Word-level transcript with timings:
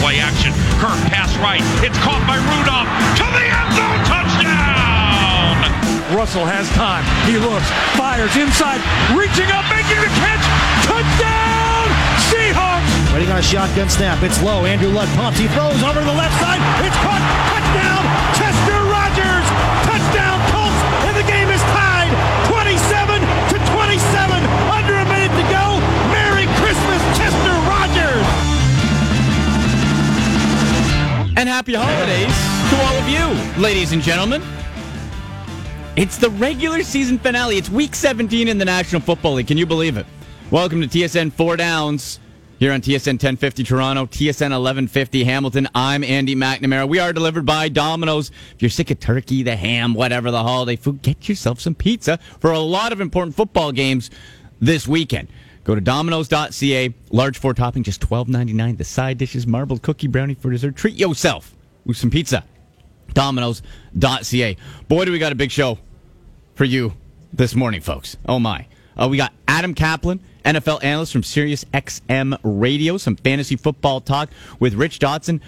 play 0.00 0.18
action. 0.18 0.50
Kirk 0.80 0.96
pass 1.12 1.28
right. 1.44 1.60
It's 1.84 1.96
caught 2.00 2.24
by 2.24 2.40
Rudolph 2.40 2.88
to 3.20 3.26
the 3.28 3.44
end 3.44 3.70
zone. 3.76 4.00
Touchdown! 4.08 5.54
Russell 6.16 6.48
has 6.48 6.66
time. 6.74 7.04
He 7.28 7.36
looks, 7.36 7.68
fires 7.94 8.34
inside, 8.34 8.80
reaching 9.12 9.46
up, 9.52 9.62
making 9.70 10.00
the 10.00 10.10
catch. 10.18 10.42
Touchdown! 10.88 11.86
Seahawks! 12.32 12.90
Waiting 13.12 13.30
on 13.30 13.38
a 13.38 13.46
shotgun 13.46 13.92
snap. 13.92 14.24
It's 14.24 14.42
low. 14.42 14.64
Andrew 14.64 14.90
Luck 14.90 15.08
pumps. 15.14 15.38
He 15.38 15.46
throws 15.52 15.78
over 15.84 16.00
to 16.00 16.06
the 16.08 16.16
left 16.16 16.34
side. 16.40 16.58
It's 16.82 16.96
caught. 17.04 17.22
Touchdown! 17.52 18.49
And 31.40 31.48
happy 31.48 31.72
holidays 31.72 32.26
to 32.68 32.76
all 32.84 32.98
of 32.98 33.08
you, 33.08 33.62
ladies 33.62 33.92
and 33.92 34.02
gentlemen. 34.02 34.42
It's 35.96 36.18
the 36.18 36.28
regular 36.28 36.82
season 36.82 37.18
finale. 37.18 37.56
It's 37.56 37.70
week 37.70 37.94
17 37.94 38.46
in 38.46 38.58
the 38.58 38.66
National 38.66 39.00
Football 39.00 39.32
League. 39.32 39.46
Can 39.46 39.56
you 39.56 39.64
believe 39.64 39.96
it? 39.96 40.04
Welcome 40.50 40.82
to 40.82 40.86
TSN 40.86 41.32
4 41.32 41.56
Downs 41.56 42.20
here 42.58 42.74
on 42.74 42.82
TSN 42.82 43.12
1050 43.12 43.64
Toronto, 43.64 44.04
TSN 44.04 44.50
1150 44.50 45.24
Hamilton. 45.24 45.66
I'm 45.74 46.04
Andy 46.04 46.36
McNamara. 46.36 46.86
We 46.86 46.98
are 46.98 47.14
delivered 47.14 47.46
by 47.46 47.70
Domino's. 47.70 48.30
If 48.54 48.60
you're 48.60 48.68
sick 48.68 48.90
of 48.90 49.00
turkey, 49.00 49.42
the 49.42 49.56
ham, 49.56 49.94
whatever 49.94 50.30
the 50.30 50.42
holiday 50.42 50.76
food, 50.76 51.00
get 51.00 51.26
yourself 51.26 51.58
some 51.58 51.74
pizza 51.74 52.18
for 52.40 52.52
a 52.52 52.58
lot 52.58 52.92
of 52.92 53.00
important 53.00 53.34
football 53.34 53.72
games 53.72 54.10
this 54.60 54.86
weekend. 54.86 55.28
Go 55.70 55.76
to 55.76 55.80
domino's.ca. 55.80 56.92
Large 57.12 57.38
four 57.38 57.54
topping, 57.54 57.84
just 57.84 58.00
$12.99. 58.00 58.76
The 58.76 58.82
side 58.82 59.18
dishes, 59.18 59.46
marbled 59.46 59.82
cookie 59.82 60.08
brownie 60.08 60.34
for 60.34 60.50
dessert. 60.50 60.74
Treat 60.74 60.96
yourself 60.96 61.54
with 61.86 61.96
some 61.96 62.10
pizza. 62.10 62.42
Domino's.ca. 63.14 64.56
Boy, 64.88 65.04
do 65.04 65.12
we 65.12 65.20
got 65.20 65.30
a 65.30 65.36
big 65.36 65.52
show 65.52 65.78
for 66.56 66.64
you 66.64 66.94
this 67.32 67.54
morning, 67.54 67.82
folks. 67.82 68.16
Oh, 68.26 68.40
my. 68.40 68.66
Uh, 69.00 69.06
we 69.08 69.16
got 69.16 69.32
Adam 69.46 69.72
Kaplan, 69.72 70.18
NFL 70.44 70.82
analyst 70.82 71.12
from 71.12 71.22
Sirius 71.22 71.64
XM 71.66 72.36
Radio, 72.42 72.96
some 72.96 73.14
fantasy 73.14 73.54
football 73.54 74.00
talk 74.00 74.28
with 74.58 74.74
Rich 74.74 74.98
Dotson, 74.98 75.40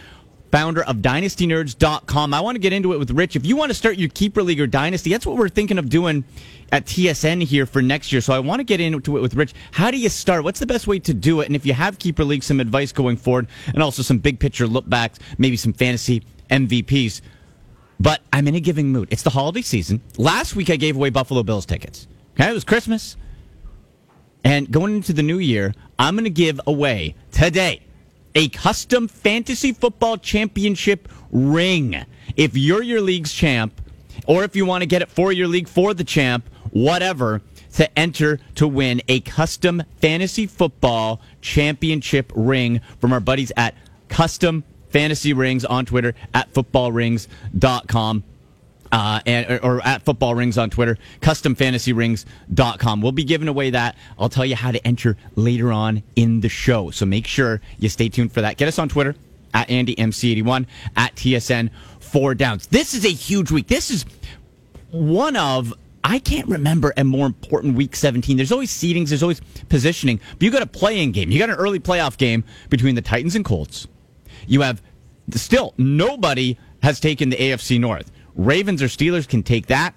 founder 0.53 0.85
of 0.85 0.99
DynastyNerds.com. 0.99 2.35
I 2.35 2.41
want 2.41 2.57
to 2.57 2.61
get 2.61 2.75
into 2.75 2.93
it 2.93 2.99
with 2.99 3.11
Rich. 3.11 3.35
If 3.35 3.47
you 3.47 3.57
want 3.57 3.71
to 3.71 3.75
start 3.75 3.97
your 3.97 4.11
Keeper 4.11 4.43
League 4.43 4.61
or 4.61 4.67
Dynasty, 4.67 5.11
that's 5.11 5.27
what 5.27 5.37
we're 5.37 5.49
thinking 5.49 5.79
of 5.79 5.89
doing 5.89 6.25
at 6.71 6.85
TSN 6.85 7.43
here 7.43 7.65
for 7.65 7.81
next 7.81 8.13
year. 8.13 8.21
So 8.21 8.35
I 8.35 8.39
want 8.39 8.61
to 8.61 8.65
get 8.65 8.79
into 8.79 9.17
it 9.17 9.23
with 9.23 9.35
Rich. 9.35 9.55
How 9.73 9.91
do 9.91 9.97
you 9.97 10.11
start? 10.11 10.45
What's 10.45 10.61
the 10.61 10.67
best 10.67 10.87
way 10.87 10.99
to 11.01 11.15
do 11.15 11.41
it? 11.41 11.47
And 11.47 11.57
if 11.57 11.65
you 11.65 11.73
have 11.73 11.99
Keeper 11.99 12.23
League, 12.23 12.43
some 12.43 12.61
advice 12.61 12.93
going 12.93 13.17
forward, 13.17 13.49
and 13.69 13.83
also 13.83 14.03
some 14.03 14.19
big 14.19 14.39
picture 14.39 14.67
look 14.67 14.89
backs, 14.89 15.19
maybe 15.39 15.57
some 15.57 15.73
fantasy 15.73 16.23
MVPs. 16.51 17.23
But 17.99 18.21
I'm 18.33 18.47
in 18.47 18.55
a 18.55 18.61
giving 18.61 18.93
mood. 18.93 19.09
It's 19.11 19.23
the 19.23 19.31
holiday 19.31 19.63
season. 19.63 20.03
Last 20.19 20.55
week 20.55 20.69
I 20.69 20.77
gave 20.77 20.97
away 20.97 21.09
Buffalo 21.09 21.43
Bills 21.43 21.65
tickets. 21.65 22.07
Okay, 22.35 22.51
it 22.51 22.53
was 22.53 22.65
Christmas. 22.65 23.17
And 24.45 24.71
going 24.71 24.97
into 24.97 25.15
the 25.15 25.23
new 25.23 25.39
year, 25.39 25.73
I'm 25.99 26.15
going 26.15 26.25
to 26.25 26.31
give 26.31 26.61
away 26.67 27.15
today 27.31 27.83
a 28.35 28.49
custom 28.49 29.09
fantasy 29.09 29.73
football 29.73 30.17
championship 30.17 31.09
ring. 31.31 32.05
If 32.37 32.57
you're 32.57 32.83
your 32.83 33.01
league's 33.01 33.33
champ, 33.33 33.81
or 34.27 34.45
if 34.45 34.55
you 34.57 34.67
want 34.67 34.83
to 34.83 34.87
get 34.87 35.03
it 35.03 35.09
for 35.09 35.33
your 35.33 35.49
league 35.49 35.69
for 35.69 35.95
the 35.95 36.05
champ, 36.05 36.49
whatever, 36.71 37.43
to 37.75 37.99
enter 37.99 38.39
to 38.57 38.69
win 38.69 39.03
a 39.09 39.21
custom 39.21 39.83
fantasy 40.01 40.47
football 40.47 41.21
championship 41.41 42.33
ring 42.35 42.81
from 43.01 43.13
our 43.13 43.21
buddies 43.21 43.53
at 43.57 43.75
Custom 44.09 44.65
Fantasy 44.91 45.33
Rings 45.33 45.65
on 45.65 45.87
Twitter 45.87 46.15
at 46.35 46.53
footballrings.com 46.53 48.25
uh, 48.93 49.21
and 49.27 49.61
or, 49.63 49.85
at 49.85 50.03
football 50.03 50.35
rings 50.35 50.59
on 50.59 50.71
Twitter, 50.71 50.99
customfantasyrings.com. 51.21 53.01
We'll 53.01 53.13
be 53.13 53.25
giving 53.25 53.49
away 53.49 53.71
that. 53.71 53.97
I'll 54.19 54.29
tell 54.29 54.45
you 54.45 54.55
how 54.55 54.71
to 54.71 54.87
enter 54.87 55.17
later 55.35 55.73
on 55.73 56.03
in 56.15 56.41
the 56.41 56.49
show. 56.49 56.91
So 56.91 57.07
make 57.07 57.27
sure 57.27 57.61
you 57.79 57.89
stay 57.89 58.09
tuned 58.09 58.33
for 58.33 58.43
that. 58.43 58.59
Get 58.59 58.69
us 58.69 58.79
on 58.79 58.89
Twitter 58.89 59.17
at 59.55 59.69
AndyMC81 59.69 60.67
at 60.97 61.15
TSN 61.17 61.71
four 62.01 62.35
downs. 62.35 62.67
This 62.67 62.95
is 62.95 63.05
a 63.05 63.11
huge 63.11 63.51
week. 63.51 63.67
This 63.67 63.91
is 63.91 64.05
one 64.91 65.37
of 65.37 65.73
I 66.05 66.19
can't 66.19 66.49
remember 66.49 66.93
a 66.97 67.05
more 67.05 67.27
important 67.27 67.77
week 67.77 67.95
17. 67.95 68.37
There's 68.37 68.53
always 68.53 68.71
seedings, 68.71 69.09
there's 69.09 69.23
always 69.23 69.41
positioning, 69.69 70.21
but 70.33 70.43
you 70.43 70.51
got 70.51 70.63
a 70.63 70.67
playing 70.67 71.13
game. 71.13 71.31
You 71.31 71.39
got 71.39 71.49
an 71.49 71.57
early 71.57 71.79
playoff 71.79 72.19
game 72.19 72.45
between 72.69 72.95
the 72.97 73.03
Titans 73.03 73.37
and 73.37 73.45
Colts. 73.45 73.87
You 74.47 74.63
have 74.63 74.83
still 75.31 75.75
nobody 75.79 76.59
has 76.83 76.99
taken 76.99 77.31
the 77.31 77.37
AFC 77.37 77.79
North. 77.79 78.11
Ravens 78.35 78.83
or 78.83 78.87
Steelers 78.87 79.29
can 79.29 79.43
take 79.43 79.67
that. 79.67 79.95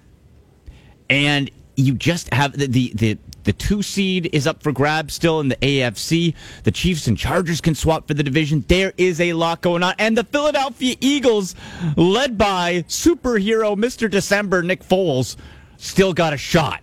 And 1.08 1.50
you 1.76 1.94
just 1.94 2.32
have 2.32 2.52
the, 2.52 2.66
the, 2.66 2.92
the, 2.94 3.18
the 3.44 3.52
two 3.52 3.82
seed 3.82 4.30
is 4.32 4.46
up 4.46 4.62
for 4.62 4.72
grabs 4.72 5.14
still 5.14 5.40
in 5.40 5.48
the 5.48 5.56
AFC. 5.56 6.34
The 6.64 6.70
Chiefs 6.70 7.06
and 7.06 7.16
Chargers 7.16 7.60
can 7.60 7.74
swap 7.74 8.08
for 8.08 8.14
the 8.14 8.22
division. 8.22 8.64
There 8.66 8.92
is 8.96 9.20
a 9.20 9.34
lot 9.34 9.60
going 9.60 9.82
on. 9.82 9.94
And 9.98 10.16
the 10.16 10.24
Philadelphia 10.24 10.96
Eagles, 11.00 11.54
led 11.96 12.36
by 12.36 12.84
superhero 12.88 13.76
Mr. 13.76 14.10
December, 14.10 14.62
Nick 14.62 14.82
Foles, 14.82 15.36
still 15.76 16.12
got 16.12 16.32
a 16.32 16.36
shot. 16.36 16.82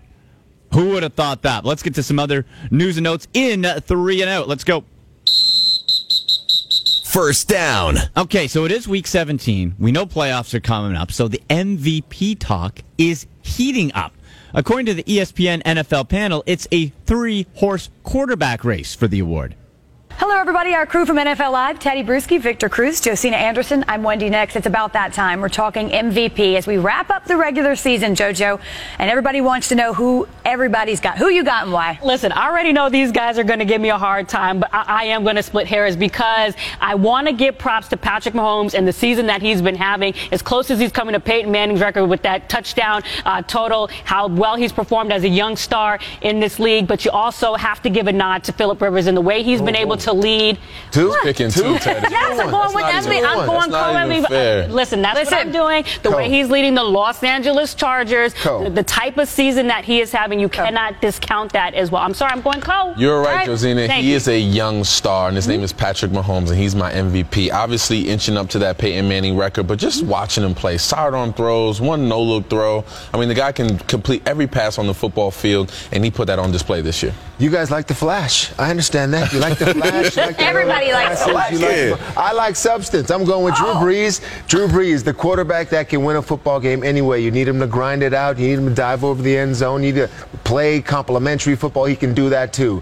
Who 0.73 0.91
would 0.91 1.03
have 1.03 1.13
thought 1.13 1.43
that? 1.43 1.65
Let's 1.65 1.83
get 1.83 1.95
to 1.95 2.03
some 2.03 2.17
other 2.17 2.45
news 2.71 2.97
and 2.97 3.03
notes 3.03 3.27
in 3.33 3.63
three 3.81 4.21
and 4.21 4.29
out. 4.29 4.47
Let's 4.47 4.63
go. 4.63 4.85
First 7.13 7.47
down. 7.47 7.97
Okay, 8.17 8.47
so 8.47 8.65
it 8.65 8.71
is 8.71 8.87
week 8.87 9.05
17. 9.05 9.75
We 9.77 9.91
know 9.91 10.07
playoffs 10.07 10.55
are 10.55 10.59
coming 10.59 10.97
up, 10.97 11.11
so 11.11 11.27
the 11.27 11.43
MVP 11.47 12.39
talk 12.39 12.79
is 12.97 13.27
heating 13.43 13.93
up. 13.93 14.15
According 14.55 14.87
to 14.87 14.95
the 14.95 15.03
ESPN 15.03 15.61
NFL 15.61 16.09
panel, 16.09 16.41
it's 16.47 16.67
a 16.71 16.87
three 17.05 17.45
horse 17.53 17.91
quarterback 18.01 18.63
race 18.63 18.95
for 18.95 19.07
the 19.07 19.19
award. 19.19 19.53
Hello, 20.17 20.37
everybody. 20.37 20.75
Our 20.75 20.85
crew 20.85 21.05
from 21.05 21.17
NFL 21.17 21.51
Live, 21.51 21.79
Tedy 21.79 22.05
Bruschi, 22.05 22.39
Victor 22.39 22.69
Cruz, 22.69 23.01
Josina 23.01 23.35
Anderson. 23.35 23.83
I'm 23.87 24.03
Wendi 24.03 24.29
Nix. 24.29 24.55
It's 24.55 24.67
about 24.67 24.93
that 24.93 25.11
time. 25.11 25.41
We're 25.41 25.49
talking 25.49 25.89
MVP 25.89 26.55
as 26.55 26.67
we 26.67 26.77
wrap 26.77 27.09
up 27.09 27.25
the 27.25 27.35
regular 27.35 27.75
season, 27.75 28.13
JoJo. 28.13 28.61
And 28.99 29.09
everybody 29.09 29.41
wants 29.41 29.69
to 29.69 29.75
know 29.75 29.91
who 29.91 30.27
everybody's 30.45 30.99
got. 30.99 31.17
Who 31.17 31.29
you 31.29 31.43
got 31.43 31.63
and 31.63 31.73
why? 31.73 31.99
Listen, 32.03 32.31
I 32.31 32.47
already 32.47 32.71
know 32.71 32.89
these 32.89 33.11
guys 33.11 33.39
are 33.39 33.43
going 33.43 33.57
to 33.57 33.65
give 33.65 33.81
me 33.81 33.89
a 33.89 33.97
hard 33.97 34.29
time, 34.29 34.59
but 34.59 34.71
I, 34.71 34.83
I 34.87 35.03
am 35.05 35.23
going 35.23 35.35
to 35.35 35.43
split 35.43 35.65
hairs 35.65 35.95
because 35.95 36.53
I 36.79 36.93
want 36.93 37.27
to 37.27 37.33
give 37.33 37.57
props 37.57 37.87
to 37.89 37.97
Patrick 37.97 38.35
Mahomes 38.35 38.75
and 38.75 38.87
the 38.87 38.93
season 38.93 39.25
that 39.25 39.41
he's 39.41 39.63
been 39.63 39.75
having, 39.75 40.13
as 40.31 40.43
close 40.43 40.69
as 40.69 40.79
he's 40.79 40.91
coming 40.91 41.13
to 41.13 41.19
Peyton 41.19 41.51
Manning's 41.51 41.81
record 41.81 42.05
with 42.05 42.21
that 42.21 42.49
touchdown 42.49 43.01
uh, 43.25 43.41
total, 43.41 43.89
how 44.05 44.27
well 44.27 44.57
he's 44.57 44.71
performed 44.71 45.11
as 45.11 45.23
a 45.23 45.29
young 45.29 45.55
star 45.55 45.99
in 46.21 46.39
this 46.39 46.59
league. 46.59 46.87
But 46.87 47.03
you 47.03 47.09
also 47.11 47.55
have 47.55 47.81
to 47.81 47.89
give 47.89 48.05
a 48.07 48.13
nod 48.13 48.43
to 48.43 48.53
Philip 48.53 48.79
Rivers 48.79 49.07
and 49.07 49.17
the 49.17 49.21
way 49.21 49.41
he's 49.41 49.61
been 49.61 49.75
able 49.75 49.97
to 49.97 50.02
lead. 50.11 50.57
Two? 50.91 51.09
What? 51.09 51.23
Picking 51.23 51.49
two, 51.49 51.75
Tedy. 51.77 52.09
Yes, 52.09 52.39
I'm 52.39 52.49
going 52.49 52.73
with 52.73 52.83
That's 52.83 53.05
not 53.05 53.15
even 53.15 53.25
I'm 53.25 53.45
going 53.45 53.71
That's 53.71 53.71
not 53.71 53.93
co-MVP. 53.93 54.23
Uh, 54.25 54.27
fair. 54.27 54.67
Listen, 54.67 55.01
that's 55.01 55.15
Listen. 55.19 55.37
what 55.37 55.47
I'm 55.47 55.51
doing. 55.53 55.85
The 56.03 56.09
Co. 56.09 56.17
way 56.17 56.29
he's 56.29 56.49
leading 56.49 56.75
the 56.75 56.83
Los 56.83 57.23
Angeles 57.23 57.73
Chargers, 57.73 58.33
Co. 58.33 58.63
the, 58.65 58.69
the 58.69 58.83
type 58.83 59.17
of 59.17 59.27
season 59.27 59.67
that 59.67 59.85
he 59.85 60.01
is 60.01 60.11
having, 60.11 60.39
you 60.39 60.49
cannot 60.49 60.99
discount 61.01 61.53
that 61.53 61.73
as 61.73 61.91
well. 61.91 62.01
I'm 62.01 62.13
sorry, 62.13 62.31
I'm 62.31 62.41
going 62.41 62.59
co. 62.61 62.93
You're 62.97 63.21
right, 63.21 63.45
Josina. 63.45 63.87
Thank 63.87 64.03
He 64.03 64.09
you. 64.11 64.15
is 64.15 64.27
a 64.27 64.39
young 64.39 64.83
star, 64.83 65.27
and 65.27 65.35
his 65.35 65.47
name 65.47 65.61
is 65.61 65.71
Patrick 65.71 66.11
Mahomes, 66.11 66.49
and 66.49 66.57
he's 66.57 66.75
my 66.75 66.91
MVP. 66.91 67.51
Obviously, 67.51 68.09
inching 68.09 68.35
up 68.37 68.49
to 68.49 68.59
that 68.59 68.77
Peyton 68.77 69.07
Manning 69.07 69.37
record, 69.37 69.67
but 69.67 69.79
just 69.79 70.03
watching 70.03 70.43
him 70.43 70.53
play, 70.55 70.77
sidearm 70.77 71.33
throws, 71.33 71.79
one 71.79 72.07
no-look 72.09 72.49
throw. 72.49 72.83
I 73.13 73.19
mean, 73.19 73.29
the 73.29 73.35
guy 73.35 73.51
can 73.51 73.77
complete 73.79 74.27
every 74.27 74.47
pass 74.47 74.77
on 74.77 74.87
the 74.87 74.93
football 74.93 75.31
field, 75.31 75.71
and 75.91 76.03
he 76.03 76.11
put 76.11 76.27
that 76.27 76.39
on 76.39 76.51
display 76.51 76.81
this 76.81 77.03
year. 77.03 77.13
You 77.39 77.49
guys 77.49 77.71
like 77.71 77.87
the 77.87 77.95
flash. 77.95 78.51
I 78.59 78.69
understand 78.69 79.13
that. 79.13 79.33
You 79.33 79.39
like 79.39 79.57
the 79.57 79.73
flash. 79.73 79.91
You 80.15 80.21
like 80.21 80.41
Everybody 80.41 80.91
likes 80.91 81.23
passes. 81.23 81.59
the 81.59 81.65
You 81.91 81.91
like 81.91 82.13
the- 82.13 82.19
I 82.19 82.31
like 82.33 82.55
substance. 82.55 83.09
I'm 83.11 83.25
going 83.25 83.43
with 83.45 83.55
Drew 83.55 83.67
Brees. 83.73 84.21
Drew 84.47 84.67
Brees, 84.67 85.03
the 85.03 85.13
quarterback 85.13 85.69
that 85.69 85.89
can 85.89 86.03
win 86.03 86.15
a 86.17 86.21
football 86.21 86.59
game 86.59 86.83
anyway. 86.83 87.21
You 87.21 87.31
need 87.31 87.47
him 87.47 87.59
to 87.59 87.67
grind 87.67 88.03
it 88.03 88.13
out. 88.13 88.37
You 88.39 88.47
need 88.47 88.59
him 88.59 88.69
to 88.69 88.75
dive 88.75 89.03
over 89.03 89.21
the 89.21 89.37
end 89.37 89.55
zone. 89.55 89.83
You 89.83 89.93
need 89.93 89.99
to 89.99 90.07
play 90.43 90.81
complementary 90.81 91.55
football. 91.55 91.85
He 91.85 91.95
can 91.95 92.13
do 92.13 92.29
that 92.29 92.53
too. 92.53 92.81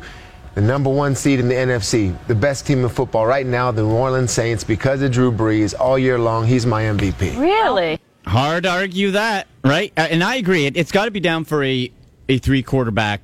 The 0.55 0.61
number 0.61 0.89
one 0.89 1.15
seed 1.15 1.39
in 1.39 1.47
the 1.47 1.55
NFC, 1.55 2.13
the 2.27 2.35
best 2.35 2.67
team 2.67 2.83
in 2.83 2.89
football 2.89 3.25
right 3.25 3.45
now, 3.45 3.71
the 3.71 3.83
New 3.83 3.91
Orleans 3.91 4.31
Saints, 4.31 4.63
because 4.65 5.01
of 5.01 5.11
Drew 5.11 5.31
Brees 5.31 5.73
all 5.79 5.97
year 5.97 6.19
long. 6.19 6.45
He's 6.45 6.65
my 6.65 6.83
MVP. 6.83 7.39
Really? 7.39 7.99
Hard 8.25 8.63
to 8.63 8.69
argue 8.69 9.11
that, 9.11 9.47
right? 9.63 9.93
Uh, 9.97 10.01
And 10.11 10.21
I 10.23 10.35
agree. 10.35 10.65
It, 10.65 10.75
it's 10.75 10.91
got 10.91 11.05
to 11.05 11.11
be 11.11 11.21
down 11.21 11.45
for 11.45 11.63
a, 11.63 11.89
a 12.27 12.37
three 12.37 12.63
quarterback 12.63 13.21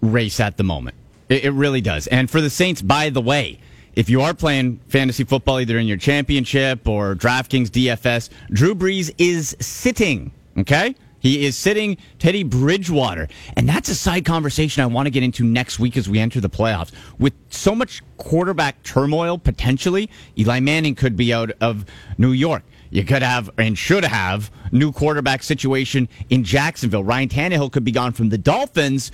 race 0.00 0.40
at 0.40 0.56
the 0.56 0.64
moment. 0.64 0.96
It, 1.30 1.44
it 1.44 1.50
really 1.52 1.80
does. 1.80 2.06
And 2.08 2.30
for 2.30 2.42
the 2.42 2.50
Saints, 2.50 2.82
by 2.82 3.08
the 3.08 3.22
way, 3.22 3.58
if 3.94 4.10
you 4.10 4.20
are 4.20 4.34
playing 4.34 4.80
fantasy 4.88 5.24
football 5.24 5.60
either 5.60 5.78
in 5.78 5.86
your 5.86 5.96
championship 5.96 6.86
or 6.86 7.14
DraftKings 7.14 7.68
DFS, 7.68 8.28
Drew 8.50 8.74
Brees 8.74 9.14
is 9.16 9.56
sitting, 9.60 10.32
okay? 10.58 10.94
He 11.20 11.44
is 11.44 11.56
sitting 11.56 11.98
Teddy 12.18 12.42
Bridgewater. 12.42 13.28
And 13.56 13.68
that's 13.68 13.88
a 13.88 13.94
side 13.94 14.24
conversation 14.24 14.82
I 14.82 14.86
want 14.86 15.06
to 15.06 15.10
get 15.10 15.22
into 15.22 15.44
next 15.44 15.78
week 15.78 15.96
as 15.96 16.08
we 16.08 16.18
enter 16.18 16.40
the 16.40 16.48
playoffs. 16.48 16.92
With 17.18 17.34
so 17.50 17.74
much 17.74 18.02
quarterback 18.16 18.82
turmoil 18.82 19.38
potentially, 19.38 20.08
Eli 20.38 20.60
Manning 20.60 20.94
could 20.94 21.16
be 21.16 21.32
out 21.32 21.50
of 21.60 21.84
New 22.16 22.32
York. 22.32 22.62
You 22.90 23.04
could 23.04 23.22
have 23.22 23.50
and 23.58 23.78
should 23.78 24.04
have 24.04 24.50
new 24.72 24.92
quarterback 24.92 25.42
situation 25.42 26.08
in 26.30 26.42
Jacksonville. 26.42 27.04
Ryan 27.04 27.28
Tannehill 27.28 27.70
could 27.70 27.84
be 27.84 27.92
gone 27.92 28.12
from 28.12 28.30
the 28.30 28.38
Dolphins. 28.38 29.12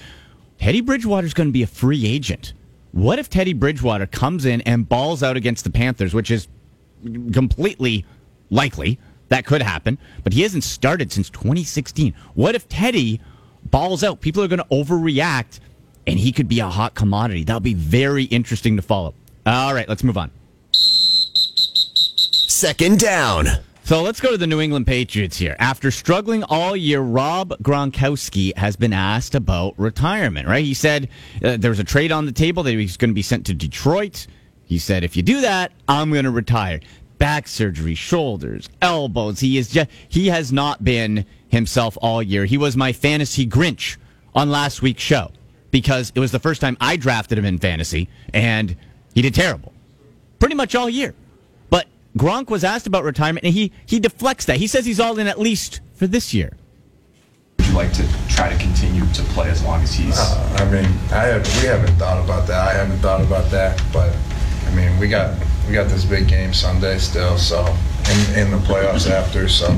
Teddy 0.59 0.81
Bridgewater's 0.81 1.35
going 1.35 1.49
to 1.49 1.53
be 1.53 1.63
a 1.63 1.67
free 1.67 2.07
agent. 2.07 2.55
What 2.93 3.19
if 3.19 3.29
Teddy 3.29 3.53
Bridgewater 3.53 4.07
comes 4.07 4.47
in 4.47 4.63
and 4.63 4.89
balls 4.89 5.23
out 5.23 5.37
against 5.37 5.65
the 5.65 5.71
Panthers, 5.71 6.15
which 6.15 6.31
is 6.31 6.49
completely 7.33 8.05
likely? 8.51 8.99
That 9.29 9.45
could 9.45 9.61
happen, 9.61 9.99
but 10.23 10.33
he 10.33 10.43
hasn't 10.43 10.65
started 10.65 11.11
since 11.11 11.29
2016. 11.31 12.15
What 12.35 12.55
if 12.55 12.69
Teddy 12.69 13.21
balls 13.65 14.05
out? 14.05 14.21
People 14.21 14.43
are 14.43 14.49
going 14.49 14.61
to 14.61 14.67
overreact, 14.67 15.59
and 16.07 16.19
he 16.19 16.31
could 16.31 16.49
be 16.49 16.61
a 16.61 16.69
hot 16.69 16.95
commodity. 16.95 17.43
That'll 17.43 17.61
be 17.61 17.75
very 17.75 18.25
interesting 18.25 18.77
to 18.77 18.83
follow. 18.83 19.15
All 19.45 19.75
right, 19.75 19.89
let's 19.89 20.05
move 20.05 20.17
on. 20.17 20.31
Second 20.73 23.01
down. 23.01 23.47
So 23.87 24.03
let's 24.03 24.21
go 24.21 24.33
to 24.33 24.37
the 24.37 24.49
New 24.49 24.61
England 24.61 24.89
Patriots 24.89 25.37
here. 25.37 25.55
After 25.61 25.93
struggling 25.93 26.43
all 26.43 26.75
year, 26.75 27.01
Rob 27.01 27.51
Gronkowski 27.63 28.53
has 28.57 28.75
been 28.75 28.93
asked 28.93 29.37
about 29.37 29.79
retirement, 29.79 30.49
right? 30.49 30.65
He 30.65 30.75
said 30.75 31.09
uh, 31.41 31.57
there 31.57 31.71
was 31.71 31.79
a 31.79 31.85
trade 31.85 32.11
on 32.11 32.27
the 32.27 32.33
table 32.33 32.65
that 32.65 32.73
he 32.73 32.79
was 32.79 32.97
going 32.97 33.11
to 33.11 33.15
be 33.15 33.23
sent 33.23 33.47
to 33.47 33.55
Detroit. 33.55 34.27
He 34.65 34.81
said, 34.81 35.05
if 35.05 35.17
you 35.17 35.23
do 35.23 35.41
that, 35.43 35.71
I'm 35.87 36.11
going 36.11 36.25
to 36.25 36.33
retire. 36.33 36.81
Back 37.19 37.47
surgery, 37.47 37.95
shoulders, 37.95 38.69
elbows. 38.83 39.39
He 39.39 39.57
is 39.57 39.69
just, 39.69 39.89
he 40.09 40.27
has 40.31 40.53
not 40.53 40.83
been 40.83 41.25
himself 41.47 41.97
all 42.03 42.21
year. 42.21 42.45
He 42.45 42.59
was 42.59 42.77
my 42.77 42.93
fantasy 42.93 43.47
Grinch 43.47 43.99
on 44.35 44.51
last 44.51 44.83
week's 44.83 45.05
show 45.05 45.31
because 45.71 46.11
it 46.13 46.19
was 46.19 46.33
the 46.33 46.41
first 46.41 46.61
time 46.61 46.77
I 46.81 46.97
drafted 46.97 47.39
him 47.39 47.45
in 47.45 47.59
fantasy 47.59 48.09
and 48.35 48.77
he 49.15 49.23
did 49.23 49.37
terrible 49.37 49.73
pretty 50.41 50.57
much 50.57 50.75
all 50.75 50.91
year. 50.91 51.15
But 52.17 52.25
Gronk 52.25 52.51
was 52.51 52.65
asked 52.65 52.87
about 52.87 53.05
retirement, 53.05 53.45
and 53.45 53.55
he 53.55 53.73
he 53.87 54.01
deflects 54.01 54.47
that. 54.47 54.57
He 54.57 54.67
says 54.67 54.87
he's 54.87 55.01
all 55.01 55.19
in 55.19 55.27
at 55.27 55.39
least 55.39 55.81
for 55.95 56.07
this 56.07 56.33
year. 56.33 56.57
Would 57.59 57.69
you 57.69 57.75
like 57.75 57.93
to 57.95 58.07
try 58.29 58.51
to 58.51 58.59
continue 58.59 59.05
to 59.13 59.23
play 59.35 59.51
as 59.51 59.63
long 59.63 59.83
as 59.83 59.95
he's? 59.95 60.19
Uh, 60.19 60.57
I 60.59 60.65
mean, 60.71 60.85
I 61.13 61.27
have, 61.27 61.63
we 61.63 61.69
haven't 61.69 61.97
thought 61.97 62.23
about 62.23 62.47
that. 62.49 62.69
I 62.69 62.73
haven't 62.73 62.99
thought 62.99 63.21
about 63.21 63.51
that, 63.51 63.83
but 63.93 64.15
I 64.67 64.75
mean, 64.75 64.99
we 64.99 65.09
got 65.09 65.39
we 65.67 65.75
got 65.75 65.89
this 65.89 66.05
big 66.05 66.29
game 66.29 66.53
Sunday 66.53 66.99
still, 66.99 67.39
so 67.39 67.61
in, 68.11 68.39
in 68.39 68.51
the 68.51 68.59
playoffs 68.59 69.11
after, 69.11 69.49
so 69.49 69.69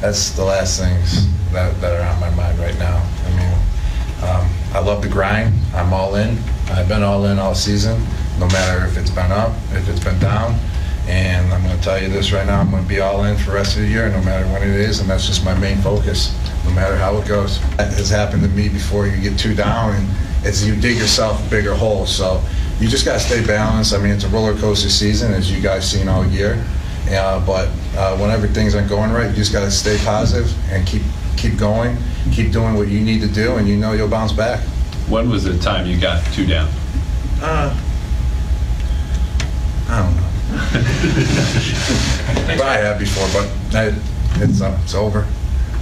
that's 0.00 0.30
the 0.30 0.44
last 0.44 0.80
things 0.80 1.28
that, 1.52 1.80
that 1.80 2.00
are 2.00 2.14
on 2.14 2.20
my 2.20 2.30
mind 2.30 2.58
right 2.58 2.78
now. 2.78 3.02
I 3.24 3.30
mean, 3.30 4.28
um, 4.28 4.50
I 4.72 4.80
love 4.80 5.02
the 5.02 5.08
grind. 5.08 5.54
I'm 5.74 5.92
all 5.92 6.14
in. 6.16 6.38
I've 6.70 6.88
been 6.88 7.02
all 7.02 7.26
in 7.26 7.38
all 7.38 7.54
season, 7.54 8.00
no 8.38 8.46
matter 8.48 8.86
if 8.86 8.96
it's 8.96 9.10
been 9.10 9.32
up, 9.32 9.52
if 9.72 9.88
it's 9.88 10.02
been 10.02 10.18
down. 10.18 10.58
And 11.08 11.52
I'm 11.52 11.62
going 11.62 11.76
to 11.76 11.82
tell 11.82 12.02
you 12.02 12.08
this 12.08 12.32
right 12.32 12.46
now, 12.46 12.60
I'm 12.60 12.70
going 12.70 12.82
to 12.82 12.88
be 12.88 13.00
all 13.00 13.24
in 13.24 13.36
for 13.36 13.50
the 13.50 13.56
rest 13.56 13.76
of 13.76 13.82
the 13.82 13.88
year, 13.88 14.08
no 14.08 14.22
matter 14.22 14.46
when 14.52 14.62
it 14.62 14.74
is, 14.74 15.00
and 15.00 15.08
that's 15.08 15.26
just 15.26 15.44
my 15.44 15.56
main 15.58 15.76
focus, 15.78 16.34
no 16.64 16.70
matter 16.70 16.96
how 16.96 17.16
it 17.18 17.28
goes. 17.28 17.60
That 17.76 17.92
has 17.92 18.08
happened 18.08 18.42
to 18.42 18.48
me 18.48 18.68
before. 18.68 19.06
You 19.06 19.20
get 19.20 19.38
too 19.38 19.54
down, 19.54 19.94
and 19.94 20.08
as 20.46 20.66
you 20.66 20.74
dig 20.76 20.96
yourself 20.96 21.46
a 21.46 21.50
bigger 21.50 21.74
hole. 21.74 22.06
So 22.06 22.42
you 22.80 22.88
just 22.88 23.04
got 23.04 23.14
to 23.14 23.20
stay 23.20 23.44
balanced. 23.46 23.94
I 23.94 23.98
mean, 23.98 24.12
it's 24.12 24.24
a 24.24 24.28
roller 24.28 24.56
coaster 24.56 24.90
season, 24.90 25.32
as 25.32 25.50
you 25.50 25.60
guys 25.60 25.90
seen 25.90 26.08
all 26.08 26.26
year. 26.26 26.64
Uh, 27.10 27.44
but 27.44 27.68
uh, 27.96 28.16
whenever 28.16 28.46
things 28.46 28.74
aren't 28.74 28.88
going 28.88 29.12
right, 29.12 29.28
you 29.28 29.36
just 29.36 29.52
got 29.52 29.60
to 29.60 29.70
stay 29.70 29.98
positive 30.04 30.52
and 30.72 30.86
keep 30.86 31.02
keep 31.36 31.58
going, 31.58 31.96
keep 32.32 32.50
doing 32.50 32.74
what 32.74 32.88
you 32.88 33.00
need 33.00 33.20
to 33.20 33.28
do, 33.28 33.56
and 33.56 33.68
you 33.68 33.76
know 33.76 33.92
you'll 33.92 34.08
bounce 34.08 34.32
back. 34.32 34.60
When 35.08 35.28
was 35.28 35.44
the 35.44 35.58
time 35.58 35.86
you 35.86 36.00
got 36.00 36.24
two 36.32 36.46
down? 36.46 36.70
Uh, 37.42 37.78
I 39.88 40.02
don't 40.02 40.16
know. 40.16 40.22
I 42.62 42.76
have 42.78 42.98
before, 42.98 43.26
but 43.32 43.48
I, 43.76 43.86
it's 44.42 44.60
it's 44.60 44.94
over. 44.94 45.26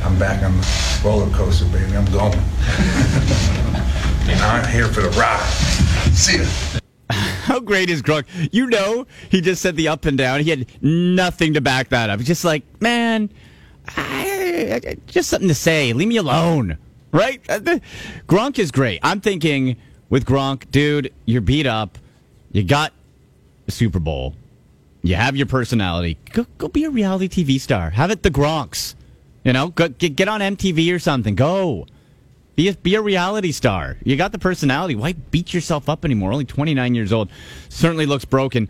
I'm 0.03 0.19
back 0.19 0.43
on 0.43 0.57
the 0.57 1.01
roller 1.05 1.31
coaster, 1.35 1.65
baby. 1.67 1.97
I'm 1.97 2.05
going. 2.07 2.33
and 4.29 4.41
I'm 4.41 4.67
here 4.73 4.89
for 4.89 5.01
the 5.03 5.11
ride. 5.11 5.47
See 6.13 6.39
ya. 6.39 6.45
How 7.11 7.61
great 7.61 7.91
is 7.91 8.03
Gronk? 8.03 8.25
You 8.53 8.67
know, 8.69 9.07
he 9.29 9.41
just 9.41 9.61
said 9.63 9.77
the 9.77 9.89
up 9.89 10.05
and 10.07 10.17
down. 10.17 10.41
He 10.41 10.51
had 10.51 10.67
nothing 10.83 11.55
to 11.55 11.61
back 11.61 11.89
that 11.91 12.09
up. 12.11 12.19
He's 12.21 12.29
just 12.29 12.45
like, 12.45 12.63
man, 12.81 13.31
I, 13.97 14.81
I- 14.87 14.97
just 15.07 15.29
something 15.29 15.49
to 15.49 15.55
say. 15.55 15.93
Leave 15.93 16.09
me 16.09 16.17
alone, 16.17 16.79
right? 17.13 17.41
Uh, 17.49 17.79
Gronk 18.27 18.59
is 18.59 18.71
great. 18.71 19.01
I'm 19.03 19.21
thinking 19.21 19.77
with 20.09 20.25
Gronk, 20.25 20.71
dude, 20.71 21.13
you're 21.27 21.41
beat 21.43 21.67
up. 21.67 21.99
You 22.53 22.65
got 22.65 22.93
the 23.67 23.73
Super 23.73 23.99
Bowl. 23.99 24.35
You 25.02 25.16
have 25.16 25.37
your 25.37 25.46
personality. 25.46 26.16
Go, 26.32 26.46
go 26.58 26.69
be 26.69 26.84
a 26.84 26.90
reality 26.90 27.28
TV 27.28 27.60
star. 27.60 27.90
Have 27.90 28.10
it 28.10 28.22
the 28.22 28.31
Gronks. 28.31 28.94
You 29.44 29.52
know, 29.52 29.69
go, 29.69 29.88
get, 29.88 30.14
get 30.14 30.28
on 30.28 30.40
MTV 30.40 30.94
or 30.94 30.99
something. 31.00 31.34
Go. 31.34 31.87
Be 32.54 32.69
a, 32.69 32.75
be 32.75 32.94
a 32.94 33.02
reality 33.02 33.50
star. 33.50 33.96
You 34.04 34.16
got 34.16 34.31
the 34.32 34.38
personality. 34.38 34.94
Why 34.94 35.14
beat 35.14 35.52
yourself 35.52 35.88
up 35.88 36.04
anymore? 36.04 36.32
Only 36.32 36.44
29 36.44 36.94
years 36.94 37.12
old. 37.12 37.31
Certainly 37.69 38.06
looks 38.06 38.25
broken. 38.25 38.69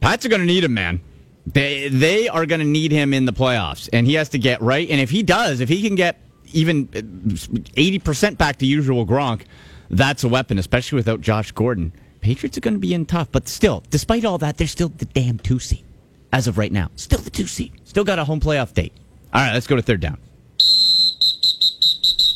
Pats 0.00 0.24
are 0.24 0.28
going 0.28 0.40
to 0.40 0.46
need 0.46 0.64
him, 0.64 0.74
man. 0.74 1.00
They 1.46 1.88
they 1.88 2.28
are 2.28 2.46
going 2.46 2.60
to 2.60 2.66
need 2.66 2.90
him 2.90 3.12
in 3.12 3.26
the 3.26 3.32
playoffs, 3.32 3.90
and 3.92 4.06
he 4.06 4.14
has 4.14 4.30
to 4.30 4.38
get 4.38 4.62
right. 4.62 4.88
And 4.88 4.98
if 4.98 5.10
he 5.10 5.22
does, 5.22 5.60
if 5.60 5.68
he 5.68 5.82
can 5.82 5.94
get 5.94 6.18
even 6.52 6.88
uh, 6.94 7.00
80% 7.00 8.38
back 8.38 8.56
to 8.58 8.66
usual 8.66 9.06
Gronk, 9.06 9.42
that's 9.90 10.24
a 10.24 10.28
weapon, 10.28 10.58
especially 10.58 10.96
without 10.96 11.20
Josh 11.20 11.52
Gordon. 11.52 11.92
Patriots 12.24 12.56
are 12.56 12.62
going 12.62 12.72
to 12.72 12.80
be 12.80 12.94
in 12.94 13.04
tough, 13.04 13.28
but 13.30 13.48
still, 13.48 13.84
despite 13.90 14.24
all 14.24 14.38
that, 14.38 14.56
they're 14.56 14.66
still 14.66 14.88
the 14.88 15.04
damn 15.04 15.38
two 15.38 15.58
seed 15.58 15.84
as 16.32 16.46
of 16.46 16.56
right 16.56 16.72
now. 16.72 16.90
Still 16.96 17.18
the 17.18 17.28
two 17.28 17.46
seed. 17.46 17.72
Still 17.84 18.02
got 18.02 18.18
a 18.18 18.24
home 18.24 18.40
playoff 18.40 18.72
date. 18.72 18.94
All 19.34 19.42
right, 19.42 19.52
let's 19.52 19.66
go 19.66 19.76
to 19.76 19.82
third 19.82 20.00
down. 20.00 20.16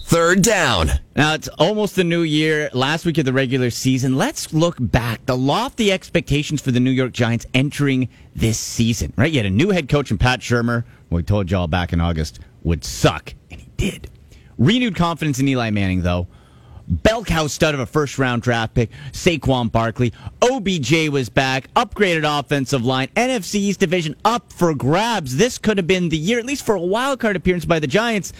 Third 0.04 0.42
down. 0.42 0.90
Now 1.16 1.32
it's 1.32 1.48
almost 1.58 1.96
the 1.96 2.04
new 2.04 2.20
year, 2.20 2.68
last 2.74 3.06
week 3.06 3.16
of 3.16 3.24
the 3.24 3.32
regular 3.32 3.70
season. 3.70 4.16
Let's 4.16 4.52
look 4.52 4.76
back. 4.78 5.24
The 5.24 5.38
lofty 5.38 5.90
expectations 5.90 6.60
for 6.60 6.70
the 6.70 6.80
New 6.80 6.90
York 6.90 7.12
Giants 7.12 7.46
entering 7.54 8.10
this 8.36 8.58
season, 8.58 9.14
right? 9.16 9.32
You 9.32 9.38
had 9.38 9.46
a 9.46 9.50
new 9.50 9.70
head 9.70 9.88
coach 9.88 10.10
in 10.10 10.18
Pat 10.18 10.40
Shurmur, 10.40 10.84
who 11.08 11.16
we 11.16 11.22
told 11.22 11.50
y'all 11.50 11.66
back 11.66 11.94
in 11.94 12.00
August 12.02 12.40
would 12.62 12.84
suck, 12.84 13.32
and 13.50 13.58
he 13.58 13.70
did. 13.78 14.10
Renewed 14.58 14.96
confidence 14.96 15.38
in 15.38 15.48
Eli 15.48 15.70
Manning, 15.70 16.02
though. 16.02 16.26
Bell 16.88 17.22
cow 17.22 17.46
stud 17.46 17.74
of 17.74 17.80
a 17.80 17.86
first 17.86 18.18
round 18.18 18.40
draft 18.40 18.74
pick, 18.74 18.90
Saquon 19.12 19.70
Barkley. 19.70 20.12
OBJ 20.40 21.10
was 21.10 21.28
back, 21.28 21.72
upgraded 21.74 22.24
offensive 22.24 22.82
line, 22.82 23.08
NFC 23.08 23.56
East 23.56 23.80
division 23.80 24.16
up 24.24 24.50
for 24.52 24.74
grabs. 24.74 25.36
This 25.36 25.58
could 25.58 25.76
have 25.76 25.86
been 25.86 26.08
the 26.08 26.16
year, 26.16 26.38
at 26.38 26.46
least 26.46 26.64
for 26.64 26.74
a 26.74 26.80
wild 26.80 27.20
card 27.20 27.36
appearance 27.36 27.66
by 27.66 27.78
the 27.78 27.86
Giants. 27.86 28.32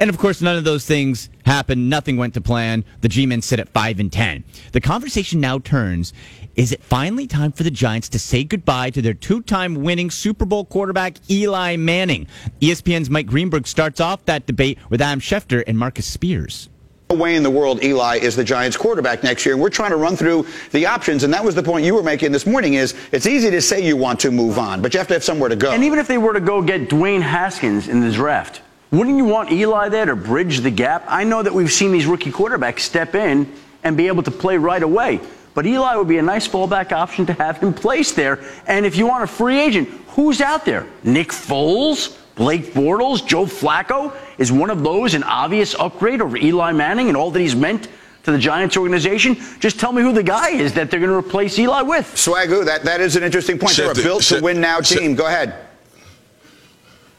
And 0.00 0.10
of 0.10 0.18
course, 0.18 0.42
none 0.42 0.56
of 0.56 0.64
those 0.64 0.84
things 0.84 1.30
happened. 1.46 1.88
Nothing 1.88 2.16
went 2.16 2.34
to 2.34 2.40
plan. 2.40 2.84
The 3.02 3.08
G-men 3.08 3.40
sit 3.40 3.60
at 3.60 3.68
5 3.68 4.00
and 4.00 4.10
10. 4.10 4.42
The 4.72 4.80
conversation 4.80 5.38
now 5.40 5.60
turns 5.60 6.12
is 6.56 6.72
it 6.72 6.82
finally 6.82 7.28
time 7.28 7.52
for 7.52 7.62
the 7.62 7.70
Giants 7.70 8.08
to 8.10 8.18
say 8.18 8.42
goodbye 8.42 8.90
to 8.90 9.00
their 9.00 9.14
two 9.14 9.42
time 9.42 9.76
winning 9.76 10.10
Super 10.10 10.44
Bowl 10.44 10.64
quarterback, 10.64 11.18
Eli 11.30 11.76
Manning? 11.76 12.26
ESPN's 12.60 13.10
Mike 13.10 13.26
Greenberg 13.26 13.68
starts 13.68 14.00
off 14.00 14.24
that 14.24 14.46
debate 14.46 14.78
with 14.90 15.00
Adam 15.00 15.20
Schefter 15.20 15.62
and 15.66 15.78
Marcus 15.78 16.06
Spears. 16.06 16.68
Way 17.12 17.36
in 17.36 17.42
the 17.42 17.50
world 17.50 17.82
Eli 17.82 18.16
is 18.16 18.36
the 18.36 18.44
Giants 18.44 18.76
quarterback 18.76 19.22
next 19.22 19.44
year. 19.44 19.54
And 19.54 19.62
we're 19.62 19.70
trying 19.70 19.90
to 19.90 19.96
run 19.96 20.16
through 20.16 20.46
the 20.70 20.86
options. 20.86 21.24
And 21.24 21.32
that 21.32 21.44
was 21.44 21.54
the 21.54 21.62
point 21.62 21.84
you 21.84 21.94
were 21.94 22.02
making 22.02 22.32
this 22.32 22.46
morning 22.46 22.74
is 22.74 22.94
it's 23.12 23.26
easy 23.26 23.50
to 23.50 23.60
say 23.60 23.84
you 23.86 23.96
want 23.96 24.20
to 24.20 24.30
move 24.30 24.58
on, 24.58 24.82
but 24.82 24.94
you 24.94 24.98
have 24.98 25.08
to 25.08 25.14
have 25.14 25.24
somewhere 25.24 25.48
to 25.48 25.56
go. 25.56 25.72
And 25.72 25.84
even 25.84 25.98
if 25.98 26.08
they 26.08 26.18
were 26.18 26.32
to 26.32 26.40
go 26.40 26.62
get 26.62 26.88
Dwayne 26.88 27.22
Haskins 27.22 27.88
in 27.88 28.00
the 28.00 28.10
draft, 28.10 28.62
wouldn't 28.90 29.16
you 29.16 29.24
want 29.24 29.50
Eli 29.50 29.88
there 29.88 30.06
to 30.06 30.16
bridge 30.16 30.60
the 30.60 30.70
gap? 30.70 31.04
I 31.08 31.24
know 31.24 31.42
that 31.42 31.52
we've 31.52 31.72
seen 31.72 31.92
these 31.92 32.06
rookie 32.06 32.30
quarterbacks 32.30 32.80
step 32.80 33.14
in 33.14 33.52
and 33.82 33.96
be 33.96 34.06
able 34.06 34.22
to 34.22 34.30
play 34.30 34.58
right 34.58 34.82
away. 34.82 35.20
But 35.54 35.66
Eli 35.66 35.96
would 35.96 36.08
be 36.08 36.18
a 36.18 36.22
nice 36.22 36.48
fallback 36.48 36.92
option 36.92 37.26
to 37.26 37.32
have 37.34 37.58
him 37.58 37.74
placed 37.74 38.16
there. 38.16 38.38
And 38.66 38.86
if 38.86 38.96
you 38.96 39.06
want 39.06 39.24
a 39.24 39.26
free 39.26 39.60
agent, 39.60 39.88
who's 40.08 40.40
out 40.40 40.64
there? 40.64 40.86
Nick 41.02 41.28
Foles? 41.28 42.18
Blake 42.34 42.72
Bortles? 42.72 43.26
Joe 43.26 43.44
Flacco? 43.44 44.14
Is 44.38 44.50
one 44.50 44.70
of 44.70 44.82
those 44.82 45.14
an 45.14 45.22
obvious 45.24 45.74
upgrade 45.74 46.20
over 46.22 46.36
Eli 46.36 46.72
Manning 46.72 47.08
and 47.08 47.16
all 47.16 47.30
that 47.30 47.40
he's 47.40 47.54
meant 47.56 47.88
to 48.24 48.32
the 48.32 48.38
Giants 48.38 48.76
organization? 48.76 49.36
Just 49.60 49.78
tell 49.78 49.92
me 49.92 50.02
who 50.02 50.12
the 50.12 50.22
guy 50.22 50.50
is 50.50 50.72
that 50.74 50.90
they're 50.90 51.00
going 51.00 51.10
to 51.12 51.16
replace 51.18 51.58
Eli 51.58 51.82
with. 51.82 52.06
Swagu, 52.14 52.64
that, 52.64 52.84
that 52.84 53.00
is 53.00 53.16
an 53.16 53.22
interesting 53.22 53.58
point. 53.58 53.76
They're 53.76 53.90
a 53.90 53.94
Shefty, 53.94 54.02
built 54.02 54.22
to 54.24 54.40
win 54.40 54.60
now 54.60 54.78
Shef- 54.80 54.98
team. 54.98 55.14
Go 55.14 55.26
ahead. 55.26 55.54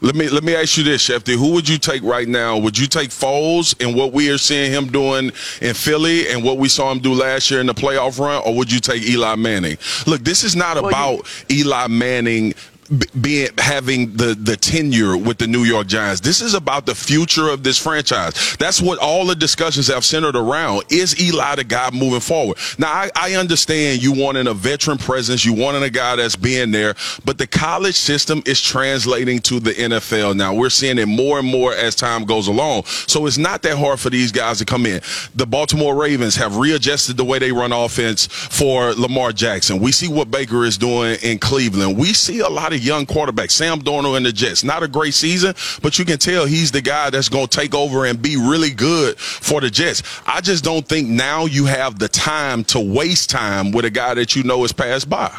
Let 0.00 0.16
me 0.16 0.28
let 0.28 0.44
me 0.44 0.54
ask 0.54 0.76
you 0.76 0.84
this, 0.84 1.08
Shefty. 1.08 1.34
Who 1.34 1.52
would 1.54 1.66
you 1.66 1.78
take 1.78 2.02
right 2.02 2.28
now? 2.28 2.58
Would 2.58 2.78
you 2.78 2.86
take 2.86 3.08
Foles 3.08 3.74
and 3.82 3.96
what 3.96 4.12
we 4.12 4.28
are 4.30 4.36
seeing 4.36 4.70
him 4.70 4.88
doing 4.88 5.32
in 5.62 5.72
Philly 5.72 6.28
and 6.28 6.44
what 6.44 6.58
we 6.58 6.68
saw 6.68 6.92
him 6.92 6.98
do 6.98 7.14
last 7.14 7.50
year 7.50 7.58
in 7.60 7.66
the 7.66 7.72
playoff 7.72 8.18
run, 8.18 8.42
or 8.44 8.54
would 8.54 8.70
you 8.70 8.80
take 8.80 9.02
Eli 9.02 9.34
Manning? 9.36 9.78
Look, 10.06 10.22
this 10.22 10.44
is 10.44 10.54
not 10.54 10.76
Well, 10.76 10.88
about 10.88 11.26
Eli 11.50 11.86
Manning 11.86 12.50
b- 12.50 12.56
being 13.20 13.48
having 13.58 14.12
the 14.16 14.34
the 14.34 14.56
tenure 14.56 15.16
with 15.16 15.38
the 15.38 15.46
New 15.46 15.64
York 15.64 15.86
Giants. 15.86 16.20
This 16.20 16.40
is 16.40 16.54
about 16.54 16.86
the 16.86 16.94
future 16.94 17.48
of 17.48 17.62
this 17.62 17.78
franchise. 17.78 18.56
That's 18.58 18.80
what 18.80 18.98
all 18.98 19.26
the 19.26 19.34
discussions 19.34 19.88
have 19.88 20.04
centered 20.04 20.36
around. 20.36 20.84
Is 20.90 21.20
Eli 21.20 21.56
the 21.56 21.64
guy 21.64 21.90
moving 21.92 22.20
forward? 22.20 22.58
Now 22.78 22.92
I, 22.92 23.10
I 23.14 23.34
understand 23.34 24.02
you 24.02 24.12
wanting 24.12 24.46
a 24.46 24.54
veteran 24.54 24.98
presence, 24.98 25.44
you 25.44 25.52
wanting 25.52 25.82
a 25.82 25.90
guy 25.90 26.16
that's 26.16 26.36
being 26.36 26.70
there, 26.70 26.94
but 27.24 27.38
the 27.38 27.46
college 27.46 27.96
system 27.96 28.42
is 28.46 28.60
translating 28.60 29.40
to 29.40 29.60
the 29.60 29.72
NFL 29.72 30.36
now. 30.36 30.54
We're 30.54 30.70
seeing 30.70 30.98
it 30.98 31.06
more 31.06 31.38
and 31.38 31.48
more 31.48 31.74
as 31.74 31.94
time 31.94 32.24
goes 32.24 32.48
along. 32.48 32.84
So 32.84 33.26
it's 33.26 33.38
not 33.38 33.62
that 33.62 33.76
hard 33.78 34.00
for 34.00 34.10
these 34.10 34.32
guys 34.32 34.58
to 34.58 34.64
come 34.64 34.86
in. 34.86 35.00
The 35.34 35.46
Baltimore 35.46 35.94
Ravens 35.94 36.36
have 36.36 36.56
readjusted 36.56 37.16
the 37.16 37.24
way 37.24 37.38
they 37.38 37.52
run 37.52 37.72
offense 37.72 38.26
for 38.26 38.92
Lamar 38.94 39.32
Jackson. 39.32 39.80
We 39.80 39.92
see 39.92 40.08
what 40.08 40.30
Baker 40.30 40.64
is 40.64 40.76
doing 40.76 41.16
in 41.22 41.38
Cleveland. 41.38 41.96
We 41.96 42.12
see 42.12 42.40
a 42.40 42.48
lot 42.48 42.72
young 42.78 43.06
quarterbacks. 43.06 43.52
Sam 43.52 43.80
Darnold 43.80 44.16
and 44.16 44.26
the 44.26 44.32
Jets. 44.32 44.64
Not 44.64 44.82
a 44.82 44.88
great 44.88 45.14
season, 45.14 45.54
but 45.82 45.98
you 45.98 46.04
can 46.04 46.18
tell 46.18 46.46
he's 46.46 46.70
the 46.72 46.80
guy 46.80 47.10
that's 47.10 47.28
going 47.28 47.46
to 47.46 47.56
take 47.56 47.74
over 47.74 48.06
and 48.06 48.20
be 48.20 48.36
really 48.36 48.70
good 48.70 49.18
for 49.18 49.60
the 49.60 49.70
Jets. 49.70 50.02
I 50.26 50.40
just 50.40 50.64
don't 50.64 50.86
think 50.86 51.08
now 51.08 51.46
you 51.46 51.66
have 51.66 51.98
the 51.98 52.08
time 52.08 52.64
to 52.64 52.80
waste 52.80 53.30
time 53.30 53.72
with 53.72 53.84
a 53.84 53.90
guy 53.90 54.14
that 54.14 54.36
you 54.36 54.42
know 54.42 54.62
has 54.62 54.72
passed 54.72 55.08
by. 55.08 55.36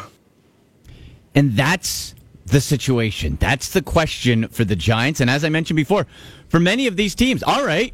And 1.34 1.52
that's 1.52 2.14
the 2.46 2.60
situation. 2.60 3.36
That's 3.40 3.70
the 3.70 3.82
question 3.82 4.48
for 4.48 4.64
the 4.64 4.76
Giants. 4.76 5.20
And 5.20 5.28
as 5.28 5.44
I 5.44 5.48
mentioned 5.48 5.76
before, 5.76 6.06
for 6.48 6.60
many 6.60 6.86
of 6.86 6.96
these 6.96 7.14
teams, 7.14 7.42
all 7.42 7.64
right, 7.64 7.92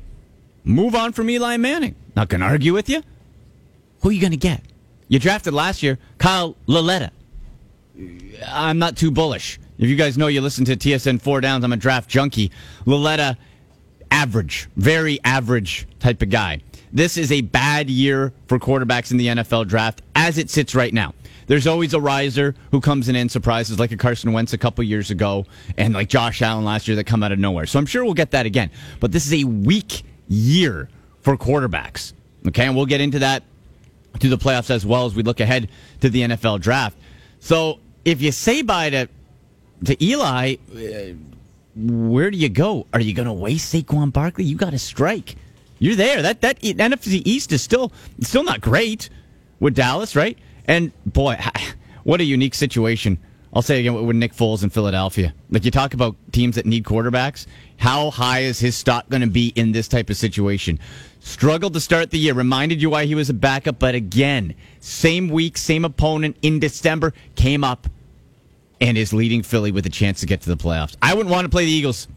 move 0.64 0.94
on 0.94 1.12
from 1.12 1.28
Eli 1.30 1.56
Manning. 1.56 1.96
Not 2.14 2.28
going 2.28 2.40
to 2.40 2.46
argue 2.46 2.72
with 2.72 2.88
you. 2.88 3.02
Who 4.02 4.10
are 4.10 4.12
you 4.12 4.20
going 4.20 4.32
to 4.32 4.36
get? 4.36 4.62
You 5.08 5.18
drafted 5.18 5.54
last 5.54 5.82
year 5.82 5.98
Kyle 6.18 6.56
Lauletta. 6.66 7.10
I'm 8.46 8.78
not 8.78 8.96
too 8.96 9.10
bullish. 9.10 9.58
If 9.78 9.88
you 9.88 9.96
guys 9.96 10.16
know 10.16 10.28
you 10.28 10.40
listen 10.40 10.64
to 10.66 10.76
TSN 10.76 11.20
Four 11.20 11.40
Downs, 11.40 11.64
I'm 11.64 11.72
a 11.72 11.76
draft 11.76 12.08
junkie. 12.08 12.50
Lauletta, 12.86 13.36
average, 14.10 14.68
very 14.76 15.18
average 15.24 15.86
type 15.98 16.22
of 16.22 16.30
guy. 16.30 16.60
This 16.92 17.16
is 17.16 17.32
a 17.32 17.40
bad 17.40 17.88
year 17.88 18.32
for 18.46 18.58
quarterbacks 18.58 19.10
in 19.10 19.16
the 19.16 19.28
NFL 19.28 19.66
draft 19.66 20.02
as 20.14 20.38
it 20.38 20.50
sits 20.50 20.74
right 20.74 20.92
now. 20.92 21.14
There's 21.46 21.66
always 21.66 21.94
a 21.94 22.00
riser 22.00 22.54
who 22.70 22.80
comes 22.80 23.08
in 23.08 23.16
and 23.16 23.30
surprises, 23.30 23.78
like 23.78 23.92
a 23.92 23.96
Carson 23.96 24.32
Wentz 24.32 24.52
a 24.52 24.58
couple 24.58 24.84
years 24.84 25.10
ago, 25.10 25.46
and 25.76 25.92
like 25.94 26.08
Josh 26.08 26.40
Allen 26.40 26.64
last 26.64 26.86
year 26.86 26.96
that 26.96 27.04
come 27.04 27.22
out 27.22 27.32
of 27.32 27.38
nowhere. 27.38 27.66
So 27.66 27.78
I'm 27.78 27.86
sure 27.86 28.04
we'll 28.04 28.14
get 28.14 28.30
that 28.30 28.46
again. 28.46 28.70
But 29.00 29.12
this 29.12 29.26
is 29.26 29.42
a 29.42 29.44
weak 29.44 30.02
year 30.28 30.88
for 31.20 31.36
quarterbacks. 31.36 32.12
Okay, 32.46 32.66
and 32.66 32.76
we'll 32.76 32.86
get 32.86 33.00
into 33.00 33.18
that 33.20 33.42
to 34.20 34.28
the 34.28 34.38
playoffs 34.38 34.70
as 34.70 34.84
well 34.86 35.06
as 35.06 35.14
we 35.14 35.22
look 35.22 35.40
ahead 35.40 35.68
to 36.00 36.10
the 36.10 36.22
NFL 36.22 36.60
draft. 36.60 36.96
So 37.40 37.80
if 38.04 38.22
you 38.22 38.32
say 38.32 38.62
bye 38.62 38.90
to 38.90 39.08
to 39.84 40.04
Eli, 40.04 40.56
uh, 40.74 41.14
where 41.74 42.30
do 42.30 42.38
you 42.38 42.48
go? 42.48 42.86
Are 42.92 43.00
you 43.00 43.14
going 43.14 43.26
to 43.26 43.32
waste 43.32 43.74
Saquon 43.74 44.12
Barkley? 44.12 44.44
You 44.44 44.56
got 44.56 44.70
to 44.70 44.78
strike. 44.78 45.36
You're 45.78 45.96
there. 45.96 46.22
That 46.22 46.40
that 46.42 46.60
NFC 46.60 47.22
East 47.24 47.52
is 47.52 47.62
still 47.62 47.92
still 48.20 48.44
not 48.44 48.60
great 48.60 49.10
with 49.60 49.74
Dallas, 49.74 50.14
right? 50.14 50.38
And 50.66 50.92
boy, 51.06 51.36
what 52.04 52.20
a 52.20 52.24
unique 52.24 52.54
situation. 52.54 53.18
I'll 53.54 53.62
say 53.62 53.80
again 53.80 54.06
with 54.06 54.16
Nick 54.16 54.32
Foles 54.32 54.62
in 54.62 54.70
Philadelphia. 54.70 55.34
Like 55.50 55.64
you 55.64 55.70
talk 55.70 55.92
about 55.92 56.16
teams 56.32 56.56
that 56.56 56.64
need 56.64 56.84
quarterbacks. 56.84 57.46
How 57.76 58.10
high 58.10 58.40
is 58.40 58.58
his 58.58 58.76
stock 58.76 59.08
going 59.10 59.20
to 59.20 59.28
be 59.28 59.48
in 59.48 59.72
this 59.72 59.88
type 59.88 60.08
of 60.08 60.16
situation? 60.16 60.78
Struggled 61.20 61.74
to 61.74 61.80
start 61.80 62.10
the 62.10 62.18
year. 62.18 62.32
Reminded 62.32 62.80
you 62.80 62.88
why 62.88 63.04
he 63.04 63.14
was 63.14 63.28
a 63.28 63.34
backup, 63.34 63.78
but 63.78 63.94
again, 63.94 64.54
same 64.80 65.28
week, 65.28 65.58
same 65.58 65.84
opponent 65.84 66.36
in 66.40 66.60
December 66.60 67.12
came 67.36 67.62
up 67.62 67.88
and 68.80 68.96
is 68.96 69.12
leading 69.12 69.42
Philly 69.42 69.70
with 69.70 69.84
a 69.84 69.90
chance 69.90 70.20
to 70.20 70.26
get 70.26 70.40
to 70.40 70.48
the 70.48 70.56
playoffs. 70.56 70.96
I 71.02 71.12
wouldn't 71.12 71.30
want 71.30 71.44
to 71.44 71.50
play 71.50 71.66
the 71.66 71.70
Eagles. 71.70 72.08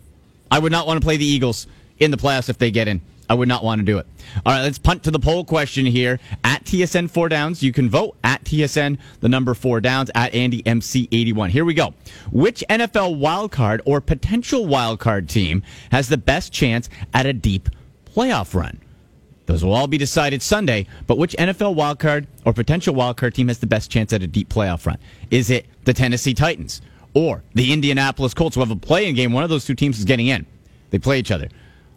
I 0.50 0.60
would 0.60 0.72
not 0.72 0.88
want 0.88 1.01
to 1.01 1.06
play 1.06 1.18
the 1.18 1.25
Eagles 1.25 1.68
in 2.00 2.12
the 2.12 2.18
playoffs 2.18 2.50
if 2.50 2.58
they 2.58 2.72
get 2.72 2.88
in. 2.88 3.01
I 3.29 3.34
would 3.34 3.48
not 3.48 3.63
want 3.63 3.79
to 3.79 3.86
do 3.86 3.98
it. 3.98 4.08
All 4.46 4.53
right, 4.53 4.62
let's 4.62 4.77
punt 4.77 5.03
to 5.03 5.12
the 5.12 5.20
poll 5.20 5.46
question 5.46 5.86
here 5.86 6.20
at 6.44 6.63
TSN 6.63 7.10
four 7.10 7.29
downs. 7.29 7.63
You 7.63 7.72
can 7.72 7.89
vote 7.89 8.15
at 8.24 8.44
TSN 8.44 8.98
the 9.22 9.29
number 9.29 9.53
four 9.53 9.82
downs 9.82 10.12
at 10.13 10.34
Andy 10.34 10.65
MC 10.65 11.08
eighty 11.12 11.34
one. 11.34 11.50
Here 11.50 11.65
we 11.65 11.74
go. 11.74 11.94
Which 12.32 12.63
NFL 12.70 13.20
wildcard 13.20 13.82
or 13.86 14.01
potential 14.01 14.65
wildcard 14.65 15.27
team 15.27 15.63
has 15.91 16.10
the 16.10 16.17
best 16.17 16.53
chance 16.53 16.89
at 17.13 17.25
a 17.25 17.34
deep 17.34 17.70
playoff 18.05 18.53
run? 18.53 18.79
Those 19.46 19.63
will 19.63 19.74
all 19.74 19.88
be 19.88 19.98
decided 19.98 20.41
Sunday. 20.41 20.88
But 21.08 21.17
which 21.17 21.36
NFL 21.38 21.75
wildcard 21.75 22.27
or 22.46 22.53
potential 22.53 22.96
wildcard 22.96 23.34
team 23.34 23.48
has 23.48 23.60
the 23.60 23.67
best 23.67 23.91
chance 23.91 24.13
at 24.13 24.24
a 24.24 24.27
deep 24.27 24.50
playoff 24.50 24.86
run? 24.86 24.98
Is 25.32 25.50
it 25.50 25.65
the 25.84 25.94
Tennessee 25.94 26.34
Titans 26.34 26.82
or 27.13 27.44
the 27.53 27.72
Indianapolis 27.72 28.34
Colts 28.34 28.55
who 28.55 28.62
have 28.62 28.72
a 28.72 28.75
play-in 28.75 29.15
game? 29.15 29.34
One 29.34 29.44
of 29.44 29.50
those 29.50 29.65
two 29.65 29.75
teams 29.75 30.00
is 30.00 30.05
getting 30.05 30.27
in. 30.27 30.46
They 30.89 31.00
play 31.00 31.20
each 31.20 31.32
other 31.32 31.50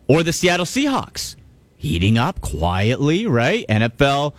or 0.08 0.22
the 0.22 0.32
Seattle 0.32 0.66
Seahawks 0.66 1.36
heating 1.76 2.18
up 2.18 2.40
quietly, 2.40 3.26
right? 3.26 3.64
NFL 3.68 4.34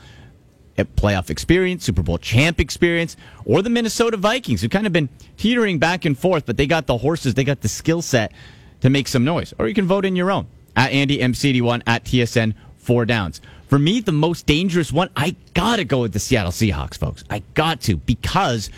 eh, 0.78 0.84
playoff 0.96 1.30
experience, 1.30 1.86
Super 1.86 2.04
Bowl 2.04 2.18
champ 2.18 2.60
experience, 2.60 3.16
or 3.46 3.62
the 3.62 3.70
Minnesota 3.70 4.18
Vikings, 4.18 4.62
who've 4.62 4.70
kind 4.72 4.86
of 4.86 4.94
been 4.94 5.10
teetering 5.38 5.80
back 5.80 6.06
and 6.06 6.20
forth, 6.20 6.46
but 6.46 6.58
they 6.58 6.68
got 6.68 6.86
the 6.86 6.98
horses, 6.98 7.34
they 7.36 7.46
got 7.46 7.62
the 7.62 7.70
skill 7.70 8.02
set 8.02 8.34
to 8.82 8.90
make 8.90 9.08
some 9.08 9.24
noise. 9.24 9.54
Or 9.58 9.68
you 9.68 9.74
can 9.74 9.88
vote 9.88 10.06
in 10.06 10.16
your 10.16 10.30
own 10.30 10.48
at 10.76 10.92
Andy 10.92 11.20
MC81 11.20 11.84
at 11.88 12.04
TSN 12.04 12.54
four 12.78 13.06
downs. 13.06 13.40
For 13.68 13.80
me, 13.80 14.02
the 14.02 14.12
most 14.12 14.46
dangerous 14.46 14.92
one, 14.92 15.10
I 15.16 15.36
gotta 15.54 15.86
go 15.86 16.02
with 16.02 16.14
the 16.14 16.20
Seattle 16.20 16.52
Seahawks, 16.52 16.98
folks. 16.98 17.24
I 17.30 17.44
got 17.54 17.82
to 17.82 17.98
because 17.98 18.70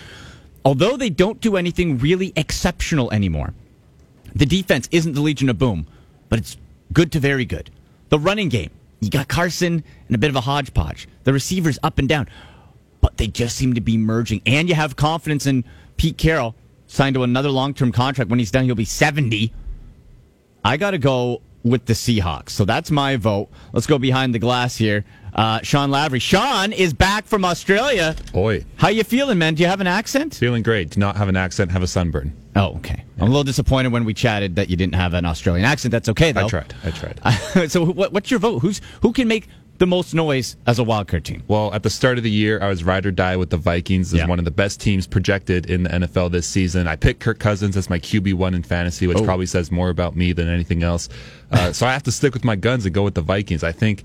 although 0.65 0.97
they 0.97 1.09
don't 1.09 1.39
do 1.39 1.55
anything 1.55 1.97
really 1.97 2.33
exceptional 2.35 3.11
anymore, 3.11 3.53
the 4.35 4.45
defense 4.45 4.87
isn't 4.91 5.13
the 5.13 5.21
Legion 5.21 5.49
of 5.49 5.57
Boom, 5.57 5.87
but 6.29 6.39
it's 6.39 6.57
good 6.93 7.11
to 7.13 7.19
very 7.19 7.45
good. 7.45 7.69
The 8.09 8.19
running 8.19 8.49
game, 8.49 8.71
you 8.99 9.09
got 9.09 9.27
Carson 9.27 9.83
and 10.07 10.15
a 10.15 10.17
bit 10.17 10.29
of 10.29 10.35
a 10.35 10.41
hodgepodge. 10.41 11.07
The 11.23 11.33
receivers 11.33 11.79
up 11.83 11.97
and 11.97 12.07
down, 12.07 12.27
but 12.99 13.17
they 13.17 13.27
just 13.27 13.55
seem 13.55 13.73
to 13.73 13.81
be 13.81 13.97
merging. 13.97 14.41
And 14.45 14.69
you 14.69 14.75
have 14.75 14.95
confidence 14.95 15.45
in 15.45 15.63
Pete 15.97 16.17
Carroll, 16.17 16.55
signed 16.87 17.15
to 17.15 17.23
another 17.23 17.49
long 17.49 17.73
term 17.73 17.91
contract. 17.91 18.29
When 18.29 18.39
he's 18.39 18.51
done, 18.51 18.65
he'll 18.65 18.75
be 18.75 18.85
70. 18.85 19.53
I 20.63 20.77
got 20.77 20.91
to 20.91 20.97
go 20.97 21.41
with 21.63 21.85
the 21.85 21.93
Seahawks. 21.93 22.49
So 22.49 22.65
that's 22.65 22.91
my 22.91 23.15
vote. 23.15 23.49
Let's 23.73 23.87
go 23.87 23.97
behind 23.97 24.33
the 24.33 24.39
glass 24.39 24.77
here. 24.77 25.05
Uh, 25.33 25.59
Sean 25.63 25.91
Lavery. 25.91 26.19
Sean 26.19 26.73
is 26.73 26.93
back 26.93 27.25
from 27.25 27.45
Australia. 27.45 28.15
Oi. 28.35 28.65
How 28.75 28.89
you 28.89 29.03
feeling, 29.03 29.37
man? 29.37 29.55
Do 29.55 29.63
you 29.63 29.69
have 29.69 29.79
an 29.81 29.87
accent? 29.87 30.35
Feeling 30.35 30.61
great. 30.63 30.89
Do 30.91 30.99
not 30.99 31.15
have 31.15 31.29
an 31.29 31.37
accent, 31.37 31.71
have 31.71 31.83
a 31.83 31.87
sunburn. 31.87 32.33
Oh, 32.55 32.75
okay. 32.77 33.03
I'm 33.17 33.23
a 33.27 33.29
little 33.29 33.43
disappointed 33.45 33.93
when 33.93 34.03
we 34.03 34.13
chatted 34.13 34.55
that 34.57 34.69
you 34.69 34.75
didn't 34.75 34.95
have 34.95 35.13
an 35.13 35.25
Australian 35.25 35.65
accent. 35.65 35.91
That's 35.93 36.09
okay, 36.09 36.31
though. 36.33 36.45
I 36.45 36.49
tried. 36.49 36.73
I 36.83 36.91
tried. 36.91 37.71
so 37.71 37.85
what, 37.85 38.11
what's 38.11 38.29
your 38.29 38.39
vote? 38.41 38.59
Who's 38.59 38.81
Who 39.03 39.13
can 39.13 39.27
make 39.29 39.47
the 39.77 39.87
most 39.87 40.13
noise 40.13 40.57
as 40.67 40.79
a 40.79 40.83
wildcard 40.83 41.23
team? 41.23 41.43
Well, 41.47 41.73
at 41.73 41.83
the 41.83 41.89
start 41.89 42.17
of 42.17 42.23
the 42.25 42.29
year, 42.29 42.61
I 42.61 42.67
was 42.67 42.83
ride 42.83 43.05
or 43.05 43.11
die 43.11 43.37
with 43.37 43.51
the 43.51 43.57
Vikings 43.57 44.13
as 44.13 44.19
Yeah. 44.19 44.27
one 44.27 44.37
of 44.37 44.43
the 44.45 44.51
best 44.51 44.81
teams 44.81 45.07
projected 45.07 45.69
in 45.69 45.83
the 45.83 45.89
NFL 45.91 46.29
this 46.31 46.45
season. 46.45 46.87
I 46.89 46.97
picked 46.97 47.21
Kirk 47.21 47.39
Cousins 47.39 47.77
as 47.77 47.89
my 47.89 47.99
QB1 47.99 48.53
in 48.53 48.63
fantasy, 48.63 49.07
which 49.07 49.17
Oh. 49.19 49.23
probably 49.23 49.45
says 49.45 49.71
more 49.71 49.89
about 49.89 50.15
me 50.17 50.33
than 50.33 50.49
anything 50.49 50.83
else. 50.83 51.07
Uh, 51.51 51.71
so 51.71 51.87
I 51.87 51.93
have 51.93 52.03
to 52.03 52.11
stick 52.11 52.33
with 52.33 52.43
my 52.43 52.57
guns 52.57 52.85
and 52.85 52.93
go 52.93 53.01
with 53.03 53.15
the 53.15 53.21
Vikings. 53.21 53.63
I 53.63 53.71
think, 53.71 54.03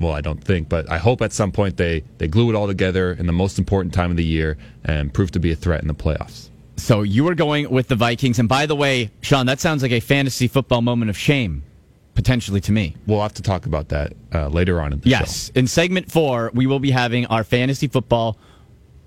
well, 0.00 0.12
I 0.12 0.20
don't 0.20 0.42
think, 0.42 0.68
but 0.68 0.90
I 0.90 0.98
hope 0.98 1.22
at 1.22 1.32
some 1.32 1.52
point 1.52 1.76
they, 1.76 2.04
they 2.18 2.28
glue 2.28 2.50
it 2.50 2.54
all 2.54 2.66
together 2.66 3.12
in 3.12 3.26
the 3.26 3.32
most 3.32 3.58
important 3.58 3.94
time 3.94 4.10
of 4.10 4.16
the 4.16 4.24
year 4.24 4.56
and 4.84 5.12
prove 5.12 5.30
to 5.32 5.40
be 5.40 5.52
a 5.52 5.56
threat 5.56 5.82
in 5.82 5.88
the 5.88 5.94
playoffs. 5.94 6.50
So 6.76 7.02
you 7.02 7.28
are 7.28 7.34
going 7.34 7.70
with 7.70 7.88
the 7.88 7.96
Vikings. 7.96 8.38
And 8.38 8.48
by 8.48 8.66
the 8.66 8.74
way, 8.76 9.10
Sean, 9.20 9.46
that 9.46 9.60
sounds 9.60 9.82
like 9.82 9.92
a 9.92 10.00
fantasy 10.00 10.48
football 10.48 10.82
moment 10.82 11.08
of 11.08 11.16
shame, 11.16 11.62
potentially 12.14 12.60
to 12.62 12.72
me. 12.72 12.96
We'll 13.06 13.22
have 13.22 13.34
to 13.34 13.42
talk 13.42 13.66
about 13.66 13.88
that 13.90 14.12
uh, 14.32 14.48
later 14.48 14.80
on 14.80 14.92
in 14.92 15.00
the 15.00 15.10
show. 15.10 15.18
Yes. 15.18 15.50
In 15.54 15.66
segment 15.66 16.10
four, 16.10 16.50
we 16.54 16.66
will 16.66 16.80
be 16.80 16.90
having 16.90 17.26
our 17.26 17.44
fantasy 17.44 17.86
football 17.86 18.36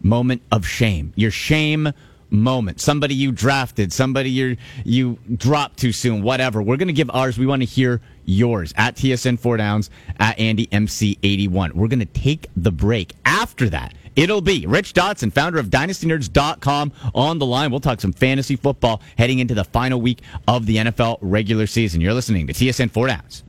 moment 0.02 0.42
of 0.52 0.66
shame. 0.66 1.14
Your 1.16 1.32
shame 1.32 1.92
moment. 2.30 2.82
Somebody 2.82 3.16
you 3.16 3.32
drafted, 3.32 3.92
somebody 3.94 4.30
you 4.30 4.58
you 4.84 5.18
dropped 5.36 5.78
too 5.78 5.92
soon, 5.92 6.22
whatever. 6.22 6.62
We're 6.62 6.78
going 6.78 6.88
to 6.88 6.94
give 6.94 7.10
ours. 7.12 7.38
We 7.38 7.46
want 7.46 7.62
to 7.62 7.66
hear 7.66 8.02
yours 8.26 8.74
at 8.78 8.96
TSN 8.96 9.40
4 9.40 9.58
Downs, 9.58 9.90
at 10.20 10.38
Andy 10.40 10.68
MC81. 10.68 11.74
We're 11.74 11.88
going 11.88 12.00
to 12.00 12.06
take 12.06 12.48
the 12.56 12.72
break. 12.72 13.14
After 13.26 13.70
that, 13.70 13.94
it'll 14.16 14.42
be 14.42 14.66
Rich 14.68 14.94
Dotson, 14.94 15.32
founder 15.32 15.60
of 15.60 15.68
DynastyNerds.com, 15.68 16.92
on 17.16 17.40
the 17.40 17.46
line. 17.46 17.72
We'll 17.72 17.80
talk 17.80 18.02
some 18.02 18.14
fantasy 18.14 18.56
football 18.56 19.02
heading 19.18 19.40
into 19.40 19.54
the 19.54 19.64
final 19.64 20.02
week 20.02 20.22
of 20.48 20.66
the 20.66 20.78
NFL 20.78 21.20
regular 21.22 21.68
season. 21.68 22.02
You're 22.02 22.14
listening 22.14 22.48
to 22.48 22.54
TSN 22.54 22.92
4 22.92 23.08
Downs. 23.08 23.44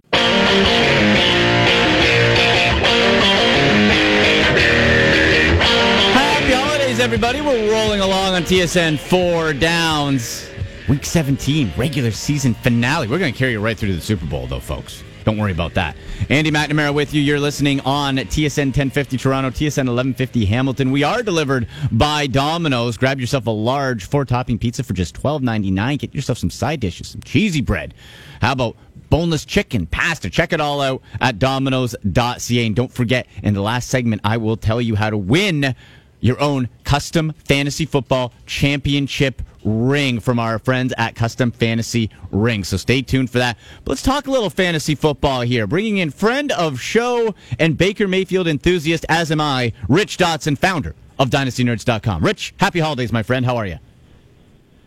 Everybody. 7.00 7.40
We're 7.40 7.70
rolling 7.70 8.00
along 8.00 8.34
on 8.34 8.42
TSN 8.42 8.98
4 8.98 9.52
Downs. 9.52 10.50
Week 10.88 11.04
17, 11.04 11.72
regular 11.76 12.10
season 12.10 12.54
finale. 12.54 13.06
We're 13.06 13.20
going 13.20 13.32
to 13.32 13.38
carry 13.38 13.52
you 13.52 13.60
right 13.60 13.78
through 13.78 13.90
to 13.90 13.94
the 13.94 14.00
Super 14.00 14.26
Bowl, 14.26 14.48
though, 14.48 14.58
folks. 14.58 15.04
Don't 15.24 15.36
worry 15.36 15.52
about 15.52 15.74
that. 15.74 15.96
Andy 16.28 16.50
McNamara 16.50 16.92
with 16.92 17.14
you. 17.14 17.22
You're 17.22 17.38
listening 17.38 17.78
on 17.82 18.16
TSN 18.16 18.66
1050 18.66 19.16
Toronto, 19.16 19.50
TSN 19.50 19.86
1150 19.86 20.44
Hamilton. 20.46 20.90
We 20.90 21.04
are 21.04 21.22
delivered 21.22 21.68
by 21.92 22.26
Domino's. 22.26 22.96
Grab 22.96 23.20
yourself 23.20 23.46
a 23.46 23.50
large 23.50 24.04
four 24.04 24.24
topping 24.24 24.58
pizza 24.58 24.82
for 24.82 24.92
just 24.92 25.14
$12.99. 25.14 25.98
Get 26.00 26.14
yourself 26.14 26.38
some 26.38 26.50
side 26.50 26.80
dishes, 26.80 27.08
some 27.08 27.22
cheesy 27.22 27.60
bread. 27.60 27.94
How 28.40 28.52
about 28.52 28.76
boneless 29.08 29.44
chicken, 29.44 29.86
pasta? 29.86 30.30
Check 30.30 30.52
it 30.52 30.60
all 30.60 30.80
out 30.80 31.02
at 31.20 31.38
domino's.ca. 31.38 32.66
And 32.66 32.74
don't 32.74 32.92
forget, 32.92 33.28
in 33.44 33.54
the 33.54 33.62
last 33.62 33.88
segment, 33.88 34.22
I 34.24 34.38
will 34.38 34.56
tell 34.56 34.80
you 34.80 34.96
how 34.96 35.10
to 35.10 35.16
win 35.16 35.76
your 36.20 36.40
own 36.40 36.68
custom 36.84 37.32
fantasy 37.44 37.86
football 37.86 38.32
championship 38.46 39.42
ring 39.64 40.20
from 40.20 40.38
our 40.38 40.58
friends 40.58 40.92
at 40.96 41.14
Custom 41.14 41.50
Fantasy 41.50 42.10
Ring. 42.30 42.64
So 42.64 42.76
stay 42.76 43.02
tuned 43.02 43.30
for 43.30 43.38
that. 43.38 43.58
But 43.84 43.92
let's 43.92 44.02
talk 44.02 44.26
a 44.26 44.30
little 44.30 44.50
fantasy 44.50 44.94
football 44.94 45.42
here. 45.42 45.66
Bringing 45.66 45.98
in 45.98 46.10
friend 46.10 46.52
of 46.52 46.80
show 46.80 47.34
and 47.58 47.76
Baker 47.76 48.08
Mayfield 48.08 48.46
enthusiast, 48.46 49.04
as 49.08 49.30
am 49.30 49.40
I, 49.40 49.72
Rich 49.88 50.18
Dotson, 50.18 50.56
founder 50.56 50.94
of 51.18 51.30
DynastyNerds.com. 51.30 52.24
Rich, 52.24 52.54
happy 52.58 52.80
holidays, 52.80 53.12
my 53.12 53.22
friend. 53.22 53.44
How 53.44 53.56
are 53.56 53.66
you? 53.66 53.78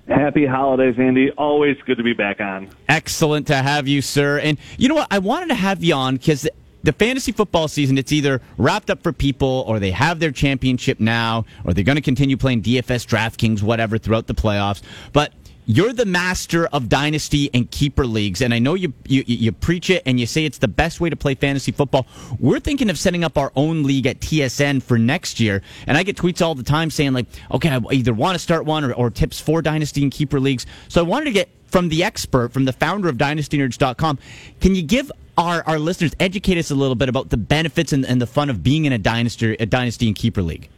Happy 0.07 0.45
holidays, 0.45 0.95
Andy. 0.97 1.31
Always 1.31 1.77
good 1.85 1.97
to 1.97 2.03
be 2.03 2.13
back 2.13 2.41
on. 2.41 2.69
Excellent 2.89 3.47
to 3.47 3.55
have 3.55 3.87
you, 3.87 4.01
sir. 4.01 4.39
And 4.39 4.57
you 4.77 4.89
know 4.89 4.95
what? 4.95 5.07
I 5.11 5.19
wanted 5.19 5.49
to 5.49 5.55
have 5.55 5.83
you 5.83 5.93
on 5.93 6.17
because 6.17 6.47
the 6.83 6.91
fantasy 6.93 7.31
football 7.31 7.67
season, 7.67 7.97
it's 7.97 8.11
either 8.11 8.41
wrapped 8.57 8.89
up 8.89 9.03
for 9.03 9.13
people 9.13 9.63
or 9.67 9.79
they 9.79 9.91
have 9.91 10.19
their 10.19 10.31
championship 10.31 10.99
now 10.99 11.45
or 11.63 11.73
they're 11.73 11.83
going 11.83 11.95
to 11.95 12.01
continue 12.01 12.37
playing 12.37 12.61
DFS, 12.61 13.05
DraftKings, 13.05 13.61
whatever 13.61 13.97
throughout 13.97 14.27
the 14.27 14.33
playoffs. 14.33 14.81
But 15.13 15.33
you're 15.65 15.93
the 15.93 16.05
master 16.05 16.65
of 16.67 16.89
dynasty 16.89 17.49
and 17.53 17.69
keeper 17.69 18.05
leagues, 18.05 18.41
and 18.41 18.53
I 18.53 18.59
know 18.59 18.73
you, 18.73 18.93
you 19.07 19.23
you 19.25 19.51
preach 19.51 19.89
it 19.89 20.01
and 20.05 20.19
you 20.19 20.25
say 20.25 20.43
it's 20.43 20.57
the 20.57 20.67
best 20.67 20.99
way 20.99 21.09
to 21.09 21.15
play 21.15 21.35
fantasy 21.35 21.71
football. 21.71 22.07
We're 22.39 22.59
thinking 22.59 22.89
of 22.89 22.97
setting 22.97 23.23
up 23.23 23.37
our 23.37 23.51
own 23.55 23.83
league 23.83 24.07
at 24.07 24.19
TSN 24.19 24.81
for 24.81 24.97
next 24.97 25.39
year, 25.39 25.61
and 25.87 25.97
I 25.97 26.03
get 26.03 26.17
tweets 26.17 26.41
all 26.41 26.55
the 26.55 26.63
time 26.63 26.89
saying 26.89 27.13
like, 27.13 27.27
okay, 27.51 27.69
I 27.69 27.79
either 27.91 28.13
want 28.13 28.35
to 28.35 28.39
start 28.39 28.65
one 28.65 28.83
or, 28.83 28.93
or 28.93 29.09
tips 29.11 29.39
for 29.39 29.61
dynasty 29.61 30.01
and 30.01 30.11
keeper 30.11 30.39
leagues. 30.39 30.65
So 30.89 30.99
I 30.99 31.03
wanted 31.03 31.25
to 31.25 31.31
get 31.31 31.49
from 31.67 31.89
the 31.89 32.03
expert, 32.03 32.51
from 32.51 32.65
the 32.65 32.73
founder 32.73 33.07
of 33.07 33.15
DynastyNerds.com, 33.17 34.19
can 34.59 34.75
you 34.75 34.81
give 34.81 35.11
our, 35.37 35.63
our 35.67 35.79
listeners 35.79 36.13
educate 36.19 36.57
us 36.57 36.71
a 36.71 36.75
little 36.75 36.95
bit 36.95 37.09
about 37.09 37.29
the 37.29 37.37
benefits 37.37 37.93
and, 37.93 38.05
and 38.05 38.21
the 38.21 38.27
fun 38.27 38.49
of 38.49 38.63
being 38.63 38.85
in 38.85 38.93
a 38.93 38.97
dynasty 38.97 39.55
a 39.59 39.65
dynasty 39.65 40.07
and 40.07 40.15
keeper 40.15 40.41
league? 40.41 40.69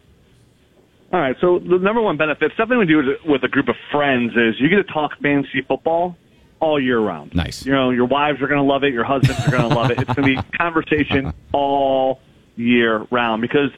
All 1.11 1.19
right. 1.19 1.35
So 1.41 1.59
the 1.59 1.77
number 1.77 2.01
one 2.01 2.17
benefit, 2.17 2.51
something 2.57 2.77
we 2.77 2.87
do 2.87 3.15
with, 3.25 3.43
a 3.43 3.47
group 3.47 3.67
of 3.67 3.75
friends, 3.91 4.31
is 4.35 4.59
you 4.59 4.67
get 4.67 4.77
to 4.77 4.93
talk 4.93 5.11
fantasy 5.21 5.61
football 5.61 6.17
all 6.59 6.81
year 6.81 6.99
round. 6.99 7.35
Nice. 7.35 7.65
You 7.65 7.71
know, 7.71 7.91
your 7.91 8.05
wives 8.05 8.41
are 8.41 8.47
going 8.47 8.59
to 8.59 8.65
love 8.65 8.83
it. 8.83 8.93
Your 8.93 9.03
husbands 9.03 9.39
are 9.45 9.51
going 9.51 9.69
to 9.69 9.75
love 9.75 9.91
it. 9.91 9.99
It's 9.99 10.13
going 10.13 10.35
to 10.35 10.41
be 10.41 10.49
conversation 10.57 11.33
all 11.51 12.19
year 12.55 13.05
round 13.11 13.41
because 13.41 13.69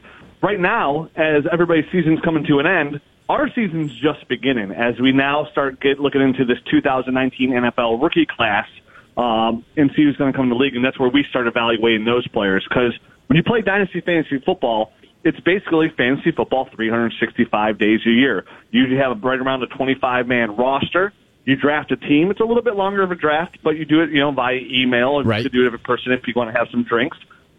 right 0.42 0.58
now, 0.58 1.10
as 1.14 1.44
everybody's 1.52 1.90
season's 1.92 2.20
coming 2.20 2.44
to 2.46 2.58
an 2.58 2.66
end, 2.66 3.00
our 3.28 3.50
season's 3.54 3.92
just 3.92 4.26
beginning 4.28 4.70
as 4.70 4.98
we 5.00 5.12
now 5.12 5.46
start 5.50 5.80
get 5.80 5.98
looking 5.98 6.22
into 6.22 6.44
this 6.44 6.58
2019 6.70 7.50
NFL 7.50 8.00
rookie 8.00 8.26
class 8.26 8.68
um, 9.16 9.64
and 9.76 9.90
see 9.96 10.04
who's 10.04 10.16
going 10.16 10.32
to 10.32 10.36
come 10.36 10.48
to 10.48 10.54
the 10.54 10.60
league, 10.60 10.76
and 10.76 10.84
that's 10.84 10.98
where 10.98 11.08
we 11.08 11.24
start 11.30 11.46
evaluating 11.46 12.04
those 12.04 12.26
players 12.28 12.66
because 12.68 12.92
when 13.26 13.36
you 13.36 13.42
play 13.42 13.62
dynasty 13.62 14.00
fantasy 14.00 14.38
football, 14.44 14.92
it's 15.24 15.40
basically 15.40 15.88
fantasy 15.96 16.30
football 16.30 16.68
365 16.74 17.78
days 17.78 18.00
a 18.06 18.10
year. 18.10 18.44
You 18.70 18.82
usually 18.82 19.00
have 19.00 19.12
a 19.12 19.14
right 19.20 19.40
around 19.40 19.62
a 19.62 19.66
25 19.66 20.26
man 20.26 20.56
roster. 20.56 21.12
You 21.44 21.56
draft 21.56 21.90
a 21.92 21.96
team. 21.96 22.30
It's 22.30 22.40
a 22.40 22.44
little 22.44 22.62
bit 22.62 22.74
longer 22.74 23.02
of 23.02 23.10
a 23.10 23.14
draft, 23.14 23.58
but 23.62 23.70
you 23.70 23.84
do 23.84 24.02
it, 24.02 24.10
you 24.10 24.20
know, 24.20 24.32
via 24.32 24.56
email. 24.56 25.18
And 25.18 25.28
right. 25.28 25.42
You 25.42 25.48
do 25.48 25.66
it 25.66 25.72
in 25.72 25.78
person 25.80 26.12
if 26.12 26.26
you 26.26 26.34
want 26.36 26.52
to 26.52 26.58
have 26.58 26.68
some 26.70 26.84
drinks. 26.84 27.16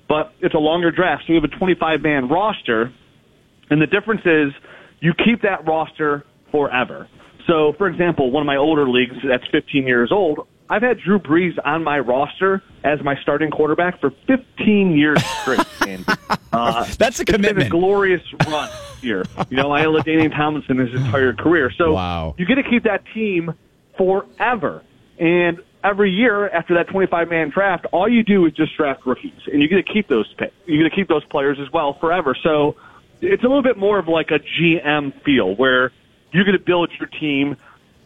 But 0.07 0.33
it's 0.39 0.55
a 0.55 0.59
longer 0.59 0.91
draft. 0.91 1.23
So 1.27 1.33
you 1.33 1.41
have 1.41 1.49
a 1.49 1.55
25 1.57 2.01
man 2.01 2.29
roster. 2.29 2.93
And 3.69 3.81
the 3.81 3.87
difference 3.87 4.21
is 4.25 4.53
you 4.99 5.13
keep 5.13 5.41
that 5.41 5.67
roster 5.67 6.25
forever. 6.51 7.09
So, 7.47 7.73
for 7.77 7.87
example, 7.87 8.31
one 8.31 8.41
of 8.41 8.47
my 8.47 8.57
older 8.57 8.87
leagues 8.87 9.15
that's 9.27 9.45
15 9.51 9.87
years 9.87 10.11
old, 10.11 10.47
I've 10.69 10.81
had 10.81 10.99
Drew 10.99 11.19
Brees 11.19 11.57
on 11.63 11.83
my 11.83 11.99
roster 11.99 12.61
as 12.83 13.01
my 13.01 13.15
starting 13.21 13.51
quarterback 13.51 13.99
for 13.99 14.11
15 14.27 14.97
years 14.97 15.23
straight. 15.41 15.59
Andy. 15.87 16.05
Uh, 16.51 16.85
That's 16.97 17.19
a 17.19 17.25
commitment. 17.25 17.59
It's 17.59 17.69
been 17.69 17.77
a 17.77 17.81
glorious 17.81 18.21
run 18.47 18.69
here. 19.01 19.23
You 19.49 19.57
know, 19.57 19.71
I 19.71 19.85
owe 19.85 19.93
LaDainian 19.93 20.35
Tomlinson 20.35 20.77
his 20.77 20.93
entire 20.93 21.33
career. 21.33 21.71
So 21.71 21.93
wow. 21.93 22.35
you 22.37 22.45
get 22.45 22.55
to 22.55 22.63
keep 22.63 22.83
that 22.83 23.03
team 23.13 23.53
forever. 23.97 24.83
And 25.17 25.61
every 25.83 26.11
year 26.11 26.49
after 26.49 26.75
that 26.75 26.87
25 26.89 27.29
man 27.29 27.49
draft, 27.49 27.85
all 27.91 28.07
you 28.07 28.23
do 28.23 28.45
is 28.45 28.53
just 28.53 28.75
draft 28.75 29.05
rookies, 29.05 29.41
and 29.51 29.61
you 29.61 29.67
get 29.67 29.85
to 29.85 29.93
keep 29.93 30.07
those 30.07 30.31
picks. 30.37 30.53
you 30.65 30.83
get 30.83 30.89
to 30.89 30.95
keep 30.95 31.07
those 31.07 31.25
players 31.25 31.57
as 31.59 31.71
well 31.71 31.93
forever. 31.99 32.35
So 32.41 32.75
it's 33.21 33.43
a 33.43 33.47
little 33.47 33.63
bit 33.63 33.77
more 33.77 33.97
of 33.97 34.07
like 34.07 34.31
a 34.31 34.39
GM 34.39 35.21
feel 35.23 35.55
where 35.55 35.91
you 36.31 36.43
get 36.43 36.51
to 36.51 36.59
build 36.59 36.91
your 36.99 37.07
team 37.07 37.57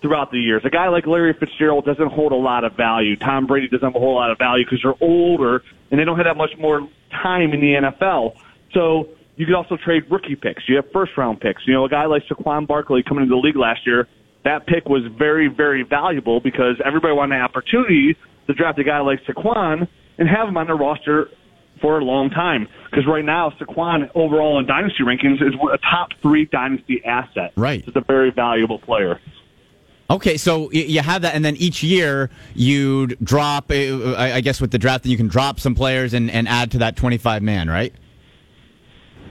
throughout 0.02 0.32
the 0.32 0.40
years. 0.40 0.64
A 0.66 0.70
guy 0.70 0.90
like 0.90 1.06
Larry 1.06 1.34
Fitzgerald 1.34 1.86
doesn't 1.86 2.12
hold 2.12 2.32
a 2.32 2.36
lot 2.36 2.64
of 2.64 2.74
value. 2.76 3.16
Tom 3.16 3.46
Brady 3.46 3.68
doesn't 3.68 3.86
have 3.86 3.96
a 3.96 4.00
whole 4.00 4.16
lot 4.16 4.32
of 4.32 4.38
value 4.38 4.66
because 4.66 4.80
they're 4.84 5.08
older 5.08 5.64
and 5.90 6.00
they 6.00 6.04
don't 6.04 6.18
have 6.18 6.26
that 6.26 6.38
much 6.38 6.58
more 6.58 6.88
time 7.12 7.54
in 7.54 7.62
the 7.62 7.74
NFL. 7.74 8.36
So 8.74 9.10
you 9.36 9.46
could 9.46 9.56
also 9.56 9.78
trade 9.78 10.04
rookie 10.10 10.36
picks. 10.36 10.68
You 10.68 10.78
have 10.78 10.92
first 10.92 11.16
round 11.18 11.40
picks. 11.40 11.66
You 11.68 11.74
know, 11.74 11.86
a 11.86 11.90
guy 11.90 12.06
like 12.06 12.24
Saquon 12.26 12.68
Barkley 12.68 13.04
coming 13.04 13.24
into 13.24 13.36
the 13.36 13.42
league 13.42 13.56
last 13.56 13.86
year, 13.86 14.08
that 14.44 14.66
pick 14.66 14.88
was 14.88 15.04
very, 15.18 15.48
very 15.48 15.84
valuable 15.84 16.40
because 16.40 16.82
everybody 16.84 17.14
wanted 17.14 17.36
an 17.36 17.42
opportunity 17.42 18.18
to 18.48 18.54
draft 18.54 18.80
a 18.80 18.84
guy 18.84 19.00
like 19.00 19.24
Saquon 19.26 19.88
and 20.18 20.28
have 20.28 20.48
him 20.48 20.58
on 20.58 20.68
their 20.68 20.76
roster 20.76 21.30
for 21.80 22.00
a 22.00 22.04
long 22.04 22.30
time. 22.30 22.68
Because 22.90 23.06
right 23.08 23.26
now, 23.26 23.52
Saquon 23.52 24.10
overall 24.16 24.60
in 24.60 24.66
dynasty 24.66 25.04
rankings 25.04 25.42
is 25.42 25.54
a 25.72 25.78
top 25.78 26.10
three 26.22 26.46
dynasty 26.46 27.04
asset. 27.06 27.54
Right. 27.56 27.84
It's 27.88 27.96
a 27.96 28.02
very 28.02 28.32
valuable 28.32 28.80
player. 28.80 29.20
Okay, 30.12 30.36
so 30.36 30.70
you 30.72 31.00
have 31.00 31.22
that, 31.22 31.36
and 31.36 31.46
then 31.46 31.56
each 31.56 31.84
year 31.84 32.30
you'd 32.54 33.18
drop. 33.24 33.72
uh, 33.72 34.16
I 34.18 34.42
guess 34.42 34.60
with 34.60 34.72
the 34.72 34.78
draft, 34.78 35.04
then 35.06 35.12
you 35.12 35.18
can 35.18 35.30
drop 35.30 35.58
some 35.58 35.74
players 35.74 36.14
and, 36.14 36.30
and 36.30 36.50
add 36.50 36.72
to 36.72 36.80
that 36.80 36.98
twenty-five 36.98 37.42
man, 37.42 37.70
right? 37.70 37.94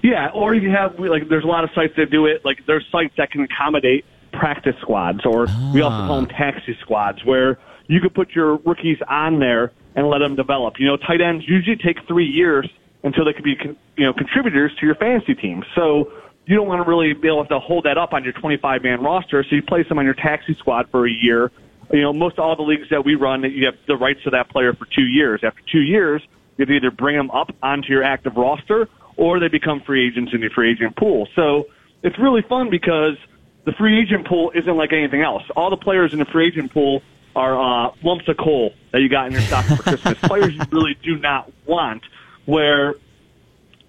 Yeah, 0.02 0.30
or 0.32 0.54
you 0.54 0.70
have 0.70 0.98
like 0.98 1.28
there's 1.28 1.44
a 1.44 1.48
lot 1.48 1.64
of 1.64 1.70
sites 1.74 1.92
that 1.98 2.10
do 2.10 2.24
it. 2.24 2.46
Like 2.46 2.64
there's 2.66 2.86
sites 2.90 3.12
that 3.18 3.30
can 3.30 3.42
accommodate 3.42 4.06
practice 4.32 4.74
squads, 4.80 5.20
or 5.26 5.48
we 5.74 5.82
also 5.82 6.06
call 6.06 6.16
them 6.16 6.26
taxi 6.26 6.74
squads, 6.80 7.26
where 7.26 7.58
you 7.88 8.00
could 8.00 8.14
put 8.14 8.30
your 8.30 8.56
rookies 8.56 8.98
on 9.06 9.38
there 9.38 9.72
and 9.96 10.08
let 10.08 10.20
them 10.20 10.34
develop. 10.34 10.74
You 10.78 10.86
know, 10.86 10.96
tight 10.96 11.20
ends 11.20 11.44
usually 11.46 11.76
take 11.76 11.98
three 12.08 12.26
years 12.26 12.66
until 13.02 13.26
they 13.26 13.34
can 13.34 13.44
be 13.44 13.54
you 13.96 14.06
know 14.06 14.14
contributors 14.14 14.72
to 14.80 14.86
your 14.86 14.94
fantasy 14.94 15.34
team. 15.34 15.62
So 15.74 16.10
you 16.46 16.56
don't 16.56 16.66
want 16.66 16.84
to 16.84 16.88
really 16.88 17.12
be 17.12 17.28
able 17.28 17.46
to 17.46 17.58
hold 17.58 17.84
that 17.84 17.98
up 17.98 18.12
on 18.12 18.24
your 18.24 18.32
25 18.32 18.82
man 18.82 19.02
roster. 19.02 19.44
So 19.48 19.56
you 19.56 19.62
place 19.62 19.88
them 19.88 19.98
on 19.98 20.04
your 20.04 20.14
taxi 20.14 20.54
squad 20.58 20.90
for 20.90 21.06
a 21.06 21.10
year. 21.10 21.50
You 21.92 22.02
know, 22.02 22.12
most 22.12 22.38
all 22.38 22.56
the 22.56 22.62
leagues 22.62 22.88
that 22.90 23.04
we 23.04 23.14
run, 23.14 23.42
you 23.42 23.66
have 23.66 23.74
the 23.86 23.96
rights 23.96 24.22
to 24.24 24.30
that 24.30 24.48
player 24.50 24.72
for 24.72 24.86
two 24.94 25.06
years. 25.06 25.40
After 25.44 25.60
two 25.70 25.80
years, 25.80 26.22
you 26.56 26.62
have 26.62 26.68
to 26.68 26.74
either 26.74 26.90
bring 26.90 27.16
them 27.16 27.30
up 27.30 27.54
onto 27.62 27.88
your 27.88 28.02
active 28.02 28.36
roster 28.36 28.88
or 29.16 29.38
they 29.38 29.48
become 29.48 29.80
free 29.80 30.06
agents 30.06 30.32
in 30.32 30.40
your 30.40 30.50
free 30.50 30.70
agent 30.70 30.96
pool. 30.96 31.28
So 31.34 31.64
it's 32.02 32.18
really 32.18 32.42
fun 32.48 32.70
because 32.70 33.16
the 33.64 33.72
free 33.72 34.00
agent 34.00 34.26
pool 34.26 34.52
isn't 34.54 34.76
like 34.76 34.92
anything 34.92 35.22
else. 35.22 35.42
All 35.56 35.70
the 35.70 35.76
players 35.76 36.12
in 36.12 36.18
the 36.18 36.24
free 36.24 36.46
agent 36.46 36.72
pool 36.72 37.02
are 37.36 37.88
uh, 37.88 37.92
lumps 38.02 38.26
of 38.28 38.36
coal 38.36 38.72
that 38.92 39.00
you 39.00 39.08
got 39.08 39.26
in 39.26 39.32
your 39.32 39.42
stock 39.42 39.64
for 39.66 39.76
Christmas. 39.76 40.18
players 40.22 40.54
you 40.54 40.62
really 40.70 40.96
do 41.02 41.16
not 41.18 41.50
want. 41.66 42.02
Where 42.46 42.94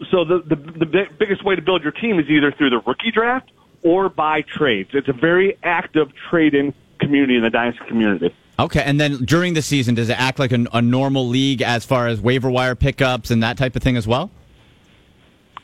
so 0.10 0.26
the 0.26 0.42
the, 0.46 0.56
the 0.56 1.06
biggest 1.20 1.44
way 1.44 1.56
to 1.56 1.62
build 1.62 1.84
your 1.84 1.92
team 1.92 2.20
is 2.20 2.30
either 2.30 2.52
through 2.52 2.72
the 2.72 2.80
rookie 2.80 3.12
draft 3.12 3.52
or 3.84 4.10
by 4.10 4.42
trades. 4.42 4.92
It's 4.94 5.10
a 5.10 5.14
very 5.14 5.58
active 5.64 6.12
trading 6.30 6.74
community 7.00 7.36
in 7.36 7.44
the 7.44 7.50
dynasty 7.50 7.86
community. 7.88 8.34
Okay, 8.60 8.84
and 8.84 9.00
then 9.00 9.18
during 9.26 9.54
the 9.56 9.62
season, 9.62 9.96
does 9.96 10.10
it 10.10 10.20
act 10.20 10.38
like 10.38 10.52
a, 10.52 10.66
a 10.74 10.82
normal 10.82 11.28
league 11.28 11.62
as 11.62 11.84
far 11.84 12.08
as 12.08 12.22
waiver 12.22 12.50
wire 12.50 12.76
pickups 12.76 13.32
and 13.32 13.42
that 13.42 13.58
type 13.58 13.76
of 13.76 13.82
thing 13.82 13.98
as 13.98 14.08
well? 14.08 14.30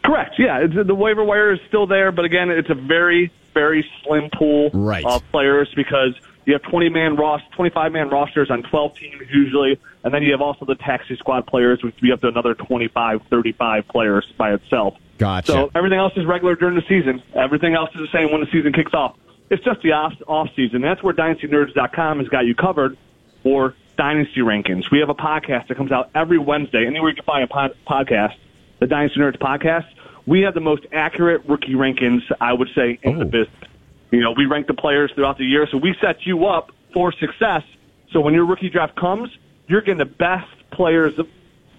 Correct. 0.03 0.35
Yeah, 0.39 0.59
it's, 0.59 0.87
the 0.87 0.95
waiver 0.95 1.23
wire 1.23 1.53
is 1.53 1.59
still 1.67 1.85
there, 1.85 2.11
but 2.11 2.25
again, 2.25 2.49
it's 2.49 2.69
a 2.69 2.75
very, 2.75 3.31
very 3.53 3.85
slim 4.03 4.29
pool 4.35 4.71
right. 4.73 5.05
of 5.05 5.21
players 5.31 5.71
because 5.75 6.15
you 6.47 6.53
have 6.53 6.63
20 6.63 6.89
man 6.89 7.17
roster, 7.17 7.47
25 7.55 7.91
man 7.91 8.09
rosters 8.09 8.49
on 8.49 8.63
12 8.63 8.95
teams 8.95 9.29
usually, 9.29 9.79
and 10.03 10.13
then 10.13 10.23
you 10.23 10.31
have 10.31 10.41
also 10.41 10.65
the 10.65 10.75
taxi 10.75 11.17
squad 11.17 11.45
players, 11.45 11.83
which 11.83 11.99
be 11.99 12.11
up 12.13 12.21
to 12.21 12.29
another 12.29 12.55
25, 12.55 13.21
35 13.29 13.87
players 13.89 14.25
by 14.37 14.53
itself. 14.53 14.95
Gotcha. 15.17 15.51
So 15.51 15.71
everything 15.75 15.99
else 15.99 16.13
is 16.15 16.25
regular 16.25 16.55
during 16.55 16.75
the 16.75 16.85
season. 16.87 17.21
Everything 17.35 17.75
else 17.75 17.89
is 17.95 17.99
the 17.99 18.17
same 18.17 18.31
when 18.31 18.39
the 18.39 18.47
season 18.47 18.71
kicks 18.71 18.93
off. 18.93 19.17
It's 19.49 19.63
just 19.63 19.81
the 19.81 19.91
off, 19.91 20.13
off 20.25 20.49
season. 20.55 20.81
That's 20.81 21.03
where 21.03 21.13
DynastyNerds.com 21.13 22.19
has 22.19 22.29
got 22.29 22.45
you 22.45 22.55
covered 22.55 22.97
for 23.43 23.75
Dynasty 23.97 24.39
Rankings. 24.39 24.89
We 24.89 24.99
have 24.99 25.09
a 25.09 25.15
podcast 25.15 25.67
that 25.67 25.75
comes 25.75 25.91
out 25.91 26.11
every 26.15 26.37
Wednesday. 26.37 26.85
Anywhere 26.85 27.09
you 27.09 27.15
can 27.15 27.25
find 27.25 27.43
a 27.43 27.47
pod, 27.47 27.75
podcast, 27.85 28.35
the 28.79 28.87
Dynasty 28.87 29.19
Nerds 29.19 29.37
podcast, 29.37 29.87
we 30.25 30.41
have 30.41 30.53
the 30.53 30.61
most 30.61 30.85
accurate 30.93 31.43
rookie 31.45 31.73
rankings, 31.73 32.21
I 32.39 32.53
would 32.53 32.69
say, 32.73 32.99
in 33.01 33.17
the 33.17 33.25
oh. 33.25 33.29
business. 33.29 33.66
You 34.11 34.21
know, 34.21 34.31
we 34.31 34.45
rank 34.45 34.67
the 34.67 34.73
players 34.73 35.11
throughout 35.13 35.37
the 35.37 35.45
year, 35.45 35.67
so 35.69 35.77
we 35.77 35.95
set 36.01 36.25
you 36.25 36.45
up 36.45 36.71
for 36.93 37.11
success. 37.11 37.63
So 38.11 38.21
when 38.21 38.33
your 38.33 38.45
rookie 38.45 38.69
draft 38.69 38.95
comes, 38.95 39.29
you're 39.67 39.81
getting 39.81 39.97
the 39.97 40.05
best 40.05 40.49
players 40.71 41.13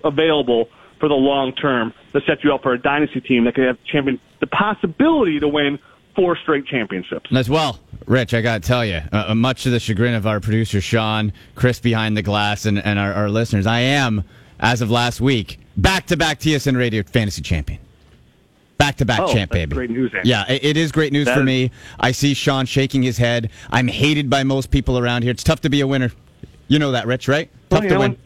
available 0.05 0.69
for 1.01 1.09
the 1.09 1.15
long 1.15 1.53
term 1.53 1.95
to 2.13 2.21
set 2.27 2.45
you 2.45 2.53
up 2.55 2.63
for 2.63 2.73
a 2.73 2.79
dynasty 2.79 3.21
team 3.21 3.45
that 3.45 3.55
could 3.55 3.67
have 3.67 3.83
champion 3.85 4.21
the 4.41 4.47
possibility 4.47 5.41
to 5.41 5.49
win 5.49 5.79
four 6.15 6.37
straight 6.37 6.67
championships. 6.67 7.31
As 7.35 7.49
well, 7.49 7.79
Rich, 8.07 8.35
I 8.35 8.41
got 8.41 8.63
to 8.63 8.67
tell 8.67 8.85
you, 8.85 9.01
uh, 9.13 9.35
much 9.35 9.63
to 9.63 9.71
the 9.71 9.81
chagrin 9.81 10.15
of 10.15 10.27
our 10.27 10.41
producer 10.41 10.81
Sean, 10.81 11.33
Chris 11.55 11.79
behind 11.79 12.17
the 12.17 12.23
glass, 12.23 12.67
and, 12.67 12.79
and 12.79 12.99
our, 12.99 13.13
our 13.13 13.31
listeners, 13.31 13.67
I 13.67 13.81
am, 13.81 14.25
as 14.59 14.81
of 14.81 14.91
last 14.91 15.21
week, 15.21 15.61
back 15.77 16.07
to 16.07 16.17
back 16.17 16.41
TSN 16.41 16.77
Radio 16.77 17.03
Fantasy 17.05 17.43
Champion. 17.43 17.79
Back 18.79 18.97
to 18.99 19.05
back 19.05 19.27
champ, 19.29 19.51
baby. 19.51 19.75
great 19.75 19.91
news, 19.91 20.13
Andy. 20.15 20.29
Yeah, 20.29 20.45
it, 20.51 20.65
it 20.65 20.77
is 20.77 20.93
great 20.93 21.13
news 21.13 21.27
That 21.27 21.35
for 21.35 21.41
is- 21.41 21.47
me. 21.47 21.71
I 22.01 22.13
see 22.13 22.33
Sean 22.35 22.65
shaking 22.65 23.03
his 23.03 23.19
head. 23.19 23.51
I'm 23.71 23.89
hated 23.89 24.31
by 24.31 24.45
most 24.45 24.71
people 24.71 24.99
around 24.99 25.23
here. 25.23 25.33
It's 25.33 25.43
tough 25.45 25.61
to 25.63 25.69
be 25.69 25.81
a 25.81 25.87
winner. 25.87 26.13
You 26.69 26.79
know 26.79 26.93
that, 26.93 27.07
Rich, 27.07 27.27
right? 27.29 27.51
Tough 27.71 27.81
Well, 27.81 27.83
you 27.83 27.89
to 27.89 27.95
know, 27.95 28.01
win. 28.01 28.19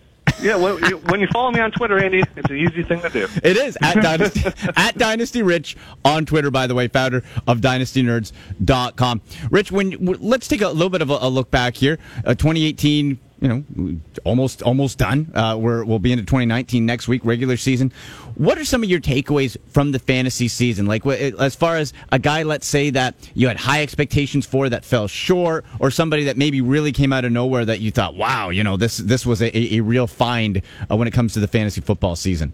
yeah, 0.43 0.57
when 0.57 0.79
you, 0.91 0.99
when 0.99 1.21
you 1.21 1.27
follow 1.33 1.51
me 1.51 1.61
on 1.61 1.71
Twitter, 1.73 1.99
Andy, 1.99 2.23
it's 2.37 2.51
an 2.51 2.57
easy 2.57 2.83
thing 2.83 3.01
to 3.01 3.09
do. 3.09 3.27
It 3.43 3.57
is 3.57 3.77
at 3.83 3.95
Dynasty 4.03 4.43
at 4.77 4.97
Dynasty 4.99 5.43
Rich 5.43 5.77
on 6.05 6.27
Twitter, 6.27 6.51
by 6.51 6.67
the 6.67 6.75
way, 6.75 6.87
founder 6.88 7.23
of 7.47 7.61
DynastyNerds.com. 7.61 9.21
Rich, 9.51 9.73
when 9.73 9.91
w- 9.91 10.19
let's 10.21 10.49
take 10.49 10.61
a 10.61 10.69
little 10.69 10.91
bit 10.91 11.03
of 11.03 11.11
a, 11.11 11.19
a 11.23 11.29
look 11.29 11.51
back 11.51 11.75
here. 11.77 11.99
Uh, 12.25 12.35
2018, 12.35 13.19
you 13.42 13.48
know, 13.48 13.96
almost 14.22 14.62
almost 14.62 14.98
done. 14.98 15.31
Uh, 15.35 15.57
we're, 15.59 15.85
we'll 15.85 15.98
be 15.98 16.12
into 16.12 16.24
2019 16.24 16.87
next 16.87 17.09
week, 17.09 17.24
regular 17.24 17.57
season. 17.57 17.92
What 18.37 18.57
are 18.57 18.64
some 18.64 18.85
of 18.85 18.88
your 18.88 19.00
takeaways 19.00 19.57
from 19.66 19.90
the 19.90 19.98
fantasy 19.98 20.46
season? 20.46 20.87
Like, 20.87 21.05
as 21.05 21.57
far 21.57 21.76
as 21.76 21.92
a 22.12 22.20
guy, 22.20 22.44
let's 22.44 22.68
say 22.68 22.90
that 22.90 23.16
you 23.35 23.48
had 23.48 23.57
high 23.57 23.83
expectations 23.83 24.46
for 24.46 24.68
that 24.68 24.85
fell 24.85 25.09
short, 25.09 25.64
or 25.81 25.90
somebody 25.90 26.24
that 26.24 26.37
maybe 26.37 26.61
really 26.61 26.92
came 26.92 27.12
out 27.12 27.24
of 27.24 27.33
nowhere 27.33 27.64
that 27.64 27.81
you 27.81 27.90
thought, 27.90 28.14
wow, 28.14 28.50
you 28.50 28.62
know, 28.62 28.76
this 28.76 28.96
this 28.98 29.26
was 29.26 29.42
a, 29.42 29.74
a, 29.74 29.81
real 29.81 30.07
find 30.07 30.62
uh, 30.88 30.96
when 30.96 31.09
it 31.09 31.11
comes 31.11 31.33
to 31.35 31.40
the 31.40 31.48
fantasy 31.48 31.81
football 31.81 32.14
season. 32.14 32.52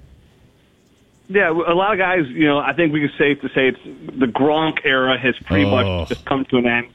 Yeah, 1.29 1.51
a 1.51 1.53
lot 1.53 1.93
of 1.93 1.99
guys, 1.99 2.27
you 2.29 2.47
know, 2.47 2.59
I 2.59 2.73
think 2.73 2.95
we 2.95 3.01
can 3.01 3.13
safe 3.19 3.43
to 3.43 3.49
say 3.51 3.69
it's 3.69 4.19
the 4.19 4.25
Gronk 4.25 4.79
era 4.85 5.19
has 5.19 5.37
pretty 5.45 5.67
Oh. 5.67 5.71
much 5.71 6.09
just 6.09 6.25
come 6.25 6.47
to 6.47 6.57
an 6.57 6.67
end. 6.67 6.89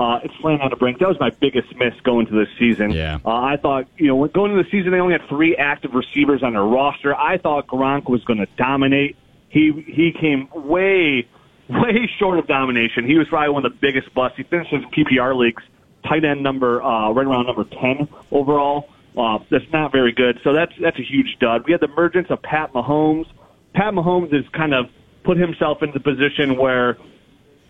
Uh, 0.00 0.20
it's 0.24 0.34
playing 0.40 0.60
on 0.60 0.70
the 0.70 0.76
brink. 0.76 0.98
That 0.98 1.08
was 1.08 1.20
my 1.20 1.28
biggest 1.28 1.68
miss 1.76 1.92
going 2.04 2.26
to 2.26 2.32
this 2.32 2.48
season. 2.58 2.90
Yeah. 2.90 3.18
Uh, 3.24 3.28
I 3.28 3.58
thought, 3.60 3.86
you 3.98 4.06
know, 4.06 4.26
going 4.28 4.52
into 4.52 4.62
the 4.62 4.70
season, 4.70 4.92
they 4.92 4.98
only 4.98 5.12
had 5.12 5.28
three 5.28 5.56
active 5.56 5.92
receivers 5.92 6.42
on 6.42 6.54
their 6.54 6.62
roster. 6.62 7.14
I 7.14 7.36
thought 7.36 7.66
Gronk 7.66 8.08
was 8.08 8.24
going 8.24 8.38
to 8.38 8.46
dominate. 8.56 9.16
He 9.50 9.72
he 9.86 10.12
came 10.18 10.48
way, 10.54 11.28
way 11.68 12.08
short 12.18 12.38
of 12.38 12.46
domination. 12.46 13.06
He 13.06 13.18
was 13.18 13.28
probably 13.28 13.50
one 13.50 13.66
of 13.66 13.72
the 13.72 13.78
biggest 13.78 14.14
busts. 14.14 14.38
He 14.38 14.44
finished 14.44 14.70
his 14.70 14.84
PPR 14.86 15.36
leagues 15.36 15.62
tight 16.08 16.24
end 16.24 16.42
number 16.42 16.82
uh, 16.82 17.10
right 17.12 17.26
around 17.26 17.46
number 17.46 17.64
ten 17.64 18.08
overall. 18.30 18.88
Uh, 19.16 19.38
that's 19.50 19.70
not 19.72 19.92
very 19.92 20.12
good. 20.12 20.38
So 20.44 20.52
that's 20.52 20.72
that's 20.80 20.98
a 20.98 21.02
huge 21.02 21.36
dud. 21.40 21.64
We 21.66 21.72
had 21.72 21.80
the 21.80 21.92
emergence 21.92 22.28
of 22.30 22.40
Pat 22.42 22.72
Mahomes. 22.72 23.26
Pat 23.74 23.92
Mahomes 23.92 24.32
has 24.32 24.44
kind 24.52 24.74
of 24.74 24.86
put 25.24 25.36
himself 25.36 25.82
into 25.82 25.98
the 25.98 26.00
position 26.00 26.56
where, 26.56 26.96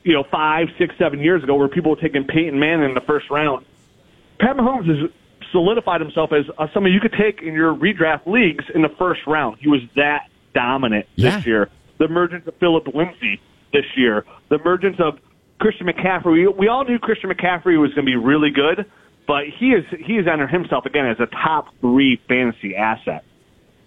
you 0.04 0.12
know, 0.14 0.24
five, 0.30 0.68
six, 0.78 0.94
seven 0.98 1.20
years 1.20 1.42
ago, 1.42 1.56
where 1.56 1.68
people 1.68 1.90
were 1.90 2.00
taking 2.00 2.24
Peyton 2.24 2.58
Manning 2.58 2.88
in 2.90 2.94
the 2.94 3.00
first 3.02 3.28
round. 3.30 3.66
Pat 4.38 4.56
Mahomes 4.56 4.86
has 4.88 5.10
solidified 5.52 6.00
himself 6.00 6.32
as 6.32 6.44
uh, 6.58 6.66
somebody 6.72 6.94
you 6.94 7.00
could 7.00 7.12
take 7.12 7.42
in 7.42 7.52
your 7.54 7.74
redraft 7.74 8.26
leagues 8.26 8.64
in 8.74 8.82
the 8.82 8.88
first 8.98 9.20
round. 9.26 9.58
He 9.60 9.68
was 9.68 9.80
that 9.96 10.28
dominant 10.54 11.06
Yeah. 11.16 11.36
this 11.36 11.46
year. 11.46 11.68
The 11.98 12.04
emergence 12.06 12.46
of 12.46 12.54
Philip 12.56 12.86
Lindsay 12.94 13.40
this 13.72 13.84
year. 13.96 14.24
The 14.48 14.56
emergence 14.56 14.96
of 15.00 15.18
Christian 15.58 15.86
McCaffrey. 15.86 16.32
We, 16.32 16.48
we 16.48 16.68
all 16.68 16.84
knew 16.84 16.98
Christian 16.98 17.30
McCaffrey 17.30 17.78
was 17.78 17.92
going 17.94 18.06
to 18.06 18.10
be 18.10 18.16
really 18.16 18.50
good, 18.50 18.86
but 19.26 19.44
he 19.46 19.72
is 19.72 19.84
he 20.04 20.16
has 20.16 20.26
entered 20.26 20.50
himself 20.50 20.86
again 20.86 21.06
as 21.06 21.20
a 21.20 21.26
top 21.26 21.66
three 21.80 22.16
fantasy 22.28 22.74
asset. 22.74 23.24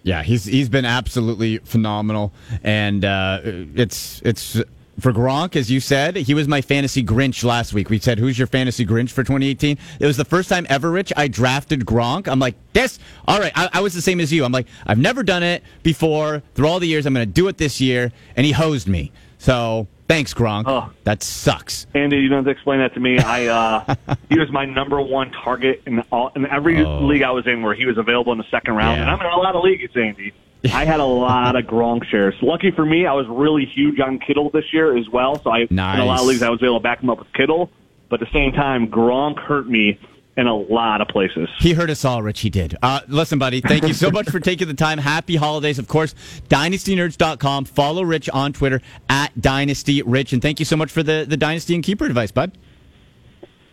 Yeah, 0.04 0.22
he's 0.22 0.44
he's 0.44 0.68
been 0.68 0.84
absolutely 0.84 1.58
phenomenal, 1.58 2.32
and 2.62 3.04
uh, 3.04 3.40
it's 3.42 4.22
it's 4.24 4.62
for 5.00 5.12
Gronk, 5.12 5.56
as 5.56 5.70
you 5.70 5.80
said, 5.80 6.16
he 6.16 6.34
was 6.34 6.46
my 6.48 6.60
fantasy 6.60 7.02
Grinch 7.02 7.42
last 7.44 7.72
week. 7.72 7.90
We 7.90 7.98
said, 7.98 8.18
"Who's 8.18 8.38
your 8.38 8.46
fantasy 8.46 8.84
Grinch 8.86 9.10
for 9.10 9.22
2018?" 9.22 9.78
It 10.00 10.06
was 10.06 10.16
the 10.16 10.24
first 10.24 10.48
time 10.48 10.66
ever, 10.68 10.90
Rich. 10.90 11.12
I 11.16 11.28
drafted 11.28 11.84
Gronk. 11.84 12.28
I'm 12.28 12.38
like, 12.38 12.54
"This, 12.72 12.98
all 13.26 13.38
right." 13.38 13.52
I, 13.54 13.68
I 13.74 13.80
was 13.80 13.94
the 13.94 14.02
same 14.02 14.20
as 14.20 14.32
you. 14.32 14.44
I'm 14.44 14.52
like, 14.52 14.66
"I've 14.86 14.98
never 14.98 15.22
done 15.22 15.42
it 15.42 15.62
before. 15.82 16.42
Through 16.54 16.68
all 16.68 16.80
the 16.80 16.88
years, 16.88 17.06
I'm 17.06 17.14
going 17.14 17.26
to 17.26 17.32
do 17.32 17.48
it 17.48 17.58
this 17.58 17.80
year," 17.80 18.12
and 18.36 18.46
he 18.46 18.52
hosed 18.52 18.88
me. 18.88 19.12
So 19.38 19.88
thanks, 20.08 20.32
Gronk. 20.32 20.64
Oh. 20.66 20.90
That 21.04 21.22
sucks. 21.22 21.86
Andy, 21.94 22.16
you 22.18 22.28
don't 22.28 22.38
have 22.38 22.44
to 22.46 22.50
explain 22.50 22.78
that 22.80 22.94
to 22.94 23.00
me. 23.00 23.18
I 23.18 23.46
uh, 23.46 23.94
he 24.30 24.38
was 24.38 24.50
my 24.50 24.64
number 24.64 25.00
one 25.00 25.30
target 25.32 25.82
in 25.86 26.00
all 26.12 26.30
in 26.34 26.46
every 26.46 26.82
Oh. 26.84 27.04
league 27.04 27.22
I 27.22 27.30
was 27.30 27.46
in 27.46 27.62
where 27.62 27.74
he 27.74 27.84
was 27.84 27.98
available 27.98 28.32
in 28.32 28.38
the 28.38 28.46
second 28.50 28.74
round. 28.74 29.00
And 29.00 29.10
I'm 29.10 29.20
in 29.20 29.26
a 29.26 29.36
lot 29.36 29.54
of 29.54 29.62
leagues, 29.64 29.92
Andy. 29.96 30.32
I 30.72 30.84
had 30.84 31.00
a 31.00 31.04
lot 31.04 31.56
of 31.56 31.64
Gronk 31.64 32.04
shares. 32.06 32.34
Lucky 32.42 32.70
for 32.70 32.84
me, 32.84 33.06
I 33.06 33.12
was 33.12 33.26
really 33.28 33.66
huge 33.66 34.00
on 34.00 34.18
Kittle 34.18 34.50
this 34.50 34.64
year 34.72 34.96
as 34.96 35.08
well. 35.08 35.40
So 35.42 35.50
I 35.50 35.60
in 35.60 35.78
a 35.78 36.04
lot 36.04 36.20
of 36.20 36.26
leagues 36.26 36.42
I 36.42 36.50
was 36.50 36.62
able 36.62 36.78
to 36.78 36.82
back 36.82 37.02
him 37.02 37.10
up 37.10 37.18
with 37.18 37.32
Kittle. 37.32 37.70
But 38.08 38.20
at 38.22 38.28
the 38.28 38.32
same 38.32 38.52
time, 38.52 38.88
Gronk 38.88 39.38
hurt 39.38 39.68
me 39.68 39.98
in 40.36 40.46
a 40.46 40.54
lot 40.54 41.00
of 41.00 41.08
places. 41.08 41.48
He 41.58 41.72
hurt 41.72 41.90
us 41.90 42.04
all, 42.04 42.22
Rich. 42.22 42.40
He 42.40 42.50
did. 42.50 42.76
Uh, 42.82 43.00
listen, 43.08 43.38
buddy, 43.38 43.60
thank 43.60 43.86
you 43.86 43.94
so 43.94 44.10
much 44.10 44.28
for 44.28 44.40
taking 44.40 44.68
the 44.68 44.74
time. 44.74 44.98
Happy 44.98 45.36
holidays. 45.36 45.78
Of 45.78 45.88
course, 45.88 46.14
dynastynerds.com. 46.48 47.66
Follow 47.66 48.02
Rich 48.02 48.28
on 48.30 48.52
Twitter 48.52 48.80
at 49.08 49.40
Dynasty 49.40 50.02
Rich. 50.02 50.32
And 50.32 50.42
thank 50.42 50.58
you 50.58 50.64
so 50.64 50.76
much 50.76 50.90
for 50.90 51.02
the, 51.02 51.24
the 51.28 51.36
Dynasty 51.36 51.74
and 51.74 51.84
Keeper 51.84 52.04
advice, 52.04 52.32
bud. 52.32 52.56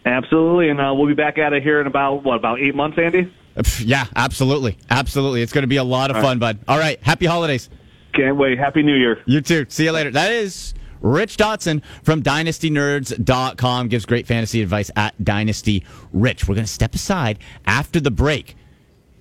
Absolutely, 0.06 0.70
and 0.70 0.82
uh, 0.82 0.94
we'll 0.96 1.08
be 1.08 1.14
back 1.14 1.38
at 1.38 1.54
it 1.54 1.62
here 1.62 1.80
in 1.80 1.86
about 1.86 2.24
what 2.24 2.36
about 2.36 2.60
eight 2.60 2.74
months, 2.74 2.98
Andy. 2.98 3.32
Yeah, 3.80 4.06
absolutely. 4.16 4.78
Absolutely. 4.90 5.42
It's 5.42 5.54
going 5.54 5.64
to 5.64 5.68
be 5.68 5.78
a 5.78 5.84
lot 5.84 6.10
of 6.10 6.18
All 6.18 6.22
fun, 6.22 6.40
right. 6.40 6.58
bud. 6.58 6.66
All 6.68 6.80
right. 6.80 7.02
Happy 7.04 7.26
holidays. 7.26 7.70
Can't 8.14 8.38
wait. 8.38 8.58
Happy 8.58 8.84
New 8.84 8.96
Year. 8.96 9.22
You 9.26 9.42
too. 9.42 9.66
See 9.70 9.86
you 9.86 9.92
later. 9.92 10.12
That 10.12 10.32
is 10.32 10.74
Rich 11.02 11.38
Dotson 11.38 11.82
from 12.04 12.22
dynastynerds.com. 12.24 13.88
Gives 13.88 14.06
great 14.06 14.28
fantasy 14.28 14.62
advice 14.62 14.92
at 14.96 15.22
Dynasty 15.24 15.84
Rich. 16.14 16.48
We're 16.48 16.56
going 16.56 16.66
to 16.66 16.72
step 16.72 16.94
aside 16.94 17.40
after 17.66 18.00
the 18.00 18.12
break. 18.12 18.56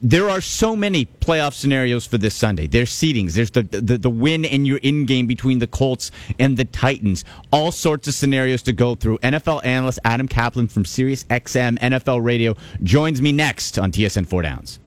There 0.02 0.30
are 0.30 0.40
so 0.40 0.74
many 0.74 1.04
playoff 1.04 1.52
scenarios 1.52 2.06
for 2.06 2.16
this 2.16 2.34
Sunday. 2.34 2.66
There's 2.66 2.90
seedings. 2.90 3.34
There's 3.34 3.50
the, 3.50 3.64
the, 3.64 3.98
the 3.98 4.08
win 4.08 4.46
and 4.46 4.66
your 4.66 4.78
in 4.78 5.04
game 5.04 5.26
between 5.26 5.58
the 5.58 5.66
Colts 5.66 6.10
and 6.38 6.56
the 6.56 6.64
Titans. 6.64 7.22
All 7.52 7.70
sorts 7.70 8.08
of 8.08 8.14
scenarios 8.14 8.62
to 8.62 8.72
go 8.72 8.94
through. 8.94 9.18
NFL 9.18 9.62
analyst 9.62 9.98
Adam 10.04 10.26
Kaplan 10.26 10.68
from 10.68 10.86
Sirius 10.86 11.24
XM 11.24 11.78
NFL 11.80 12.24
Radio 12.24 12.56
joins 12.82 13.20
me 13.20 13.30
next 13.30 13.78
on 13.78 13.92
TSN 13.92 14.26
4 14.26 14.40
Downs. 14.40 14.78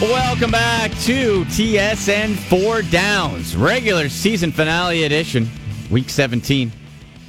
Welcome 0.00 0.52
back 0.52 0.92
to 1.02 1.44
TSN 1.46 2.36
4 2.36 2.82
Downs, 2.82 3.56
regular 3.56 4.08
season 4.08 4.52
finale 4.52 5.02
edition, 5.02 5.48
week 5.90 6.08
17. 6.08 6.70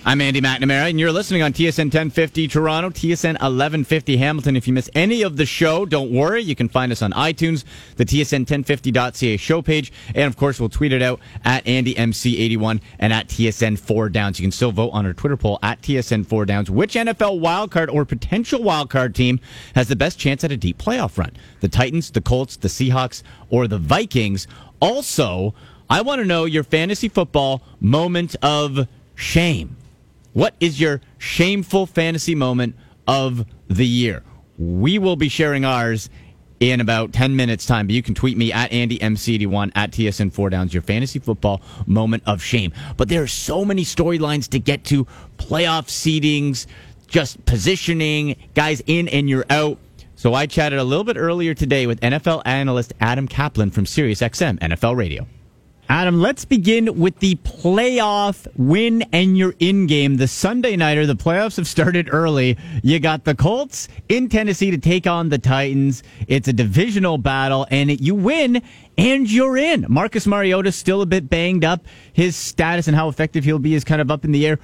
I'm 0.08 0.22
Andy 0.22 0.39
McNamara, 0.39 0.91
and 0.91 1.00
you're 1.00 1.12
listening 1.12 1.41
on 1.41 1.52
TSN 1.52 1.86
1050 1.86 2.48
Toronto, 2.48 2.91
TSN 2.91 3.41
1150 3.41 4.18
Hamilton. 4.18 4.56
If 4.56 4.68
you 4.68 4.74
miss 4.74 4.88
any 4.94 5.24
of 5.24 5.36
the 5.36 5.48
show, 5.48 5.84
don't 5.84 6.12
worry. 6.12 6.44
You 6.44 6.56
can 6.56 6.70
find 6.70 6.91
us 6.91 7.02
on 7.02 7.12
iTunes, 7.13 7.63
the 7.96 8.06
TSN1050.ca 8.06 9.38
show 9.38 9.63
page, 9.63 9.91
and 10.13 10.26
of 10.26 10.38
course, 10.38 10.60
we'll 10.60 10.70
tweet 10.70 10.94
it 10.94 11.02
out 11.02 11.20
at 11.44 11.65
AndyMC81 11.65 12.82
and 13.00 13.13
at 13.13 13.30
TSN4 13.30 14.12
Downs. 14.12 14.39
You 14.39 14.44
can 14.44 14.52
still 14.52 14.72
vote 14.72 14.91
on 14.91 15.08
our 15.08 15.13
Twitter 15.13 15.38
poll 15.38 15.58
at 15.63 15.82
TSN4 15.82 16.46
Downs. 16.46 16.70
Which 16.70 16.94
NFL 16.94 17.41
wildcard 17.41 17.91
or 17.91 18.06
potential 18.06 18.60
wildcard 18.60 19.15
team 19.15 19.39
has 19.74 19.88
the 19.88 19.96
best 19.96 20.20
chance 20.20 20.44
at 20.44 20.52
a 20.52 20.58
deep 20.58 20.78
playoff 20.78 21.18
run? 21.18 21.32
The 21.62 21.68
Titans, 21.68 22.12
the 22.12 22.22
Colts, 22.22 22.58
the 22.58 22.68
Seahawks, 22.68 23.24
or 23.50 23.68
the 23.68 23.80
Vikings? 23.80 24.46
Also, 24.80 25.56
I 25.89 26.04
want 26.04 26.22
to 26.22 26.26
know 26.26 26.46
your 26.46 26.63
fantasy 26.63 27.10
football 27.10 27.63
moment 27.82 28.36
of 28.44 28.88
shame. 29.15 29.78
What 30.36 30.54
is 30.60 30.82
your 30.82 31.00
shameful 31.17 31.86
fantasy 31.86 32.36
moment 32.36 32.76
of 33.08 33.45
the 33.69 33.88
year? 33.88 34.21
We 34.58 35.00
will 35.00 35.15
be 35.15 35.30
sharing 35.30 35.63
ours 35.63 36.10
in 36.60 36.82
about 36.82 37.13
10 37.13 37.38
minutes 37.38 37.65
time, 37.65 37.88
but 37.88 37.93
you 37.93 38.04
can 38.04 38.15
tweet 38.15 38.36
me 38.36 38.52
at 38.52 38.69
AndyMC81 38.71 39.71
at 39.76 39.91
TSN4 39.91 40.52
Downs, 40.52 40.74
your 40.74 40.84
fantasy 40.84 41.19
football 41.19 41.62
moment 41.88 42.24
of 42.26 42.43
shame. 42.43 42.74
But 42.98 43.08
there 43.08 43.24
are 43.24 43.28
so 43.28 43.63
many 43.63 43.86
storylines 43.86 44.50
to 44.50 44.60
get 44.60 44.84
to 44.86 45.06
playoff 45.38 45.88
seedings, 45.88 46.65
just 47.08 47.45
positioning, 47.45 48.36
guys 48.56 48.84
in 48.88 49.08
and 49.08 49.30
you're 49.30 49.45
out. 49.50 49.80
So 50.17 50.34
I 50.34 50.48
chatted 50.48 50.80
a 50.80 50.84
little 50.84 51.06
bit 51.06 51.15
earlier 51.15 51.54
today 51.54 51.88
with 51.88 52.02
NFL 52.02 52.41
analyst 52.43 52.91
Adam 53.00 53.30
Kaplan 53.30 53.71
from 53.71 53.86
SiriusXM 53.86 54.60
NFL 54.60 54.98
Radio. 54.98 55.28
Adam, 55.88 56.19
let's 56.19 56.45
begin 56.45 57.00
with 57.00 57.19
the 57.19 57.36
playoff 57.36 58.48
win 58.58 59.04
and 59.13 59.38
your 59.38 59.54
in 59.60 59.86
game. 59.86 60.17
The 60.17 60.28
Sunday 60.28 60.76
nighter, 60.76 61.06
the 61.06 61.15
playoffs 61.15 61.58
have 61.58 61.67
started 61.67 62.10
early. 62.12 62.58
You 62.82 63.00
got 63.00 63.24
the 63.24 63.36
Colts 63.36 63.88
in 64.10 64.28
Tennessee 64.28 64.71
to 64.71 64.80
take 64.80 65.06
on 65.06 65.30
the 65.30 65.38
Titans. 65.38 66.02
It's 66.28 66.48
a 66.48 66.54
divisional 66.54 67.19
battle, 67.19 67.67
and 67.69 68.00
you 68.02 68.15
win 68.15 68.63
and 68.98 69.32
you're 69.32 69.58
in. 69.58 69.86
Marcus 69.88 70.26
Mariota's 70.26 70.76
still 70.76 71.04
a 71.04 71.06
bit 71.06 71.30
banged 71.30 71.63
up. 71.63 71.86
His 72.13 72.36
status 72.36 72.88
and 72.88 72.95
how 72.95 73.08
effective 73.08 73.43
he'll 73.43 73.60
be 73.60 73.76
is 73.76 73.84
kind 73.84 74.02
of 74.02 74.10
up 74.10 74.26
in 74.26 74.32
the 74.32 74.48
air. 74.48 74.60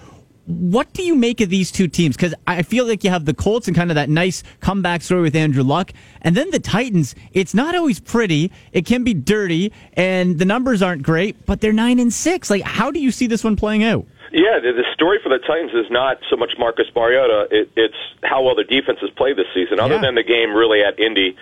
What 0.48 0.92
do 0.94 1.04
you 1.04 1.16
make 1.16 1.40
of 1.40 1.50
these 1.50 1.72
two 1.72 1.88
teams? 1.88 2.16
Because 2.16 2.34
I 2.48 2.64
feel 2.64 2.86
like 2.88 3.04
you 3.04 3.10
have 3.12 3.26
the 3.26 3.34
Colts 3.34 3.68
and 3.68 3.76
kind 3.78 3.92
of 3.92 3.96
that 3.96 4.10
nice 4.10 4.44
comeback 4.60 5.02
story 5.04 5.22
with 5.22 5.36
Andrew 5.36 5.64
Luck, 5.64 5.92
and 6.22 6.36
then 6.36 6.50
the 6.52 6.60
Titans. 6.60 7.14
It's 7.32 7.54
not 7.54 7.76
always 7.76 8.00
pretty. 8.00 8.52
It 8.74 8.86
can 8.86 9.04
be 9.04 9.14
dirty, 9.14 9.72
and 9.94 10.40
the 10.40 10.46
numbers 10.46 10.82
aren't 10.82 11.04
great. 11.04 11.46
But 11.46 11.62
they're 11.62 11.72
nine 11.74 12.00
and 12.00 12.12
six. 12.12 12.50
Like, 12.50 12.64
how 12.64 12.90
do 12.92 13.00
you 13.00 13.12
see 13.12 13.28
this 13.28 13.44
one 13.44 13.56
playing 13.56 13.84
out? 13.84 14.06
Yeah, 14.34 14.60
the, 14.60 14.72
the 14.72 14.86
story 14.94 15.20
for 15.22 15.30
the 15.30 15.40
Titans 15.40 15.74
is 15.74 15.92
not 15.92 16.18
so 16.30 16.36
much 16.38 16.54
Marcus 16.58 16.88
Mariota. 16.96 17.48
It, 17.52 17.70
it's 17.76 17.96
how 18.24 18.42
well 18.44 18.56
their 18.56 18.64
defense 18.66 19.00
has 19.02 19.10
played 19.12 19.38
this 19.38 19.48
season. 19.54 19.80
Other 19.80 19.96
Yeah. 19.96 20.02
than 20.02 20.16
the 20.16 20.24
game 20.24 20.54
really 20.56 20.82
at 20.84 20.98
Indy, 21.00 21.36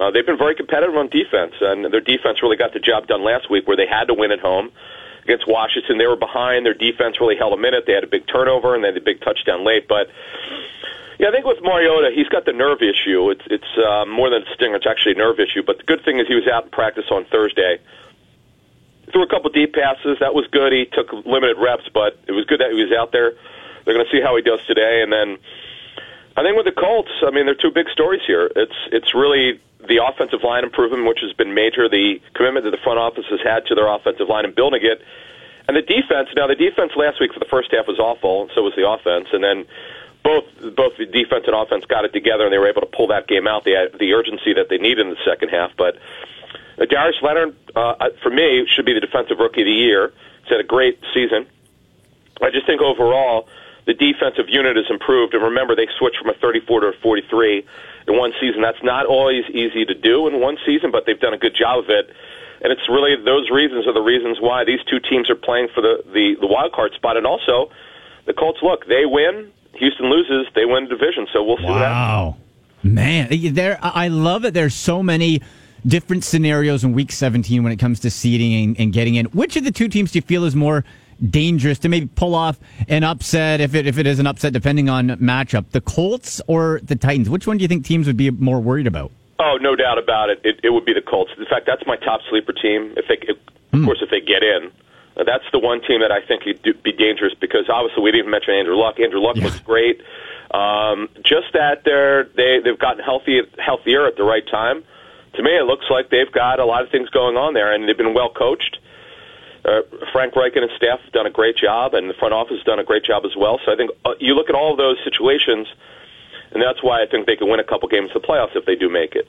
uh, 0.00 0.10
they've 0.10 0.26
been 0.26 0.38
very 0.38 0.54
competitive 0.56 0.96
on 0.96 1.08
defense, 1.08 1.54
and 1.60 1.84
their 1.92 2.00
defense 2.00 2.42
really 2.42 2.56
got 2.56 2.72
the 2.74 2.80
job 2.80 3.06
done 3.06 3.22
last 3.24 3.48
week 3.50 3.66
where 3.68 3.76
they 3.76 3.86
had 3.86 4.06
to 4.08 4.14
win 4.14 4.30
at 4.32 4.40
home 4.40 4.72
against 5.24 5.46
Washington. 5.46 5.98
They 5.98 6.06
were 6.06 6.16
behind. 6.16 6.66
Their 6.66 6.74
defense 6.74 7.20
really 7.20 7.36
held 7.36 7.52
a 7.52 7.56
minute. 7.56 7.84
They 7.86 7.92
had 7.92 8.04
a 8.04 8.10
big 8.10 8.26
turnover 8.26 8.74
and 8.74 8.82
they 8.82 8.88
had 8.88 8.96
a 8.96 9.00
big 9.00 9.20
touchdown 9.20 9.64
late, 9.64 9.88
but. 9.88 10.08
Yeah, 11.18 11.28
I 11.28 11.30
think 11.30 11.46
with 11.46 11.62
Mariota, 11.62 12.10
he's 12.12 12.28
got 12.28 12.46
the 12.46 12.52
nerve 12.52 12.82
issue. 12.82 13.30
It's 13.30 13.46
it's 13.46 13.78
uh, 13.78 14.04
more 14.06 14.28
than 14.28 14.42
a 14.42 14.54
stinger; 14.54 14.74
it's 14.74 14.88
actually 14.88 15.12
a 15.12 15.18
nerve 15.18 15.38
issue. 15.38 15.62
But 15.62 15.78
the 15.78 15.84
good 15.84 16.04
thing 16.04 16.18
is 16.18 16.26
he 16.26 16.34
was 16.34 16.48
out 16.48 16.64
in 16.64 16.70
practice 16.70 17.04
on 17.12 17.26
Thursday. 17.26 17.78
Threw 19.12 19.22
a 19.22 19.28
couple 19.28 19.50
deep 19.50 19.72
passes. 19.72 20.18
That 20.18 20.34
was 20.34 20.48
good. 20.50 20.72
He 20.72 20.86
took 20.86 21.12
limited 21.24 21.58
reps, 21.58 21.88
but 21.94 22.18
it 22.26 22.32
was 22.32 22.44
good 22.46 22.58
that 22.58 22.72
he 22.72 22.82
was 22.82 22.90
out 22.90 23.12
there. 23.12 23.34
They're 23.84 23.94
going 23.94 24.06
to 24.06 24.10
see 24.10 24.20
how 24.20 24.34
he 24.34 24.42
does 24.42 24.66
today, 24.66 25.02
and 25.02 25.12
then 25.12 25.38
I 26.36 26.42
think 26.42 26.56
with 26.56 26.66
the 26.66 26.72
Colts, 26.72 27.10
I 27.22 27.30
mean, 27.30 27.44
there 27.44 27.54
are 27.54 27.62
two 27.62 27.70
big 27.70 27.88
stories 27.90 28.22
here. 28.26 28.50
It's 28.56 28.76
it's 28.90 29.14
really 29.14 29.60
the 29.86 30.04
offensive 30.04 30.42
line 30.42 30.64
improvement, 30.64 31.06
which 31.06 31.20
has 31.20 31.32
been 31.32 31.54
major. 31.54 31.88
The 31.88 32.20
commitment 32.34 32.64
that 32.64 32.70
the 32.70 32.82
front 32.82 32.98
office 32.98 33.26
has 33.30 33.40
had 33.42 33.66
to 33.66 33.74
their 33.74 33.88
offensive 33.88 34.28
line 34.28 34.44
and 34.44 34.54
building 34.54 34.80
it, 34.82 35.02
and 35.68 35.76
the 35.76 35.82
defense. 35.82 36.30
Now, 36.34 36.46
the 36.46 36.54
defense 36.54 36.92
last 36.96 37.20
week 37.20 37.32
for 37.32 37.40
the 37.40 37.50
first 37.50 37.70
half 37.72 37.86
was 37.86 37.98
awful, 37.98 38.48
so 38.54 38.62
was 38.62 38.74
the 38.76 38.88
offense. 38.88 39.28
And 39.32 39.44
then 39.44 39.66
both 40.22 40.44
both 40.74 40.96
the 40.96 41.06
defense 41.06 41.44
and 41.46 41.54
offense 41.54 41.84
got 41.84 42.04
it 42.04 42.12
together, 42.12 42.44
and 42.44 42.52
they 42.52 42.58
were 42.58 42.68
able 42.68 42.82
to 42.82 42.86
pull 42.86 43.08
that 43.08 43.26
game 43.26 43.46
out. 43.46 43.64
They 43.64 43.76
the 43.98 44.14
urgency 44.14 44.54
that 44.54 44.68
they 44.70 44.78
needed 44.78 45.00
in 45.00 45.10
the 45.10 45.22
second 45.24 45.50
half. 45.50 45.72
But 45.76 45.98
uh, 46.80 46.86
Darius 46.86 47.20
Leonard, 47.20 47.56
uh, 47.76 48.08
for 48.22 48.30
me, 48.30 48.66
should 48.68 48.86
be 48.86 48.94
the 48.94 49.00
defensive 49.00 49.38
rookie 49.38 49.62
of 49.62 49.66
the 49.66 49.72
year. 49.72 50.12
He's 50.42 50.50
had 50.50 50.60
a 50.60 50.64
great 50.64 50.98
season. 51.12 51.46
I 52.40 52.50
just 52.50 52.66
think 52.66 52.80
overall 52.80 53.48
the 53.86 53.94
defensive 53.94 54.46
unit 54.48 54.76
has 54.76 54.86
improved. 54.90 55.34
And 55.34 55.42
remember, 55.42 55.74
they 55.74 55.88
switched 55.98 56.18
from 56.18 56.30
a 56.30 56.34
34 56.34 56.80
to 56.80 56.86
a 56.88 56.92
43 57.02 57.66
in 58.08 58.18
one 58.18 58.32
season. 58.40 58.62
That's 58.62 58.82
not 58.82 59.06
always 59.06 59.44
easy 59.50 59.84
to 59.84 59.94
do 59.94 60.28
in 60.28 60.40
one 60.40 60.56
season, 60.64 60.90
but 60.90 61.04
they've 61.06 61.18
done 61.18 61.34
a 61.34 61.38
good 61.38 61.54
job 61.54 61.84
of 61.84 61.90
it. 61.90 62.10
And 62.62 62.72
it's 62.72 62.88
really 62.88 63.16
those 63.16 63.50
reasons 63.50 63.86
are 63.86 63.92
the 63.92 64.02
reasons 64.02 64.38
why 64.40 64.64
these 64.64 64.80
two 64.88 65.00
teams 65.00 65.28
are 65.30 65.34
playing 65.34 65.68
for 65.74 65.80
the, 65.80 66.02
the, 66.06 66.36
the 66.40 66.46
wild 66.46 66.72
card 66.72 66.92
spot. 66.94 67.16
And 67.16 67.26
also, 67.26 67.70
the 68.26 68.32
Colts, 68.32 68.60
look, 68.62 68.86
they 68.86 69.04
win, 69.04 69.50
Houston 69.74 70.06
loses, 70.06 70.46
they 70.54 70.64
win 70.64 70.84
the 70.84 70.90
division. 70.90 71.26
So 71.32 71.42
we'll 71.42 71.56
see. 71.56 71.64
Wow, 71.64 72.36
man, 72.84 73.28
there. 73.54 73.78
I 73.82 74.08
love 74.08 74.44
it. 74.44 74.54
There's 74.54 74.74
so 74.74 75.02
many 75.02 75.42
different 75.84 76.22
scenarios 76.22 76.84
in 76.84 76.92
Week 76.92 77.10
17 77.10 77.64
when 77.64 77.72
it 77.72 77.78
comes 77.78 77.98
to 78.00 78.10
seeding 78.10 78.64
and, 78.64 78.80
and 78.80 78.92
getting 78.92 79.16
in. 79.16 79.26
Which 79.26 79.56
of 79.56 79.64
the 79.64 79.72
two 79.72 79.88
teams 79.88 80.12
do 80.12 80.18
you 80.18 80.22
feel 80.22 80.44
is 80.44 80.54
more 80.54 80.84
dangerous 81.30 81.78
to 81.80 81.88
maybe 81.88 82.06
pull 82.14 82.34
off 82.34 82.58
an 82.88 83.04
upset 83.04 83.60
if 83.60 83.74
it 83.74 83.86
if 83.86 83.98
it 83.98 84.06
is 84.06 84.18
an 84.18 84.26
upset, 84.26 84.52
depending 84.52 84.88
on 84.88 85.08
matchup? 85.10 85.70
The 85.70 85.80
Colts 85.80 86.40
or 86.46 86.80
the 86.82 86.96
Titans? 86.96 87.30
Which 87.30 87.46
one 87.46 87.58
do 87.58 87.62
you 87.62 87.68
think 87.68 87.84
teams 87.84 88.06
would 88.06 88.16
be 88.16 88.30
more 88.30 88.60
worried 88.60 88.86
about? 88.86 89.10
Oh, 89.38 89.58
no 89.60 89.74
doubt 89.74 89.98
about 89.98 90.30
it. 90.30 90.40
It, 90.44 90.60
it 90.62 90.70
would 90.70 90.84
be 90.84 90.92
the 90.92 91.02
Colts. 91.02 91.32
In 91.36 91.46
fact, 91.46 91.66
that's 91.66 91.86
my 91.86 91.96
top 91.96 92.20
sleeper 92.30 92.52
team. 92.52 92.94
If 92.96 93.08
they, 93.08 93.18
if, 93.26 93.36
of 93.72 93.84
course, 93.84 93.98
if 94.00 94.10
they 94.10 94.20
get 94.20 94.42
in, 94.42 94.70
Uh, 95.16 95.24
that's 95.24 95.44
the 95.52 95.58
one 95.58 95.80
team 95.82 96.00
that 96.00 96.10
I 96.12 96.20
think 96.22 96.44
could 96.44 96.62
do, 96.62 96.72
be 96.74 96.92
dangerous 96.92 97.34
because 97.38 97.68
obviously 97.68 98.02
we 98.02 98.10
didn't 98.12 98.20
even 98.20 98.30
mention 98.30 98.54
Andrew 98.54 98.76
Luck. 98.76 98.98
Andrew 98.98 99.20
Luck 99.20 99.36
looks 99.36 99.60
great. 99.60 100.00
Um, 100.52 101.08
just 101.22 101.52
that 101.52 101.84
they're 101.84 102.24
they 102.34 102.60
they've 102.64 102.78
gotten 102.78 103.02
healthy 103.02 103.42
healthier 103.58 104.06
at 104.06 104.16
the 104.16 104.22
right 104.24 104.46
time. 104.46 104.84
To 105.34 105.42
me, 105.42 105.50
it 105.56 105.64
looks 105.64 105.86
like 105.90 106.10
they've 106.10 106.30
got 106.30 106.60
a 106.60 106.64
lot 106.64 106.82
of 106.82 106.90
things 106.90 107.08
going 107.10 107.36
on 107.36 107.54
there, 107.54 107.72
and 107.72 107.88
they've 107.88 107.96
been 107.96 108.14
well 108.14 108.28
coached. 108.30 108.78
Uh, 109.64 109.82
Frank 110.12 110.34
Reich 110.34 110.56
and 110.56 110.68
his 110.68 110.76
staff 110.76 111.00
have 111.00 111.12
done 111.12 111.26
a 111.26 111.30
great 111.30 111.56
job, 111.56 111.94
and 111.94 112.10
the 112.10 112.14
front 112.14 112.34
office 112.34 112.56
has 112.56 112.64
done 112.64 112.78
a 112.80 112.84
great 112.84 113.04
job 113.04 113.24
as 113.24 113.36
well. 113.36 113.60
So 113.64 113.72
I 113.72 113.76
think 113.76 113.90
uh, 114.04 114.14
you 114.18 114.34
look 114.34 114.48
at 114.48 114.56
all 114.56 114.74
those 114.76 114.98
situations, 115.04 115.68
and 116.50 116.62
that's 116.62 116.82
why 116.82 117.02
I 117.02 117.06
think 117.06 117.26
they 117.26 117.36
can 117.36 117.48
win 117.48 117.60
a 117.60 117.64
couple 117.64 117.88
games 117.88 118.10
in 118.14 118.20
the 118.20 118.26
playoffs 118.26 118.56
if 118.56 118.64
they 118.66 118.74
do 118.74 118.88
make 118.88 119.14
it. 119.14 119.28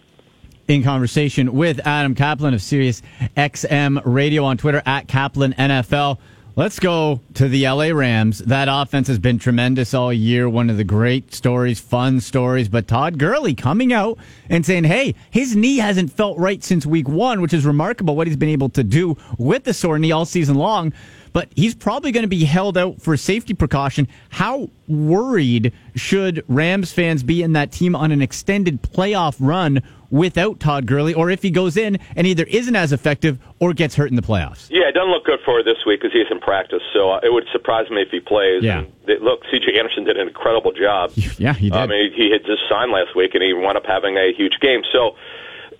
in 0.68 0.84
conversation 0.84 1.54
with 1.54 1.86
Adam 1.86 2.16
Kaplan 2.16 2.54
of 2.54 2.62
Sirius 2.62 3.04
XM 3.38 4.02
Radio 4.06 4.44
on 4.44 4.58
Twitter 4.58 4.82
at 4.86 5.08
Kaplan 5.08 5.54
NFL. 5.54 6.18
Let's 6.56 6.78
go 6.78 7.20
to 7.34 7.50
the 7.50 7.68
LA 7.68 7.88
Rams. 7.88 8.38
That 8.38 8.68
offense 8.70 9.08
has 9.08 9.18
been 9.18 9.40
tremendous 9.40 9.96
all 9.96 10.14
year. 10.14 10.48
One 10.48 10.70
of 10.70 10.78
the 10.78 10.84
great 10.84 11.34
stories, 11.34 11.80
fun 11.80 12.20
stories. 12.20 12.70
But 12.70 12.88
Todd 12.88 13.18
Gurley 13.18 13.56
coming 13.56 13.92
out 13.92 14.20
and 14.50 14.64
saying, 14.64 14.84
hey, 14.84 15.16
his 15.32 15.56
knee 15.56 15.78
hasn't 15.78 16.14
felt 16.14 16.38
right 16.38 16.64
since 16.64 16.86
week 16.86 17.10
one, 17.10 17.42
which 17.42 17.56
is 17.56 17.66
remarkable 17.66 18.16
what 18.16 18.28
he's 18.28 18.36
been 18.36 18.50
able 18.50 18.70
to 18.70 18.84
do 18.84 19.18
with 19.40 19.64
the 19.64 19.74
sore 19.74 19.98
knee 19.98 20.12
all 20.12 20.26
season 20.26 20.54
long. 20.56 20.94
But 21.32 21.50
he's 21.56 21.74
probably 21.74 22.12
going 22.12 22.22
to 22.22 22.28
be 22.28 22.46
held 22.46 22.78
out 22.78 23.02
for 23.02 23.18
safety 23.18 23.56
precaution. 23.56 24.08
How 24.30 24.70
worried 24.88 25.74
should 25.96 26.46
Rams 26.48 26.94
fans 26.94 27.24
be 27.24 27.42
in 27.42 27.54
that 27.54 27.72
team 27.72 27.96
on 27.96 28.12
an 28.12 28.22
extended 28.22 28.84
playoff 28.84 29.38
run 29.40 29.82
without 30.14 30.60
Todd 30.60 30.86
Gurley, 30.86 31.14
or 31.14 31.32
if 31.32 31.42
he 31.42 31.50
goes 31.50 31.76
in 31.76 31.98
and 32.16 32.28
either 32.28 32.44
isn't 32.44 32.76
as 32.76 32.94
effective 32.94 33.40
or 33.60 33.74
gets 33.74 33.96
hurt 33.96 34.12
in 34.12 34.16
the 34.16 34.22
playoffs? 34.22 34.70
Yeah, 34.70 34.88
it 34.88 34.94
doesn't 34.94 35.10
look 35.10 35.26
good 35.26 35.40
for 35.44 35.56
her 35.56 35.64
this 35.64 35.84
week 35.88 36.02
because 36.02 36.14
he's 36.14 36.30
in 36.30 36.40
practice. 36.40 36.84
So 36.94 37.14
uh, 37.14 37.20
it 37.24 37.34
would 37.34 37.48
surprise 37.52 37.90
me 37.90 38.04
if 38.04 38.10
he 38.12 38.20
plays. 38.20 38.62
Yeah. 38.64 38.80
And 38.80 38.94
they, 39.08 39.18
look, 39.18 39.42
C.J. 39.52 39.78
Anderson 39.78 40.04
did 40.04 40.18
an 40.18 40.28
incredible 40.28 40.72
job. 40.72 41.12
Yeah, 41.40 41.54
he 41.54 41.70
did. 41.72 41.80
I 41.80 41.88
mean, 41.88 42.14
he 42.14 42.30
had 42.32 42.46
just 42.46 42.62
signed 42.70 42.92
last 42.92 43.16
week, 43.16 43.34
and 43.34 43.42
he 43.42 43.54
wound 43.54 43.76
up 43.76 43.88
having 43.88 44.18
a 44.18 44.32
huge 44.38 44.60
game. 44.62 44.84
So 44.92 45.16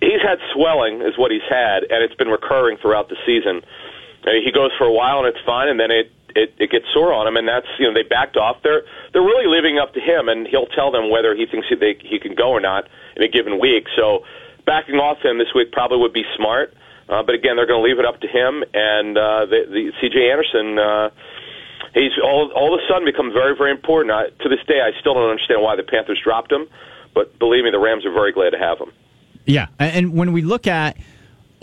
he's 0.00 0.20
had 0.20 0.38
swelling, 0.52 1.00
is 1.00 1.16
what 1.16 1.30
he's 1.30 1.46
had, 1.48 1.84
and 1.84 2.02
it's 2.02 2.14
been 2.16 2.28
recurring 2.28 2.76
throughout 2.76 3.08
the 3.08 3.16
season. 3.24 3.62
Mean, 4.26 4.42
he 4.44 4.50
goes 4.50 4.72
for 4.76 4.84
a 4.84 4.92
while, 4.92 5.18
and 5.18 5.28
it's 5.28 5.44
fine, 5.46 5.68
and 5.68 5.78
then 5.78 5.90
it, 5.90 6.10
it 6.34 6.54
it 6.58 6.70
gets 6.70 6.86
sore 6.92 7.12
on 7.12 7.26
him, 7.26 7.36
and 7.36 7.46
that's 7.48 7.66
you 7.78 7.86
know 7.86 7.94
they 7.94 8.02
backed 8.02 8.36
off. 8.36 8.58
They're 8.62 8.82
they're 9.12 9.22
really 9.22 9.46
leaving 9.46 9.78
up 9.78 9.94
to 9.94 10.00
him, 10.00 10.28
and 10.28 10.46
he'll 10.46 10.66
tell 10.66 10.90
them 10.90 11.10
whether 11.10 11.34
he 11.34 11.46
thinks 11.46 11.68
he, 11.68 11.76
they, 11.76 11.96
he 12.00 12.18
can 12.18 12.34
go 12.34 12.50
or 12.50 12.60
not 12.60 12.88
in 13.16 13.22
a 13.22 13.28
given 13.28 13.60
week. 13.60 13.86
So 13.96 14.24
backing 14.66 14.96
off 14.96 15.18
him 15.24 15.38
this 15.38 15.54
week 15.54 15.72
probably 15.72 15.98
would 15.98 16.12
be 16.12 16.24
smart. 16.36 16.74
Uh, 17.08 17.22
but 17.22 17.34
again, 17.34 17.56
they're 17.56 17.66
going 17.66 17.82
to 17.82 17.86
leave 17.86 17.98
it 17.98 18.06
up 18.06 18.20
to 18.22 18.26
him, 18.26 18.64
and 18.72 19.18
uh, 19.18 19.44
the, 19.46 19.66
the 19.68 19.92
C.J. 20.00 20.30
Anderson. 20.30 20.78
Uh, 20.78 21.10
He's 21.92 22.10
all 22.22 22.50
all 22.56 22.74
of 22.74 22.80
a 22.80 22.82
sudden 22.88 23.04
become 23.04 23.32
very 23.32 23.56
very 23.56 23.70
important. 23.70 24.10
I, 24.12 24.26
to 24.42 24.48
this 24.48 24.58
day, 24.66 24.80
I 24.80 24.98
still 24.98 25.14
don't 25.14 25.30
understand 25.30 25.62
why 25.62 25.76
the 25.76 25.84
Panthers 25.84 26.20
dropped 26.22 26.50
him, 26.50 26.66
but 27.14 27.38
believe 27.38 27.62
me, 27.62 27.70
the 27.70 27.78
Rams 27.78 28.04
are 28.04 28.12
very 28.12 28.32
glad 28.32 28.50
to 28.50 28.58
have 28.58 28.78
him. 28.78 28.90
Yeah, 29.46 29.68
and 29.78 30.14
when 30.14 30.32
we 30.32 30.42
look 30.42 30.66
at 30.66 30.96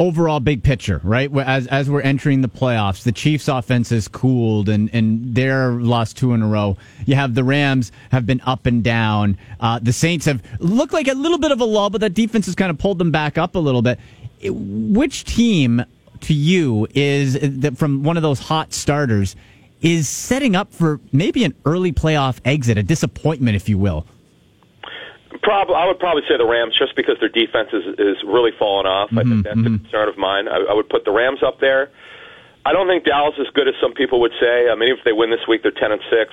overall 0.01 0.39
big 0.39 0.63
picture, 0.63 0.99
right? 1.03 1.31
As 1.37 1.67
as 1.67 1.89
we're 1.89 2.01
entering 2.01 2.41
the 2.41 2.49
playoffs, 2.49 3.03
the 3.03 3.11
Chiefs' 3.11 3.47
offense 3.47 3.91
has 3.91 4.07
cooled, 4.07 4.67
and 4.67 4.89
and 4.93 5.35
they're 5.35 5.73
lost 5.73 6.17
two 6.17 6.33
in 6.33 6.41
a 6.41 6.47
row. 6.47 6.75
You 7.05 7.15
have 7.15 7.35
the 7.35 7.43
Rams 7.43 7.91
have 8.11 8.25
been 8.25 8.41
up 8.41 8.65
and 8.65 8.83
down. 8.83 9.37
Uh, 9.59 9.79
the 9.79 9.93
Saints 9.93 10.25
have 10.25 10.41
looked 10.59 10.91
like 10.91 11.07
a 11.07 11.13
little 11.13 11.37
bit 11.37 11.51
of 11.51 11.61
a 11.61 11.65
lull, 11.65 11.91
but 11.91 12.01
that 12.01 12.15
defense 12.15 12.47
has 12.47 12.55
kind 12.55 12.71
of 12.71 12.79
pulled 12.79 12.97
them 12.97 13.11
back 13.11 13.37
up 13.37 13.53
a 13.55 13.59
little 13.59 13.83
bit. 13.83 13.99
Which 14.43 15.23
team 15.23 15.85
to 16.21 16.33
you 16.33 16.87
is 16.95 17.37
from 17.77 18.03
one 18.03 18.17
of 18.17 18.23
those 18.23 18.39
hot 18.39 18.73
starters 18.73 19.35
is 19.81 20.09
setting 20.09 20.55
up 20.55 20.73
for 20.73 20.99
maybe 21.11 21.43
an 21.43 21.53
early 21.65 21.91
playoff 21.91 22.39
exit, 22.43 22.77
a 22.77 22.83
disappointment, 22.83 23.55
if 23.55 23.69
you 23.69 23.77
will? 23.77 24.05
Probably, 25.43 25.75
I 25.75 25.87
would 25.87 25.97
probably 25.97 26.21
say 26.29 26.37
the 26.37 26.45
Rams, 26.45 26.77
just 26.77 26.95
because 26.95 27.17
their 27.19 27.29
defense 27.29 27.69
is 27.73 27.97
is 27.97 28.17
really 28.23 28.51
fallen 28.59 28.85
off. 28.85 29.09
I 29.11 29.25
think 29.25 29.27
mm-hmm, 29.27 29.41
that's 29.41 29.57
a 29.57 29.59
mm-hmm. 29.59 29.83
concern 29.83 30.07
of 30.09 30.17
mine. 30.17 30.47
I, 30.47 30.57
I 30.69 30.73
would 30.73 30.89
put 30.89 31.03
the 31.03 31.11
Rams 31.11 31.41
up 31.41 31.59
there. 31.59 31.89
I 32.63 32.73
don't 32.73 32.87
think 32.87 33.05
Dallas 33.05 33.33
is 33.39 33.47
good 33.53 33.67
as 33.67 33.73
some 33.81 33.93
people 33.93 34.21
would 34.21 34.33
say. 34.39 34.69
I 34.69 34.75
mean, 34.75 34.93
if 34.93 35.03
they 35.03 35.13
win 35.13 35.31
this 35.31 35.47
week, 35.47 35.63
they're 35.63 35.71
ten 35.71 35.91
and 35.91 36.01
six. 36.11 36.31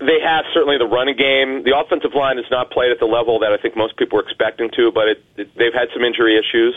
They 0.00 0.20
have 0.20 0.44
certainly 0.52 0.76
the 0.76 0.86
running 0.86 1.16
game. 1.16 1.62
The 1.62 1.78
offensive 1.78 2.14
line 2.14 2.36
has 2.36 2.50
not 2.50 2.70
played 2.70 2.90
at 2.90 2.98
the 2.98 3.06
level 3.06 3.38
that 3.38 3.52
I 3.52 3.56
think 3.56 3.76
most 3.76 3.96
people 3.96 4.16
were 4.16 4.24
expecting 4.24 4.68
to, 4.76 4.90
but 4.90 5.08
it, 5.08 5.24
it, 5.36 5.54
they've 5.56 5.72
had 5.72 5.88
some 5.94 6.02
injury 6.02 6.36
issues. 6.36 6.74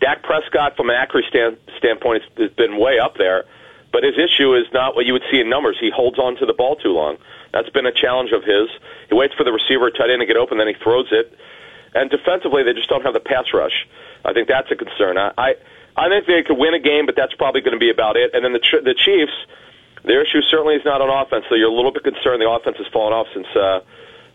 Dak 0.00 0.22
Prescott, 0.22 0.76
from 0.76 0.90
an 0.90 0.96
accuracy 0.96 1.28
stand, 1.28 1.56
standpoint, 1.78 2.22
has, 2.22 2.48
has 2.48 2.50
been 2.52 2.78
way 2.78 2.98
up 3.00 3.16
there, 3.16 3.44
but 3.92 4.04
his 4.04 4.14
issue 4.16 4.54
is 4.54 4.66
not 4.72 4.94
what 4.94 5.06
you 5.06 5.12
would 5.12 5.24
see 5.30 5.40
in 5.40 5.48
numbers. 5.48 5.76
He 5.80 5.90
holds 5.90 6.18
on 6.18 6.36
to 6.36 6.46
the 6.46 6.54
ball 6.54 6.76
too 6.76 6.92
long. 6.92 7.16
That's 7.52 7.68
been 7.70 7.86
a 7.86 7.92
challenge 7.92 8.32
of 8.32 8.44
his. 8.44 8.68
He 9.08 9.14
waits 9.14 9.34
for 9.34 9.44
the 9.44 9.52
receiver 9.52 9.90
tight 9.90 10.10
end 10.10 10.20
to 10.20 10.26
get 10.26 10.36
open, 10.36 10.58
then 10.58 10.68
he 10.68 10.74
throws 10.74 11.08
it. 11.10 11.36
And 11.94 12.10
defensively, 12.10 12.62
they 12.62 12.72
just 12.72 12.88
don't 12.88 13.02
have 13.02 13.14
the 13.14 13.20
pass 13.20 13.46
rush. 13.52 13.86
I 14.24 14.32
think 14.32 14.48
that's 14.48 14.70
a 14.70 14.76
concern. 14.76 15.18
I 15.18 15.32
I, 15.36 15.54
I 15.96 16.08
think 16.08 16.26
they 16.26 16.42
could 16.42 16.58
win 16.58 16.74
a 16.74 16.78
game, 16.78 17.06
but 17.06 17.16
that's 17.16 17.34
probably 17.34 17.60
going 17.60 17.74
to 17.74 17.80
be 17.80 17.90
about 17.90 18.16
it. 18.16 18.34
And 18.34 18.44
then 18.44 18.52
the 18.52 18.62
the 18.84 18.94
Chiefs, 18.94 19.34
their 20.04 20.22
issue 20.22 20.42
certainly 20.42 20.76
is 20.76 20.84
not 20.84 21.00
on 21.00 21.10
offense. 21.10 21.46
So 21.48 21.56
you're 21.56 21.70
a 21.70 21.74
little 21.74 21.92
bit 21.92 22.04
concerned 22.04 22.40
the 22.40 22.48
offense 22.48 22.76
has 22.78 22.86
fallen 22.92 23.12
off 23.12 23.26
since 23.34 23.48
uh, 23.56 23.80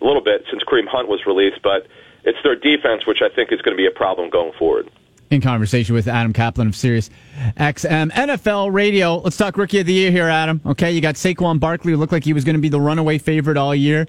a 0.01 0.05
little 0.05 0.21
bit 0.21 0.45
since 0.49 0.63
Kareem 0.63 0.87
Hunt 0.87 1.07
was 1.07 1.25
released, 1.25 1.61
but 1.63 1.87
it's 2.23 2.37
their 2.43 2.55
defense, 2.55 3.05
which 3.05 3.21
I 3.21 3.29
think 3.29 3.51
is 3.51 3.61
going 3.61 3.77
to 3.77 3.81
be 3.81 3.87
a 3.87 3.95
problem 3.95 4.29
going 4.29 4.51
forward. 4.53 4.89
In 5.35 5.41
conversation 5.41 5.93
with 5.93 6.07
Adam 6.07 6.33
Kaplan 6.33 6.67
of 6.67 6.75
Sirius 6.75 7.09
XM 7.57 8.11
NFL 8.11 8.73
Radio. 8.73 9.17
Let's 9.17 9.37
talk 9.37 9.57
Rookie 9.57 9.79
of 9.79 9.85
the 9.85 9.93
Year 9.93 10.09
here, 10.09 10.27
Adam. 10.27 10.61
Okay, 10.65 10.91
you 10.91 11.01
got 11.01 11.15
Saquon 11.15 11.59
Barkley, 11.59 11.91
who 11.91 11.97
looked 11.97 12.13
like 12.13 12.23
he 12.23 12.33
was 12.33 12.43
going 12.43 12.55
to 12.55 12.61
be 12.61 12.69
the 12.69 12.81
runaway 12.81 13.17
favorite 13.17 13.57
all 13.57 13.75
year. 13.75 14.07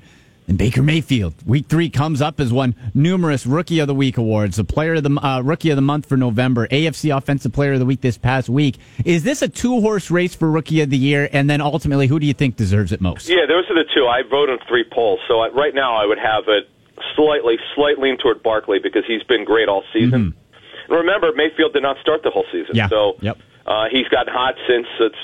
And 0.48 0.56
Baker 0.56 0.80
Mayfield, 0.80 1.34
week 1.44 1.66
three 1.66 1.90
comes 1.90 2.22
up 2.22 2.38
as 2.38 2.52
won 2.52 2.76
numerous 2.94 3.46
Rookie 3.46 3.80
of 3.80 3.88
the 3.88 3.94
Week 3.94 4.16
awards, 4.16 4.56
the 4.56 4.64
Player 4.64 4.94
of 4.94 5.02
the 5.02 5.10
uh, 5.20 5.40
Rookie 5.40 5.70
of 5.70 5.76
the 5.76 5.82
Month 5.82 6.06
for 6.06 6.16
November, 6.16 6.68
AFC 6.68 7.16
Offensive 7.16 7.52
Player 7.52 7.72
of 7.72 7.80
the 7.80 7.84
Week 7.84 8.00
this 8.00 8.16
past 8.16 8.48
week. 8.48 8.76
Is 9.04 9.24
this 9.24 9.42
a 9.42 9.48
two 9.48 9.80
horse 9.80 10.08
race 10.08 10.36
for 10.36 10.48
Rookie 10.48 10.80
of 10.82 10.90
the 10.90 10.96
Year? 10.96 11.28
And 11.32 11.50
then 11.50 11.60
ultimately, 11.60 12.06
who 12.06 12.20
do 12.20 12.26
you 12.26 12.34
think 12.34 12.54
deserves 12.54 12.92
it 12.92 13.00
most? 13.00 13.28
Yeah, 13.28 13.46
those 13.48 13.68
are 13.68 13.74
the 13.74 13.84
two. 13.92 14.06
I 14.06 14.22
vote 14.22 14.48
on 14.48 14.58
three 14.68 14.84
polls. 14.84 15.18
So 15.26 15.40
I, 15.40 15.48
right 15.48 15.74
now, 15.74 15.96
I 15.96 16.06
would 16.06 16.18
have 16.18 16.44
it 16.46 16.68
slightly, 17.16 17.56
slight 17.74 17.98
lean 17.98 18.16
toward 18.16 18.42
Barkley 18.42 18.78
because 18.78 19.04
he's 19.06 19.22
been 19.24 19.44
great 19.44 19.68
all 19.68 19.82
season. 19.92 20.32
Mm-hmm. 20.32 20.38
Remember, 20.88 21.32
Mayfield 21.34 21.72
did 21.72 21.82
not 21.82 21.98
start 22.00 22.22
the 22.22 22.30
whole 22.30 22.46
season. 22.52 22.74
Yeah. 22.74 22.88
So 22.88 23.16
yep. 23.20 23.38
uh, 23.66 23.88
he's 23.90 24.08
gotten 24.08 24.32
hot 24.32 24.54
since 24.68 24.86
it's 25.00 25.16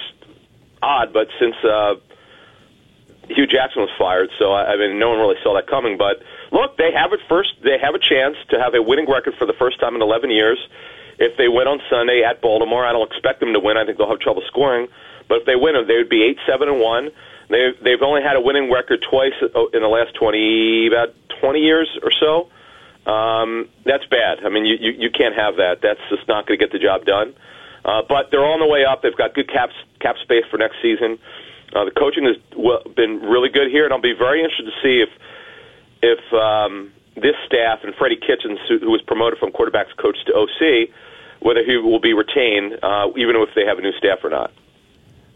odd, 0.82 1.12
but 1.12 1.28
since 1.38 1.54
uh, 1.64 1.94
Hue 3.28 3.46
Jackson 3.46 3.82
was 3.82 3.90
fired. 3.98 4.30
So 4.38 4.52
I, 4.52 4.72
I 4.72 4.76
mean, 4.76 4.98
no 4.98 5.10
one 5.10 5.18
really 5.18 5.36
saw 5.42 5.54
that 5.54 5.66
coming. 5.66 5.96
But 5.96 6.22
look, 6.50 6.76
they 6.76 6.92
have 6.92 7.12
it 7.12 7.20
first. 7.28 7.54
They 7.62 7.78
have 7.78 7.94
a 7.94 7.98
chance 7.98 8.36
to 8.50 8.60
have 8.60 8.74
a 8.74 8.82
winning 8.82 9.08
record 9.08 9.34
for 9.38 9.46
the 9.46 9.54
first 9.54 9.80
time 9.80 9.94
in 9.94 10.02
11 10.02 10.30
years. 10.30 10.58
If 11.18 11.36
they 11.36 11.48
win 11.48 11.68
on 11.68 11.80
Sunday 11.88 12.24
at 12.24 12.40
Baltimore, 12.40 12.84
I 12.84 12.92
don't 12.92 13.10
expect 13.10 13.40
them 13.40 13.52
to 13.52 13.60
win. 13.60 13.76
I 13.76 13.84
think 13.84 13.98
they'll 13.98 14.08
have 14.08 14.18
trouble 14.18 14.42
scoring. 14.48 14.88
But 15.28 15.42
if 15.42 15.46
they 15.46 15.56
win, 15.56 15.74
they 15.86 15.96
would 15.96 16.08
be 16.08 16.24
eight, 16.24 16.38
seven, 16.46 16.68
and 16.68 16.80
one. 16.80 17.10
They've 17.48 17.78
they've 17.82 18.02
only 18.02 18.22
had 18.22 18.36
a 18.36 18.40
winning 18.40 18.72
record 18.72 19.04
twice 19.08 19.34
in 19.40 19.82
the 19.82 19.88
last 19.88 20.14
20 20.14 20.88
about 20.88 21.14
20 21.40 21.60
years 21.60 21.88
or 22.02 22.10
so. 22.10 22.48
Um, 23.06 23.68
that's 23.84 24.04
bad. 24.06 24.44
I 24.44 24.48
mean, 24.48 24.64
you, 24.64 24.76
you 24.78 24.92
you 24.92 25.10
can't 25.10 25.34
have 25.34 25.56
that. 25.56 25.82
That's 25.82 26.00
just 26.08 26.28
not 26.28 26.46
going 26.46 26.58
to 26.58 26.64
get 26.64 26.72
the 26.72 26.78
job 26.78 27.04
done. 27.04 27.34
Uh, 27.84 28.02
but 28.08 28.30
they're 28.30 28.44
on 28.44 28.60
the 28.60 28.66
way 28.66 28.84
up. 28.84 29.02
They've 29.02 29.16
got 29.16 29.34
good 29.34 29.50
cap 29.50 29.70
cap 30.00 30.16
space 30.22 30.44
for 30.50 30.56
next 30.56 30.76
season. 30.80 31.18
Uh, 31.74 31.84
the 31.84 31.90
coaching 31.90 32.24
has 32.24 32.36
been 32.94 33.20
really 33.22 33.48
good 33.48 33.70
here, 33.70 33.84
and 33.84 33.92
I'll 33.92 34.00
be 34.00 34.14
very 34.16 34.42
interested 34.42 34.66
to 34.66 34.76
see 34.82 35.02
if 35.02 35.10
if 36.02 36.32
um, 36.32 36.92
this 37.16 37.34
staff 37.46 37.80
and 37.82 37.94
Freddie 37.94 38.16
Kitchens, 38.16 38.58
who, 38.68 38.78
who 38.78 38.90
was 38.90 39.02
promoted 39.02 39.38
from 39.38 39.50
quarterbacks 39.50 39.96
coach 39.96 40.16
to 40.26 40.34
OC, 40.34 40.90
whether 41.40 41.64
he 41.64 41.76
will 41.76 42.00
be 42.00 42.12
retained, 42.12 42.78
uh, 42.82 43.08
even 43.16 43.36
if 43.36 43.50
they 43.54 43.64
have 43.64 43.78
a 43.78 43.82
new 43.82 43.92
staff 43.92 44.18
or 44.22 44.30
not. 44.30 44.52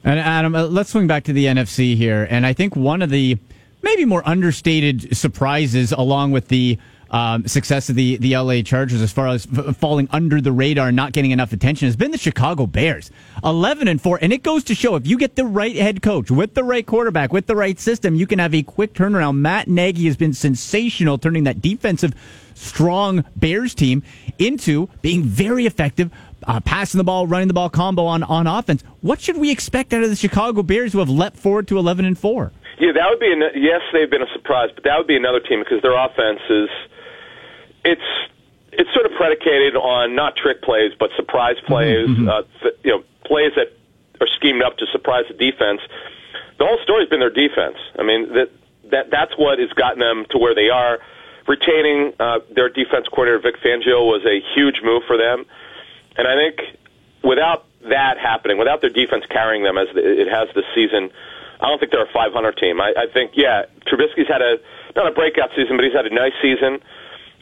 And 0.05 0.21
Adam, 0.21 0.55
uh, 0.55 0.67
let's 0.67 0.91
swing 0.91 1.07
back 1.07 1.25
to 1.25 1.33
the 1.33 1.47
NFC 1.47 1.97
here, 1.97 2.27
and 2.31 2.47
I 2.47 2.53
think 2.53 2.77
one 2.77 3.03
of 3.03 3.11
the 3.11 3.39
maybe 3.83 4.05
more 4.05 4.23
understated 4.27 5.17
surprises, 5.17 5.93
along 5.93 6.33
with 6.33 6.49
the 6.49 6.79
um, 7.11 7.47
success 7.47 7.89
of 7.89 7.97
the, 7.97 8.17
the 8.17 8.37
LA 8.37 8.63
Chargers 8.63 9.01
as 9.01 9.13
far 9.13 9.29
as 9.29 9.47
f- 9.57 9.77
falling 9.77 10.09
under 10.11 10.41
the 10.41 10.53
radar 10.53 10.89
and 10.89 10.97
not 10.97 11.13
getting 11.13 11.31
enough 11.31 11.53
attention 11.53 11.87
has 11.87 11.97
been 11.97 12.11
the 12.11 12.19
Chicago 12.19 12.67
Bears. 12.67 13.11
11 13.45 13.89
and 13.89 14.01
4. 14.01 14.19
And 14.23 14.33
it 14.33 14.43
goes 14.43 14.65
to 14.65 14.75
show 14.75 14.97
if 14.97 15.07
you 15.07 15.19
get 15.19 15.37
the 15.37 15.45
right 15.45 15.77
head 15.77 16.03
coach 16.03 16.31
with 16.31 16.55
the 16.55 16.65
right 16.65 16.85
quarterback, 16.85 17.33
with 17.33 17.47
the 17.47 17.57
right 17.57 17.79
system, 17.79 18.15
you 18.15 18.27
can 18.27 18.39
have 18.39 18.55
a 18.55 18.63
quick 18.63 18.95
turnaround. 18.95 19.37
Matt 19.37 19.69
Nagy 19.69 20.07
has 20.07 20.17
been 20.17 20.33
sensational 20.33 21.19
turning 21.19 21.45
that 21.45 21.61
defensive 21.61 22.13
strong 22.55 23.25
Bears 23.37 23.75
team 23.75 24.03
into 24.39 24.89
being 25.03 25.23
very 25.23 25.67
effective. 25.67 26.11
Uh, 26.47 26.61
passing 26.61 26.99
the 26.99 27.05
ball, 27.05 27.27
running 27.27 27.49
the 27.49 27.55
ball 27.55 27.71
combo 27.71 28.05
on, 28.05 28.23
on 28.23 28.47
offense. 28.47 28.85
What 29.01 29.21
should 29.21 29.39
we 29.39 29.51
expect 29.51 29.93
out 29.93 30.03
of 30.05 30.11
the 30.11 30.17
Chicago 30.17 30.63
Bears 30.63 30.93
who 30.93 31.01
have 31.01 31.09
leapt 31.09 31.37
forward 31.37 31.67
to 31.69 31.79
11 31.79 32.05
and 32.05 32.17
4? 32.17 32.53
Yeah, 32.79 32.93
that 32.93 33.07
would 33.09 33.19
be, 33.19 33.33
an, 33.33 33.43
yes, 33.57 33.81
they've 33.93 34.11
been 34.11 34.23
a 34.23 34.31
surprise, 34.35 34.69
but 34.75 34.85
that 34.85 34.97
would 34.99 35.07
be 35.07 35.17
another 35.17 35.41
team 35.41 35.61
because 35.61 35.81
their 35.83 35.97
offense 35.97 36.41
is 36.51 36.69
it's 37.87 38.11
it's 38.73 38.93
sort 38.93 39.07
of 39.07 39.13
predicated 39.17 39.77
on 39.77 40.15
not 40.15 40.37
trick 40.37 40.63
plays 40.63 40.93
but 40.99 41.11
surprise 41.17 41.57
plays. 41.67 42.09
Mm-hmm. 42.09 42.29
Uh, 42.29 42.43
th- 42.63 42.75
you 42.85 42.91
know, 42.91 43.03
plays 43.25 43.53
that 43.57 43.73
are 44.21 44.27
schemed 44.27 44.63
up 44.63 44.77
to 44.79 44.87
surprise 44.91 45.25
the 45.29 45.35
defense. 45.35 45.81
The 46.59 46.67
whole 46.67 46.79
story's 46.83 47.09
been 47.09 47.21
their 47.21 47.31
defense. 47.31 47.79
I 47.99 48.03
mean 48.03 48.35
that 48.35 48.51
that 48.91 49.11
that's 49.11 49.33
what 49.39 49.59
has 49.59 49.71
gotten 49.73 50.01
them 50.01 50.27
to 50.31 50.39
where 50.39 50.55
they 50.55 50.69
are. 50.69 50.99
Retaining 51.47 52.13
uh, 52.19 52.41
their 52.51 52.69
defense 52.69 53.07
coordinator 53.07 53.39
Vic 53.39 53.63
Fangio 53.63 54.03
was 54.03 54.27
a 54.27 54.43
huge 54.55 54.83
move 54.83 55.05
for 55.07 55.17
them, 55.17 55.47
and 56.19 56.27
I 56.27 56.35
think 56.35 56.59
without 57.23 57.67
that 57.89 58.19
happening, 58.19 58.59
without 58.59 58.81
their 58.81 58.91
defense 58.91 59.25
carrying 59.31 59.63
them 59.63 59.79
as 59.79 59.87
it 59.95 60.27
has 60.27 60.49
this 60.55 60.65
season, 60.75 61.11
I 61.61 61.69
don't 61.69 61.79
think 61.79 61.93
they're 61.93 62.05
a 62.05 62.13
500 62.13 62.57
team. 62.57 62.81
I, 62.81 62.93
I 62.97 63.07
think, 63.13 63.33
yeah, 63.35 63.65
Trubisky's 63.87 64.29
had 64.29 64.43
a 64.43 64.59
not 64.95 65.07
a 65.07 65.13
breakout 65.13 65.51
season, 65.55 65.77
but 65.77 65.85
he's 65.85 65.95
had 65.95 66.07
a 66.07 66.15
nice 66.15 66.33
season. 66.41 66.81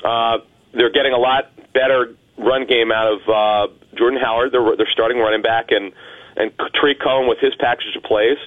Uh, 0.04 0.38
they're 0.72 0.92
getting 0.92 1.12
a 1.12 1.18
lot 1.18 1.50
better 1.72 2.14
run 2.36 2.66
game 2.66 2.92
out 2.92 3.12
of 3.12 3.28
uh, 3.28 3.72
Jordan 3.96 4.20
Howard, 4.20 4.52
their, 4.52 4.76
their 4.76 4.90
starting 4.90 5.18
running 5.18 5.42
back, 5.42 5.70
and 5.70 5.92
and 6.36 6.52
Tarik 6.74 7.00
Cohen 7.00 7.28
with 7.28 7.38
his 7.38 7.54
package 7.54 7.94
of 7.96 8.02
plays. 8.02 8.38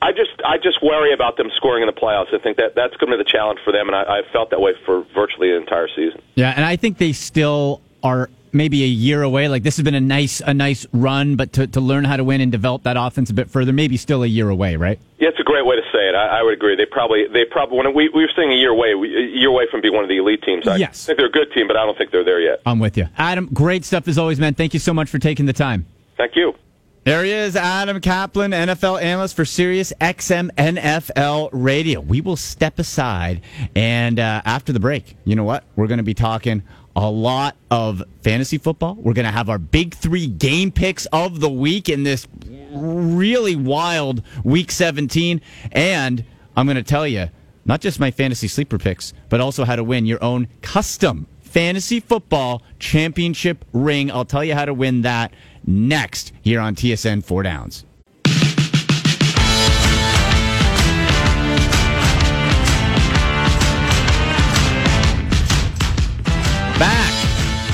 I 0.00 0.12
just 0.12 0.30
I 0.44 0.58
just 0.58 0.82
worry 0.82 1.12
about 1.12 1.36
them 1.36 1.50
scoring 1.54 1.82
in 1.82 1.86
the 1.86 1.92
playoffs. 1.92 2.32
I 2.32 2.38
think 2.38 2.58
that 2.58 2.74
that's 2.74 2.96
going 2.96 3.10
to 3.10 3.18
be 3.18 3.24
the 3.24 3.28
challenge 3.28 3.60
for 3.64 3.72
them, 3.72 3.88
and 3.88 3.96
I, 3.96 4.18
I've 4.18 4.26
felt 4.32 4.50
that 4.50 4.60
way 4.60 4.74
for 4.84 5.04
virtually 5.14 5.50
the 5.50 5.56
entire 5.56 5.88
season. 5.88 6.20
Yeah, 6.34 6.52
and 6.54 6.64
I 6.64 6.76
think 6.76 6.98
they 6.98 7.12
still 7.12 7.80
are 8.02 8.30
maybe 8.56 8.82
a 8.82 8.86
year 8.88 9.22
away. 9.22 9.48
Like 9.48 9.62
this 9.62 9.76
has 9.76 9.84
been 9.84 9.94
a 9.94 10.00
nice 10.00 10.40
a 10.40 10.52
nice 10.54 10.86
run, 10.92 11.36
but 11.36 11.52
to, 11.54 11.66
to 11.68 11.80
learn 11.80 12.04
how 12.04 12.16
to 12.16 12.24
win 12.24 12.40
and 12.40 12.50
develop 12.50 12.82
that 12.84 12.96
offense 12.98 13.30
a 13.30 13.34
bit 13.34 13.48
further, 13.50 13.72
maybe 13.72 13.96
still 13.96 14.22
a 14.22 14.26
year 14.26 14.48
away, 14.48 14.76
right? 14.76 14.98
Yeah, 15.18 15.28
it's 15.28 15.40
a 15.40 15.44
great 15.44 15.64
way 15.66 15.76
to 15.76 15.82
say 15.92 16.08
it. 16.08 16.14
I, 16.14 16.40
I 16.40 16.42
would 16.42 16.54
agree. 16.54 16.76
They 16.76 16.86
probably 16.86 17.26
they 17.32 17.44
probably 17.44 17.78
when 17.78 17.94
we, 17.94 18.08
we 18.08 18.22
were 18.22 18.30
saying 18.34 18.50
a 18.52 18.56
year 18.56 18.70
away, 18.70 18.94
we, 18.94 19.14
a 19.16 19.20
year 19.38 19.48
away 19.48 19.66
from 19.70 19.80
being 19.80 19.94
one 19.94 20.02
of 20.04 20.08
the 20.08 20.16
elite 20.18 20.42
teams. 20.42 20.66
I 20.66 20.76
Yes. 20.76 21.06
think 21.06 21.18
they're 21.18 21.28
a 21.28 21.30
good 21.30 21.52
team, 21.52 21.66
but 21.68 21.76
I 21.76 21.84
don't 21.86 21.96
think 21.96 22.10
they're 22.10 22.24
there 22.24 22.40
yet. 22.40 22.60
I'm 22.66 22.78
with 22.78 22.96
you, 22.96 23.08
Adam. 23.16 23.48
Great 23.52 23.84
stuff 23.84 24.08
as 24.08 24.18
always, 24.18 24.40
man. 24.40 24.54
Thank 24.54 24.74
you 24.74 24.80
so 24.80 24.92
much 24.94 25.08
for 25.10 25.18
taking 25.18 25.46
the 25.46 25.52
time. 25.52 25.86
Thank 26.16 26.36
you. 26.36 26.54
There 27.04 27.22
he 27.22 27.30
is, 27.30 27.54
Adam 27.54 28.00
Caplan, 28.00 28.52
NFL 28.52 29.00
analyst 29.00 29.36
for 29.36 29.44
Sirius 29.44 29.92
XM 30.00 30.50
NFL 30.56 31.50
Radio. 31.52 32.00
We 32.00 32.20
will 32.20 32.34
step 32.34 32.80
aside, 32.80 33.42
and 33.76 34.18
uh, 34.18 34.42
after 34.44 34.72
the 34.72 34.80
break, 34.80 35.16
you 35.24 35.36
know 35.36 35.44
what? 35.44 35.62
We're 35.76 35.86
going 35.86 35.98
to 35.98 36.02
be 36.02 36.14
talking 36.14 36.64
a 36.96 37.10
lot 37.10 37.56
of 37.70 38.02
fantasy 38.22 38.56
football. 38.56 38.94
We're 38.94 39.12
going 39.12 39.26
to 39.26 39.32
have 39.32 39.50
our 39.50 39.58
big 39.58 39.94
three 39.94 40.26
game 40.26 40.72
picks 40.72 41.04
of 41.06 41.40
the 41.40 41.50
week 41.50 41.90
in 41.90 42.02
this 42.02 42.26
really 42.70 43.54
wild 43.54 44.22
Week 44.42 44.70
17, 44.70 45.42
and 45.72 46.24
I'm 46.56 46.66
going 46.66 46.76
to 46.76 46.82
tell 46.82 47.06
you 47.06 47.28
not 47.66 47.82
just 47.82 48.00
my 48.00 48.10
fantasy 48.10 48.48
sleeper 48.48 48.78
picks, 48.78 49.12
but 49.28 49.40
also 49.40 49.64
how 49.64 49.76
to 49.76 49.84
win 49.84 50.06
your 50.06 50.22
own 50.24 50.48
custom 50.62 51.26
fantasy 51.40 52.00
football 52.00 52.62
championship 52.78 53.64
ring. 53.72 54.10
I'll 54.10 54.24
tell 54.24 54.44
you 54.44 54.54
how 54.54 54.64
to 54.64 54.74
win 54.74 55.02
that 55.02 55.32
next 55.66 56.32
here 56.40 56.60
on 56.60 56.74
TSN 56.74 57.24
4 57.24 57.42
Downs. 57.42 57.84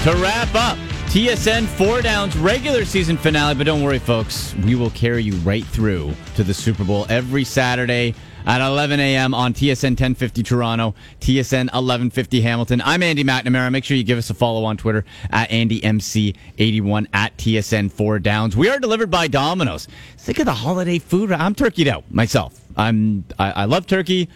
To 0.02 0.12
wrap 0.16 0.52
up 0.56 0.76
TSN 1.10 1.64
4 1.64 2.02
Downs 2.02 2.36
regular 2.36 2.84
season 2.84 3.16
finale. 3.16 3.54
But 3.54 3.66
don't 3.66 3.84
worry, 3.84 4.00
folks, 4.00 4.52
we 4.64 4.74
will 4.74 4.90
carry 4.90 5.22
you 5.22 5.34
right 5.36 5.64
through 5.64 6.12
to 6.34 6.42
the 6.42 6.52
Super 6.52 6.82
Bowl 6.82 7.06
every 7.08 7.44
Saturday 7.44 8.16
at 8.44 8.60
11 8.60 8.98
a.m. 8.98 9.32
on 9.32 9.54
TSN 9.54 9.90
1050 9.90 10.42
Toronto, 10.42 10.96
TSN 11.20 11.66
1150 11.66 12.40
Hamilton. 12.40 12.82
I'm 12.84 13.00
Andy 13.04 13.22
McNamara. 13.22 13.70
Make 13.70 13.84
sure 13.84 13.96
you 13.96 14.02
give 14.02 14.18
us 14.18 14.28
a 14.28 14.34
follow 14.34 14.64
on 14.64 14.76
Twitter 14.76 15.04
at 15.30 15.50
AndyMC81 15.50 17.06
at 17.12 17.36
TSN 17.36 17.92
4 17.92 18.18
Downs. 18.18 18.56
We 18.56 18.68
are 18.70 18.80
delivered 18.80 19.08
by 19.08 19.28
Domino's. 19.28 19.86
Think 20.18 20.40
of 20.40 20.46
the 20.46 20.54
holiday 20.54 20.98
food. 20.98 21.30
I'm 21.30 21.54
turkeyed 21.54 21.86
out 21.86 22.10
myself. 22.10 22.60
I'm 22.76 23.24
I, 23.38 23.52
I 23.52 23.64
love 23.66 23.86
turkey. 23.86 24.28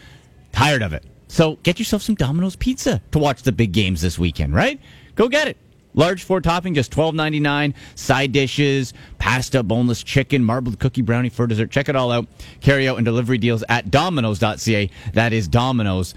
Tired 0.53 0.83
of 0.83 0.93
it. 0.93 1.03
So 1.27 1.57
get 1.65 1.81
yourself 1.81 2.03
some 2.03 2.15
Domino's 2.15 2.55
pizza 2.55 3.03
to 3.11 3.19
watch 3.19 3.43
the 3.43 3.51
big 3.51 3.73
games 3.73 4.01
this 4.01 4.17
weekend, 4.17 4.55
right? 4.55 4.81
Go 5.17 5.29
get 5.29 5.49
it. 5.49 5.57
Large 5.95 6.25
four 6.25 6.43
topping, 6.43 6.75
just 6.75 6.93
twelve 6.93 7.15
ninety 7.15 7.41
nine. 7.41 7.75
Side 7.95 8.31
dishes, 8.31 8.93
pasta, 9.19 9.63
boneless 9.63 10.03
chicken, 10.03 10.45
marbled 10.45 10.79
cookie 10.79 11.01
brownie 11.03 11.31
for 11.31 11.47
dessert. 11.47 11.71
Check 11.71 11.89
it 11.89 11.97
all 11.97 12.13
out. 12.13 12.27
Carry 12.61 12.87
out 12.87 12.99
and 12.99 13.05
delivery 13.05 13.39
deals 13.39 13.65
at 13.69 13.91
Domino's.ca. 13.91 14.91
That 15.15 15.33
is 15.33 15.49
Domino's.ca. 15.49 16.13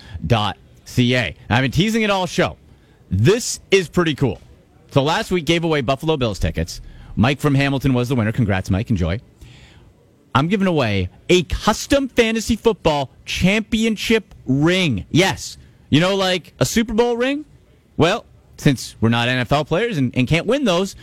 I've 1.49 1.61
been 1.61 1.71
teasing 1.71 2.01
it 2.01 2.09
all 2.09 2.27
show. 2.27 2.57
This 3.09 3.61
is 3.71 3.87
pretty 3.87 4.15
cool. 4.15 4.41
So 4.91 5.01
last 5.01 5.31
week 5.31 5.45
gave 5.45 5.63
away 5.63 5.79
Buffalo 5.81 6.17
Bills 6.17 6.39
tickets. 6.39 6.81
Mike 7.15 7.39
from 7.39 7.55
Hamilton 7.55 7.93
was 7.93 8.09
the 8.09 8.15
winner. 8.15 8.33
Congrats, 8.33 8.69
Mike. 8.69 8.89
Enjoy. 8.89 9.19
I'm 10.35 10.47
giving 10.47 10.67
away 10.67 11.09
a 11.29 11.43
custom 11.43 12.07
fantasy 12.09 12.55
football 12.55 13.09
championship 13.25 14.35
ring. 14.45 15.05
Yes. 15.09 15.57
You 15.89 16.01
know, 16.01 16.15
like 16.15 16.53
a 16.59 16.65
Super 16.65 16.93
Bowl 16.93 17.17
ring? 17.17 17.45
Well, 17.97 18.25
since 18.59 18.95
we're 19.01 19.09
not 19.09 19.27
NFL 19.27 19.67
players 19.67 19.97
and, 19.97 20.15
and 20.15 20.27
can't 20.27 20.45
win 20.45 20.65
those, 20.65 20.95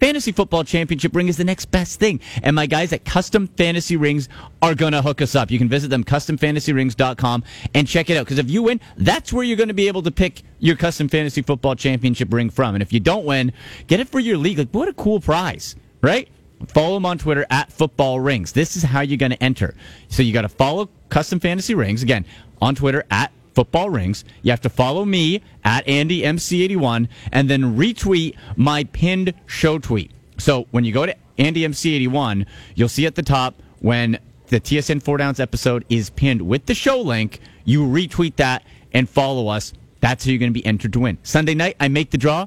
Fantasy 0.00 0.30
Football 0.30 0.64
Championship 0.64 1.14
ring 1.14 1.28
is 1.28 1.36
the 1.36 1.44
next 1.44 1.66
best 1.66 1.98
thing. 1.98 2.20
And 2.42 2.54
my 2.54 2.66
guys 2.66 2.92
at 2.92 3.04
Custom 3.04 3.46
Fantasy 3.56 3.96
Rings 3.96 4.28
are 4.60 4.74
going 4.74 4.92
to 4.92 5.00
hook 5.00 5.22
us 5.22 5.34
up. 5.34 5.50
You 5.50 5.58
can 5.58 5.68
visit 5.68 5.88
them, 5.88 6.04
customfantasyrings.com, 6.04 7.44
and 7.74 7.88
check 7.88 8.10
it 8.10 8.16
out. 8.16 8.26
Because 8.26 8.38
if 8.38 8.50
you 8.50 8.62
win, 8.64 8.80
that's 8.98 9.32
where 9.32 9.42
you're 9.42 9.56
going 9.56 9.68
to 9.68 9.74
be 9.74 9.88
able 9.88 10.02
to 10.02 10.10
pick 10.10 10.42
your 10.58 10.76
Custom 10.76 11.08
Fantasy 11.08 11.42
Football 11.42 11.76
Championship 11.76 12.32
ring 12.32 12.50
from. 12.50 12.74
And 12.74 12.82
if 12.82 12.92
you 12.92 13.00
don't 13.00 13.24
win, 13.24 13.52
get 13.86 14.00
it 14.00 14.08
for 14.08 14.20
your 14.20 14.36
league. 14.36 14.58
Like, 14.58 14.70
what 14.70 14.88
a 14.88 14.92
cool 14.92 15.20
prize, 15.20 15.76
right? 16.02 16.28
Follow 16.68 16.94
them 16.94 17.06
on 17.06 17.18
Twitter 17.18 17.46
at 17.50 17.72
Football 17.72 18.20
Rings. 18.20 18.52
This 18.52 18.76
is 18.76 18.82
how 18.82 19.00
you're 19.00 19.18
going 19.18 19.32
to 19.32 19.42
enter. 19.42 19.74
So 20.08 20.22
you 20.22 20.32
got 20.32 20.42
to 20.42 20.48
follow 20.48 20.90
Custom 21.08 21.40
Fantasy 21.40 21.74
Rings, 21.74 22.02
again, 22.02 22.26
on 22.60 22.74
Twitter 22.74 23.04
at 23.10 23.32
football 23.56 23.88
rings. 23.88 24.24
You 24.42 24.52
have 24.52 24.60
to 24.60 24.68
follow 24.68 25.04
me 25.06 25.42
at 25.64 25.84
AndyMC81 25.86 27.08
and 27.32 27.50
then 27.50 27.76
retweet 27.76 28.36
my 28.54 28.84
pinned 28.84 29.32
show 29.46 29.78
tweet. 29.78 30.12
So 30.38 30.66
when 30.70 30.84
you 30.84 30.92
go 30.92 31.06
to 31.06 31.16
AndyMC81, 31.38 32.46
you'll 32.74 32.90
see 32.90 33.06
at 33.06 33.14
the 33.14 33.22
top 33.22 33.54
when 33.80 34.18
the 34.48 34.60
TSN 34.60 35.02
4 35.02 35.16
Downs 35.16 35.40
episode 35.40 35.86
is 35.88 36.10
pinned 36.10 36.42
with 36.42 36.66
the 36.66 36.74
show 36.74 37.00
link, 37.00 37.40
you 37.64 37.82
retweet 37.82 38.36
that 38.36 38.62
and 38.92 39.08
follow 39.08 39.48
us. 39.48 39.72
That's 40.00 40.24
how 40.24 40.30
you're 40.30 40.38
going 40.38 40.52
to 40.52 40.60
be 40.60 40.64
entered 40.66 40.92
to 40.92 41.00
win. 41.00 41.18
Sunday 41.22 41.54
night, 41.54 41.76
I 41.80 41.88
make 41.88 42.10
the 42.10 42.18
draw, 42.18 42.46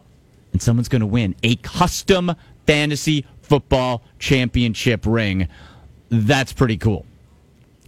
and 0.54 0.62
someone's 0.62 0.88
going 0.88 1.02
to 1.02 1.08
win 1.08 1.36
a 1.44 1.56
custom 1.58 2.36
fantasy 2.68 3.26
football 3.42 4.04
championship 4.20 5.06
ring. 5.06 5.48
That's 6.10 6.54
pretty 6.54 6.78
cool. 6.78 7.06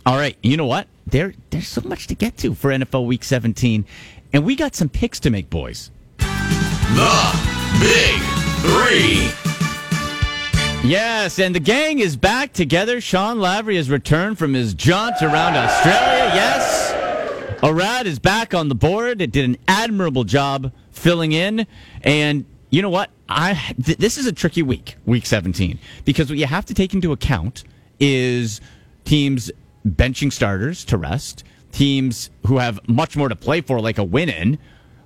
All 0.06 0.16
right, 0.18 0.36
you 0.42 0.58
know 0.58 0.66
what? 0.66 0.88
There, 1.06 1.34
there's 1.52 1.68
so 1.68 1.82
much 1.82 2.08
to 2.08 2.16
get 2.16 2.38
to 2.38 2.56
for 2.56 2.72
NFL 2.72 3.06
Week 3.06 3.24
17, 3.24 3.86
and 4.34 4.44
we 4.44 4.56
got 4.56 4.74
some 4.74 4.90
picks 4.90 5.20
to 5.22 5.30
make, 5.30 5.50
boys. 5.50 5.92
The 6.18 7.40
Big 7.80 8.22
Three. 8.62 9.32
Yes, 10.88 11.38
and 11.38 11.54
the 11.54 11.60
gang 11.60 12.00
is 12.00 12.16
back 12.16 12.52
together. 12.54 13.00
Sean 13.00 13.40
Lavery 13.40 13.76
has 13.76 13.92
returned 13.92 14.40
from 14.40 14.56
his 14.56 14.74
jaunt 14.74 15.22
around 15.22 15.56
Australia. 15.56 16.32
Yes, 16.34 17.60
Arad 17.62 18.08
is 18.08 18.18
back 18.18 18.56
on 18.56 18.70
the 18.70 18.76
board. 18.76 19.22
It 19.22 19.32
did 19.32 19.46
an 19.46 19.58
admirable 19.68 20.24
job 20.24 20.72
filling 20.92 21.32
in, 21.32 21.68
and 22.02 22.46
you 22.72 22.82
know 22.82 22.90
what? 22.90 23.12
I 23.30 23.54
th- 23.84 24.00
this 24.00 24.18
is 24.18 24.26
a 24.26 24.32
tricky 24.32 24.64
week, 24.64 24.96
Week 25.06 25.28
17, 25.28 25.78
because 26.06 26.30
what 26.30 26.40
you 26.40 26.48
have 26.48 26.66
to 26.66 26.74
take 26.74 26.96
into 26.96 27.12
account 27.12 27.64
is 28.00 28.62
teams 29.06 29.52
benching 29.88 30.32
starters 30.32 30.86
to 30.86 30.98
rest, 30.98 31.44
teams 31.72 32.30
who 32.46 32.58
have 32.58 32.80
much 32.88 33.16
more 33.16 33.30
to 33.30 33.36
play 33.36 33.62
for, 33.62 33.80
like 33.80 33.98
a 33.98 34.04
win 34.04 34.30
in, 34.30 34.60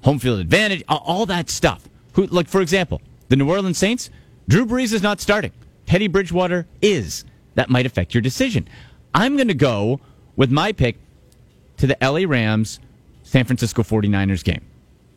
home 0.03 0.19
field 0.19 0.39
advantage, 0.39 0.83
all 0.87 1.25
that 1.25 1.49
stuff. 1.49 1.87
Who, 2.13 2.27
like 2.27 2.47
for 2.47 2.61
example, 2.61 3.01
the 3.29 3.35
New 3.35 3.49
Orleans 3.49 3.77
Saints, 3.77 4.09
Drew 4.47 4.65
Brees 4.65 4.93
is 4.93 5.01
not 5.01 5.19
starting. 5.19 5.51
Teddy 5.85 6.07
Bridgewater 6.07 6.67
is. 6.81 7.25
That 7.55 7.69
might 7.69 7.85
affect 7.85 8.13
your 8.13 8.21
decision. 8.21 8.67
I'm 9.13 9.35
going 9.35 9.47
to 9.47 9.53
go 9.53 9.99
with 10.35 10.51
my 10.51 10.71
pick 10.71 10.97
to 11.77 11.87
the 11.87 11.97
LA 12.01 12.27
Rams 12.27 12.79
San 13.23 13.45
Francisco 13.45 13.81
49ers 13.81 14.43
game. 14.43 14.61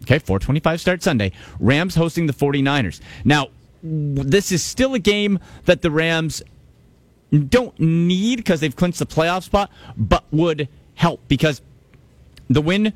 Okay, 0.02 0.18
425 0.18 0.80
start 0.80 1.02
Sunday. 1.02 1.32
Rams 1.58 1.94
hosting 1.94 2.26
the 2.26 2.32
49ers. 2.32 3.00
Now, 3.24 3.48
this 3.82 4.52
is 4.52 4.62
still 4.62 4.94
a 4.94 4.98
game 4.98 5.38
that 5.64 5.82
the 5.82 5.90
Rams 5.90 6.42
don't 7.30 7.78
need 7.78 8.36
because 8.36 8.60
they've 8.60 8.74
clinched 8.74 8.98
the 8.98 9.06
playoff 9.06 9.42
spot, 9.44 9.70
but 9.96 10.24
would 10.30 10.68
help 10.94 11.20
because 11.28 11.62
the 12.48 12.60
win 12.60 12.92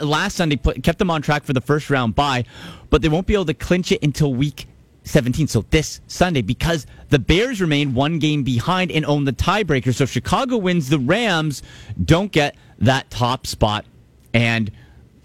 last 0.00 0.36
Sunday 0.36 0.56
kept 0.56 0.98
them 0.98 1.10
on 1.10 1.22
track 1.22 1.44
for 1.44 1.52
the 1.52 1.60
first 1.60 1.90
round 1.90 2.14
bye, 2.14 2.44
but 2.90 3.02
they 3.02 3.08
won't 3.08 3.26
be 3.26 3.34
able 3.34 3.44
to 3.46 3.54
clinch 3.54 3.92
it 3.92 4.02
until 4.02 4.34
week 4.34 4.66
17. 5.04 5.46
So 5.46 5.64
this 5.70 6.00
Sunday, 6.06 6.42
because 6.42 6.86
the 7.08 7.18
Bears 7.18 7.60
remain 7.60 7.94
one 7.94 8.18
game 8.18 8.42
behind 8.42 8.90
and 8.90 9.04
own 9.06 9.24
the 9.24 9.32
tiebreaker. 9.32 9.94
So 9.94 10.04
if 10.04 10.10
Chicago 10.10 10.56
wins, 10.58 10.88
the 10.88 10.98
Rams 10.98 11.62
don't 12.02 12.30
get 12.30 12.56
that 12.78 13.10
top 13.10 13.46
spot 13.46 13.84
and 14.34 14.70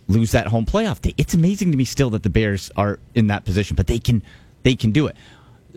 lose 0.08 0.32
that 0.32 0.48
home 0.48 0.66
playoff 0.66 1.02
day. 1.02 1.14
It's 1.18 1.34
amazing 1.34 1.72
to 1.72 1.78
me 1.78 1.86
still 1.86 2.10
that 2.12 2.24
the 2.24 2.30
Bears 2.30 2.72
are 2.76 3.00
in 3.16 3.28
that 3.28 3.46
position, 3.46 3.76
but 3.76 3.88
they 3.88 4.00
can 4.00 4.24
they 4.64 4.76
can 4.76 4.92
do 4.92 5.08
it. 5.08 5.16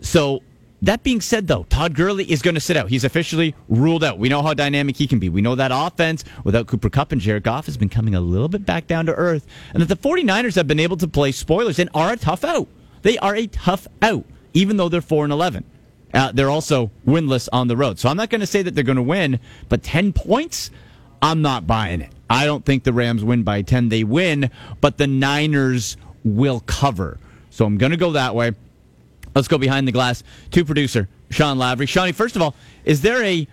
So 0.01 0.41
that 0.81 1.01
being 1.03 1.21
said, 1.21 1.47
though, 1.47 1.63
Todd 1.63 1.95
Gurley 1.95 2.29
is 2.29 2.41
going 2.41 2.55
to 2.55 2.61
sit 2.61 2.77
out. 2.77 2.89
He's 2.89 3.03
officially 3.03 3.55
ruled 3.67 4.03
out. 4.03 4.19
We 4.19 4.29
know 4.29 4.43
how 4.43 4.53
dynamic 4.53 4.95
he 4.95 5.07
can 5.07 5.17
be. 5.17 5.27
We 5.27 5.41
know 5.41 5.55
that 5.55 5.71
offense 5.73 6.23
without 6.43 6.67
Cooper 6.67 6.89
Kupp 6.89 7.11
and 7.11 7.19
Jared 7.19 7.43
Goff 7.43 7.65
has 7.65 7.77
been 7.77 7.89
coming 7.89 8.13
a 8.13 8.21
little 8.21 8.47
bit 8.47 8.65
back 8.65 8.85
down 8.85 9.07
to 9.07 9.13
earth, 9.15 9.47
and 9.73 9.81
that 9.81 9.87
the 9.87 9.97
49ers 9.97 10.55
have 10.55 10.67
been 10.67 10.79
able 10.79 10.97
to 10.97 11.07
play 11.07 11.31
spoilers 11.31 11.79
and 11.79 11.89
are 11.93 12.13
a 12.13 12.17
tough 12.17 12.43
out. 12.43 12.67
They 13.01 13.17
are 13.17 13.35
a 13.35 13.47
tough 13.47 13.87
out, 14.01 14.25
even 14.53 14.77
though 14.77 14.89
they're 14.89 15.01
4 15.01 15.23
and 15.23 15.33
11. 15.33 15.63
Uh, 16.13 16.31
they're 16.31 16.49
also 16.49 16.91
winless 17.05 17.49
on 17.51 17.67
the 17.67 17.75
road. 17.75 17.99
So 17.99 18.09
I'm 18.09 18.17
not 18.17 18.29
going 18.29 18.41
to 18.41 18.47
say 18.47 18.61
that 18.61 18.75
they're 18.75 18.83
going 18.83 18.97
to 18.97 19.03
win, 19.03 19.39
but 19.69 19.83
10 19.83 20.13
points, 20.13 20.71
I'm 21.21 21.41
not 21.41 21.65
buying 21.67 22.01
it. 22.01 22.11
I 22.29 22.45
don't 22.45 22.65
think 22.65 22.83
the 22.83 22.93
Rams 22.93 23.23
win 23.23 23.43
by 23.43 23.61
10. 23.61 23.89
They 23.89 24.03
win, 24.03 24.51
but 24.81 24.97
the 24.97 25.07
Niners 25.07 25.97
will 26.23 26.59
cover. 26.61 27.19
So 27.49 27.65
I'm 27.65 27.77
going 27.77 27.91
to 27.91 27.97
go 27.97 28.11
that 28.11 28.35
way. 28.35 28.51
Let's 29.37 29.47
go 29.47 29.59
behind 29.59 29.87
the 29.87 29.91
glass 29.91 30.23
to 30.49 30.65
producer 30.65 31.07
Sean 31.29 31.59
Lavery. 31.59 31.85
Shawnee, 31.85 32.11
first 32.11 32.35
of 32.35 32.41
all, 32.41 32.55
is 32.85 33.01
there 33.01 33.23
a 33.23 33.47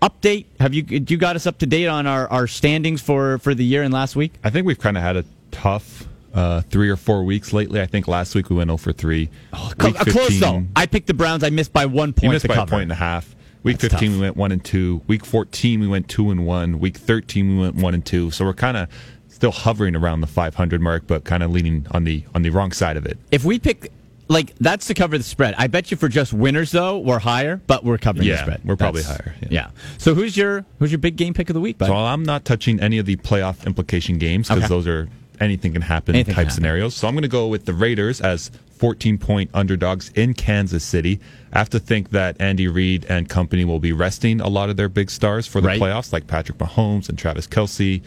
update? 0.00 0.46
Have 0.60 0.74
you 0.74 0.84
you 0.88 1.16
got 1.16 1.34
us 1.34 1.44
up 1.44 1.58
to 1.58 1.66
date 1.66 1.88
on 1.88 2.06
our, 2.06 2.28
our 2.30 2.46
standings 2.46 3.02
for, 3.02 3.38
for 3.38 3.52
the 3.52 3.64
year 3.64 3.82
and 3.82 3.92
last 3.92 4.14
week? 4.14 4.34
I 4.44 4.50
think 4.50 4.64
we've 4.64 4.78
kind 4.78 4.96
of 4.96 5.02
had 5.02 5.16
a 5.16 5.24
tough 5.50 6.06
uh, 6.34 6.60
three 6.60 6.88
or 6.88 6.94
four 6.94 7.24
weeks 7.24 7.52
lately. 7.52 7.80
I 7.80 7.86
think 7.86 8.06
last 8.06 8.36
week 8.36 8.48
we 8.48 8.54
went 8.54 8.68
0 8.68 8.76
for 8.76 8.92
3. 8.92 9.28
Oh, 9.54 9.72
week 9.82 9.96
15, 9.96 10.12
close 10.12 10.38
though. 10.38 10.62
I 10.76 10.86
picked 10.86 11.08
the 11.08 11.14
Browns. 11.14 11.42
I 11.42 11.50
missed 11.50 11.72
by 11.72 11.86
one 11.86 12.12
point. 12.12 12.22
You 12.22 12.30
missed 12.30 12.46
by 12.46 12.54
cover. 12.54 12.68
a 12.68 12.70
point 12.70 12.82
and 12.84 12.92
a 12.92 12.96
half. 12.96 13.34
Week 13.64 13.78
That's 13.78 13.94
15 13.94 14.10
tough. 14.10 14.16
we 14.16 14.22
went 14.22 14.36
1 14.36 14.52
and 14.52 14.64
2. 14.64 15.02
Week 15.08 15.26
14 15.26 15.80
we 15.80 15.88
went 15.88 16.08
2 16.08 16.30
and 16.30 16.46
1. 16.46 16.78
Week 16.78 16.96
13 16.96 17.56
we 17.56 17.62
went 17.62 17.74
1 17.74 17.94
and 17.94 18.06
2. 18.06 18.30
So 18.30 18.44
we're 18.44 18.54
kind 18.54 18.76
of 18.76 18.88
still 19.26 19.50
hovering 19.50 19.96
around 19.96 20.20
the 20.20 20.28
500 20.28 20.80
mark 20.80 21.08
but 21.08 21.24
kind 21.24 21.42
of 21.42 21.50
leaning 21.50 21.88
on 21.90 22.04
the 22.04 22.22
on 22.36 22.42
the 22.42 22.50
wrong 22.50 22.70
side 22.70 22.96
of 22.96 23.04
it. 23.04 23.18
If 23.32 23.44
we 23.44 23.58
pick 23.58 23.90
like 24.28 24.54
that's 24.58 24.86
to 24.86 24.94
cover 24.94 25.18
the 25.18 25.24
spread. 25.24 25.54
I 25.58 25.66
bet 25.66 25.90
you 25.90 25.96
for 25.96 26.08
just 26.08 26.32
winners 26.32 26.70
though, 26.70 26.98
we're 26.98 27.18
higher, 27.18 27.60
but 27.66 27.84
we're 27.84 27.98
covering 27.98 28.26
Yeah, 28.26 28.36
the 28.36 28.42
spread. 28.42 28.60
we're 28.64 28.76
probably 28.76 29.02
That's- 29.02 29.20
higher, 29.20 29.34
Yeah. 29.50 29.68
So 29.98 30.14
who's 30.14 30.36
your 30.36 30.64
who's 30.78 30.90
your 30.92 30.98
big 30.98 31.16
game 31.16 31.34
pick 31.34 31.50
of 31.50 31.54
the 31.54 31.60
week? 31.60 31.78
Bud? 31.78 31.86
So 31.86 31.94
I'm 31.94 32.22
not 32.22 32.44
touching 32.44 32.80
any 32.80 32.98
of 32.98 33.06
the 33.06 33.16
playoff 33.16 33.66
implication 33.66 34.18
games 34.18 34.48
because 34.48 34.64
Okay. 34.64 34.68
those 34.68 34.86
are 34.86 35.08
anything 35.40 35.72
can 35.72 35.82
happen 35.82 36.14
Anything 36.14 36.32
type 36.34 36.42
can 36.42 36.44
happen. 36.46 36.54
scenarios. 36.54 36.94
So 36.94 37.08
I'm 37.08 37.14
going 37.14 37.22
to 37.22 37.28
go 37.28 37.48
with 37.48 37.64
the 37.64 37.74
Raiders 37.74 38.20
as 38.20 38.52
14 38.78 39.18
point 39.18 39.50
underdogs 39.52 40.10
in 40.14 40.32
Kansas 40.32 40.84
City. 40.84 41.18
I 41.52 41.58
have 41.58 41.70
to 41.70 41.80
think 41.80 42.10
that 42.10 42.36
Andy 42.40 42.68
Reid 42.68 43.04
and 43.08 43.28
company 43.28 43.64
will 43.64 43.80
be 43.80 43.92
resting 43.92 44.40
a 44.40 44.48
lot 44.48 44.70
of 44.70 44.76
their 44.76 44.88
big 44.88 45.10
stars 45.10 45.46
for 45.46 45.60
the 45.60 45.66
Right. 45.68 45.80
playoffs, 45.80 46.12
like 46.12 46.28
Patrick 46.28 46.58
Mahomes 46.58 47.08
and 47.08 47.18
Travis 47.18 47.46
Kelce. 47.48 48.00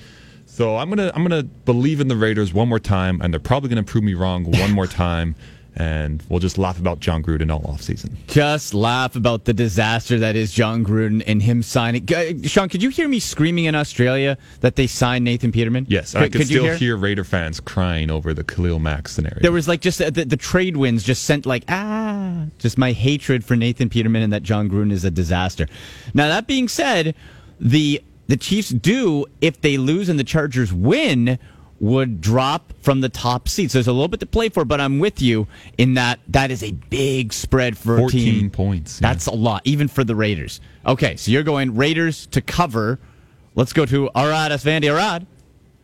So 0.46 0.78
I'm 0.78 0.90
gonna 0.90 1.12
I'm 1.14 1.22
gonna 1.24 1.44
believe 1.44 2.00
in 2.00 2.08
the 2.08 2.16
Raiders 2.16 2.54
one 2.54 2.70
more 2.70 2.80
time, 2.80 3.20
and 3.22 3.34
they're 3.34 3.40
probably 3.40 3.70
gonna 3.70 3.84
prove 3.84 4.04
me 4.06 4.14
wrong 4.14 4.44
one 4.46 4.72
more 4.72 4.88
time, 5.06 5.36
and 5.78 6.24
we'll 6.28 6.40
just 6.40 6.58
laugh 6.58 6.80
about 6.80 7.00
Jon 7.00 7.24
Gruden 7.24 7.52
all 7.52 7.62
offseason. 7.62 8.16
Just 8.28 8.74
laugh 8.74 9.16
about 9.16 9.46
the 9.46 9.54
disaster 9.54 10.18
that 10.18 10.36
is 10.36 10.52
Jon 10.52 10.84
Gruden 10.84 11.24
and 11.28 11.42
him 11.42 11.62
signing. 11.62 12.04
Uh, 12.12 12.48
Sean, 12.48 12.68
could 12.68 12.82
you 12.82 12.90
hear 12.90 13.08
me 13.08 13.20
screaming 13.20 13.66
in 13.66 13.76
Australia 13.76 14.40
that 14.62 14.76
they 14.76 14.88
signed 14.88 15.24
Nathan 15.24 15.52
Peterman? 15.52 15.86
Yes, 15.88 16.16
and 16.16 16.24
I 16.24 16.30
could 16.30 16.48
still 16.48 16.64
hear? 16.64 16.76
hear 16.76 16.98
Raider 16.98 17.24
fans 17.24 17.60
crying 17.60 18.10
over 18.10 18.34
the 18.34 18.44
Khalil 18.44 18.80
Mack 18.80 19.08
scenario. 19.08 19.40
There 19.40 19.52
was 19.52 19.68
like 19.68 19.82
just 19.82 20.02
uh, 20.02 20.10
the, 20.10 20.26
the 20.26 20.38
trade 20.38 20.78
wins 20.78 21.04
just 21.04 21.26
sent 21.26 21.46
like 21.46 21.64
ah, 21.70 22.46
just 22.58 22.78
my 22.80 22.92
hatred 22.92 23.46
for 23.46 23.56
Nathan 23.56 23.90
Peterman 23.90 24.24
and 24.24 24.34
that 24.34 24.42
John 24.42 24.70
Gruden 24.70 24.92
is 24.92 25.06
a 25.06 25.12
disaster. 25.12 25.68
Now 26.16 26.28
that 26.28 26.48
being 26.48 26.68
said, 26.68 27.14
the 27.60 28.02
the 28.26 28.38
Chiefs 28.38 28.70
do 28.70 29.26
if 29.42 29.62
they 29.62 29.78
lose 29.78 30.10
and 30.10 30.20
the 30.20 30.24
Chargers 30.24 30.74
win 30.74 31.38
would 31.80 32.22
drop 32.22 32.74
from 32.82 33.02
the 33.02 33.10
top 33.10 33.48
seat. 33.48 33.72
So 33.72 33.78
there's 33.78 33.88
a 33.88 33.94
little 33.94 34.08
bit 34.08 34.20
to 34.22 34.26
play 34.26 34.50
for, 34.50 34.66
but 34.66 34.82
I'm 34.82 35.00
with 35.00 35.22
you 35.22 35.48
in 35.78 35.94
that 35.96 36.20
that 36.30 36.52
is 36.52 36.64
a 36.64 36.72
big 36.72 37.34
spread 37.34 37.78
for 37.78 37.96
a 37.96 38.00
14 38.00 38.10
team. 38.20 38.50
points. 38.50 39.00
yeah. 39.02 39.10
That's 39.14 39.28
a 39.28 39.32
lot, 39.34 39.62
even 39.66 39.88
for 39.88 40.04
the 40.04 40.16
Raiders. 40.16 40.60
Okay, 40.86 41.16
so 41.18 41.32
you're 41.32 41.44
going 41.44 41.76
Raiders 41.76 42.26
to 42.28 42.42
cover. 42.42 43.00
Let's 43.56 43.74
go 43.74 43.86
to 43.86 44.10
Arad 44.16 44.52
Asvandi. 44.52 44.92
Arad, 44.94 45.28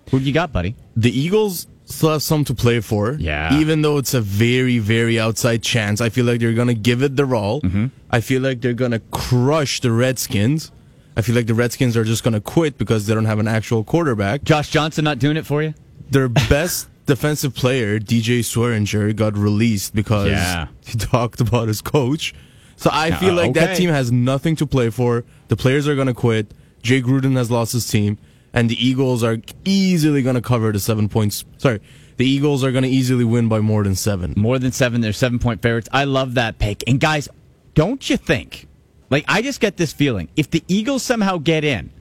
who 0.10 0.20
do 0.20 0.26
you 0.26 0.34
got, 0.34 0.52
buddy? 0.52 0.76
The 0.96 1.18
Eagles 1.18 1.68
still 1.86 2.12
have 2.12 2.24
some 2.24 2.44
to 2.46 2.54
play 2.54 2.80
for. 2.80 3.14
Yeah. 3.14 3.60
Even 3.60 3.82
though 3.82 3.98
it's 3.98 4.14
a 4.14 4.22
very, 4.22 4.80
very 4.80 5.20
outside 5.20 5.62
chance, 5.64 6.02
I 6.02 6.10
feel 6.10 6.26
like 6.26 6.40
they're 6.40 6.54
going 6.54 6.68
to 6.70 6.74
give 6.74 7.04
it 7.04 7.16
their 7.16 7.36
all. 7.36 7.62
Mm-hmm. 7.62 7.88
I 8.10 8.22
feel 8.22 8.42
like 8.42 8.62
they're 8.62 8.74
going 8.74 8.92
to 8.92 9.00
crush 9.12 9.82
the 9.82 9.92
Redskins. 9.92 10.72
I 11.16 11.22
feel 11.22 11.36
like 11.36 11.46
the 11.46 11.54
Redskins 11.54 11.96
are 11.96 12.04
just 12.04 12.24
going 12.24 12.34
to 12.34 12.42
quit 12.42 12.78
because 12.78 13.06
they 13.06 13.14
don't 13.14 13.26
have 13.26 13.40
an 13.40 13.48
actual 13.48 13.84
quarterback. 13.84 14.44
Josh 14.44 14.70
Johnson 14.70 15.04
not 15.04 15.20
doing 15.20 15.38
it 15.38 15.46
for 15.46 15.62
you? 15.62 15.74
Their 16.12 16.30
best 16.30 16.88
defensive 17.06 17.54
player, 17.56 18.00
DJ 18.00 18.40
Swearinger, 18.40 19.16
got 19.16 19.38
released 19.38 19.94
because 19.96 20.30
Yeah. 20.30 20.68
he 20.86 20.98
talked 20.98 21.42
about 21.42 21.68
his 21.68 21.82
coach. 21.82 22.34
So 22.76 22.90
I 22.94 23.12
feel 23.12 23.32
Uh, 23.32 23.44
like 23.44 23.54
that 23.54 23.78
team 23.78 23.90
has 23.90 24.12
nothing 24.12 24.56
to 24.58 24.66
play 24.66 24.90
for. 24.90 25.24
The 25.48 25.56
players 25.56 25.88
are 25.88 25.96
going 25.96 26.08
to 26.08 26.14
quit. 26.14 26.54
Jay 26.82 27.02
Gruden 27.02 27.36
has 27.38 27.50
lost 27.50 27.72
his 27.74 27.88
team, 27.90 28.18
and 28.54 28.70
the 28.70 28.76
Eagles 28.86 29.24
are 29.24 29.38
easily 29.64 30.22
going 30.22 30.36
to 30.36 30.42
cover 30.42 30.72
the 30.72 30.80
seven 30.80 31.08
points. 31.08 31.46
Sorry, 31.58 31.80
the 32.18 32.26
Eagles 32.26 32.64
are 32.64 32.72
going 32.72 32.84
to 32.84 32.90
easily 32.90 33.24
win 33.24 33.48
by 33.48 33.60
more 33.60 33.84
than 33.84 33.96
seven. 33.96 34.34
More 34.36 34.60
than 34.60 34.72
seven. 34.74 35.00
They're 35.02 35.14
seven 35.14 35.40
point 35.40 35.62
favorites. 35.62 35.88
I 35.94 36.04
love 36.04 36.34
that 36.34 36.60
pick. 36.60 36.84
And 36.88 37.00
guys, 37.00 37.30
don't 37.74 38.08
you 38.10 38.18
think? 38.18 38.68
Like, 39.10 39.24
I 39.28 39.42
just 39.42 39.60
get 39.62 39.78
this 39.78 39.94
feeling 39.94 40.28
if 40.36 40.50
the 40.52 40.64
Eagles 40.68 41.04
somehow 41.04 41.38
get 41.38 41.64
in, 41.64 41.92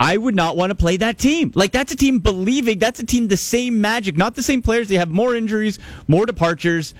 I 0.00 0.16
would 0.16 0.34
not 0.34 0.56
want 0.56 0.70
to 0.70 0.74
play 0.74 0.96
that 0.96 1.18
team. 1.18 1.52
Like, 1.54 1.72
that's 1.72 1.92
a 1.92 1.96
team 1.96 2.18
believing, 2.20 2.78
that's 2.78 2.98
a 3.00 3.06
team 3.06 3.28
the 3.28 3.36
same 3.36 3.80
magic, 3.82 4.16
not 4.16 4.34
the 4.34 4.42
same 4.42 4.62
players. 4.62 4.88
They 4.88 4.94
have 4.96 5.10
more 5.10 5.36
injuries, 5.36 5.78
more 6.08 6.24
departures, 6.26 6.94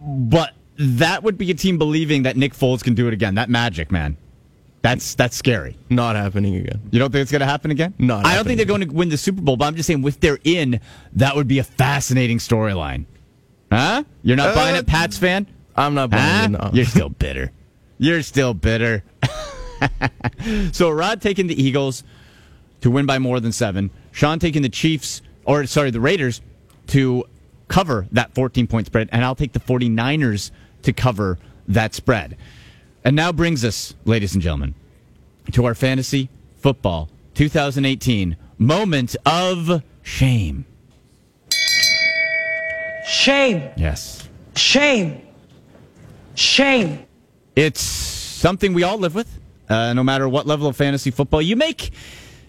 but 0.00 0.52
that 0.76 1.22
would 1.22 1.38
be 1.38 1.50
a 1.52 1.54
team 1.54 1.78
believing 1.78 2.24
that 2.24 2.36
Nick 2.36 2.52
Foles 2.52 2.82
can 2.82 2.94
do 2.94 3.06
it 3.06 3.14
again. 3.14 3.36
That 3.36 3.48
magic, 3.48 3.92
man. 3.92 4.16
That's 4.82 5.14
that's 5.14 5.34
scary. 5.36 5.78
Not 5.88 6.14
happening 6.16 6.56
again. 6.56 6.80
You 6.90 6.98
don't 6.98 7.10
think 7.10 7.22
it's 7.22 7.30
going 7.30 7.40
to 7.40 7.46
happen 7.46 7.70
again? 7.70 7.94
Not 7.98 8.26
I 8.26 8.34
don't 8.34 8.44
think 8.44 8.58
they're 8.58 8.66
going 8.66 8.82
to 8.86 8.88
win 8.94 9.08
the 9.08 9.16
Super 9.16 9.40
Bowl, 9.40 9.56
but 9.56 9.64
I'm 9.66 9.76
just 9.76 9.86
saying, 9.86 10.02
with 10.02 10.20
they're 10.20 10.40
in, 10.44 10.80
that 11.14 11.36
would 11.36 11.48
be 11.48 11.58
a 11.60 11.64
fascinating 11.64 12.36
storyline. 12.38 13.06
Huh? 13.72 14.04
You're 14.22 14.36
not 14.36 14.48
Uh, 14.50 14.54
buying 14.56 14.76
it, 14.76 14.86
Pats 14.86 15.16
fan? 15.16 15.46
I'm 15.74 15.94
not 15.94 16.10
buying 16.10 16.22
Huh? 16.22 16.44
it. 16.44 16.50
No. 16.50 16.70
You're 16.74 16.84
still 16.84 17.08
bitter. 17.08 17.50
You're 17.96 18.22
still 18.22 18.52
bitter. 18.52 19.04
so 20.72 20.90
Rod 20.90 21.22
taking 21.22 21.46
the 21.46 21.60
Eagles 21.62 22.02
to 22.84 22.90
win 22.90 23.06
by 23.06 23.18
more 23.18 23.40
than 23.40 23.50
seven. 23.50 23.88
Sean 24.12 24.38
taking 24.38 24.60
the 24.60 24.68
Chiefs, 24.68 25.22
or 25.46 25.64
sorry, 25.64 25.90
the 25.90 26.00
Raiders 26.02 26.42
to 26.88 27.24
cover 27.66 28.06
that 28.12 28.34
14 28.34 28.66
point 28.66 28.86
spread. 28.86 29.08
And 29.10 29.24
I'll 29.24 29.34
take 29.34 29.54
the 29.54 29.58
49ers 29.58 30.50
to 30.82 30.92
cover 30.92 31.38
that 31.66 31.94
spread. 31.94 32.36
And 33.02 33.16
now 33.16 33.32
brings 33.32 33.64
us, 33.64 33.94
ladies 34.04 34.34
and 34.34 34.42
gentlemen, 34.42 34.74
to 35.52 35.64
our 35.64 35.74
fantasy 35.74 36.28
football 36.58 37.08
2018 37.32 38.36
moment 38.58 39.16
of 39.24 39.82
shame. 40.02 40.66
Shame. 43.06 43.70
Yes. 43.78 44.28
Shame. 44.56 45.22
Shame. 46.34 47.06
It's 47.56 47.80
something 47.80 48.74
we 48.74 48.82
all 48.82 48.98
live 48.98 49.14
with, 49.14 49.40
uh, 49.70 49.94
no 49.94 50.04
matter 50.04 50.28
what 50.28 50.46
level 50.46 50.66
of 50.66 50.76
fantasy 50.76 51.10
football 51.10 51.40
you 51.40 51.56
make. 51.56 51.90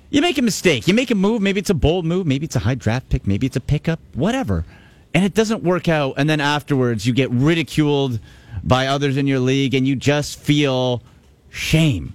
You 0.09 0.21
make 0.21 0.37
a 0.37 0.41
mistake. 0.41 0.87
You 0.87 0.93
make 0.93 1.11
a 1.11 1.15
move. 1.15 1.41
Maybe 1.41 1.59
it's 1.59 1.69
a 1.69 1.75
bold 1.75 2.05
move. 2.05 2.25
Maybe 2.25 2.45
it's 2.45 2.55
a 2.55 2.59
high 2.59 2.75
draft 2.75 3.09
pick. 3.09 3.27
Maybe 3.27 3.47
it's 3.47 3.55
a 3.55 3.61
pickup. 3.61 3.99
Whatever. 4.13 4.65
And 5.13 5.23
it 5.23 5.33
doesn't 5.33 5.63
work 5.63 5.87
out. 5.87 6.15
And 6.17 6.29
then 6.29 6.41
afterwards, 6.41 7.05
you 7.05 7.13
get 7.13 7.31
ridiculed 7.31 8.19
by 8.63 8.87
others 8.87 9.17
in 9.17 9.27
your 9.27 9.39
league, 9.39 9.73
and 9.73 9.87
you 9.87 9.95
just 9.95 10.39
feel 10.39 11.01
shame. 11.49 12.13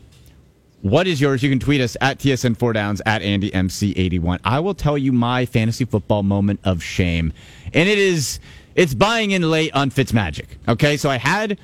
What 0.83 1.07
is 1.07 1.21
yours? 1.21 1.43
You 1.43 1.51
can 1.51 1.61
tweet 1.61 1.81
us 1.81 1.97
at 2.01 2.19
TSN4 2.19 2.75
Downs 2.75 3.03
at 3.05 3.21
AndyMC81. 3.23 4.41
I 4.45 4.61
will 4.61 4.75
tell 4.75 4.97
you 4.97 5.13
my 5.13 5.45
fantasy 5.45 5.85
football 5.85 6.23
moment 6.23 6.61
of 6.65 6.83
shame. 6.83 7.33
And 7.75 7.89
it 7.89 7.99
is 7.99 8.41
it's 8.75 8.95
buying 8.95 9.33
in 9.33 9.43
late 9.43 9.75
on 9.75 9.91
Fitzmagic. 9.91 10.47
Okay, 10.67 10.97
so 10.97 11.11
I 11.11 11.19
had 11.19 11.59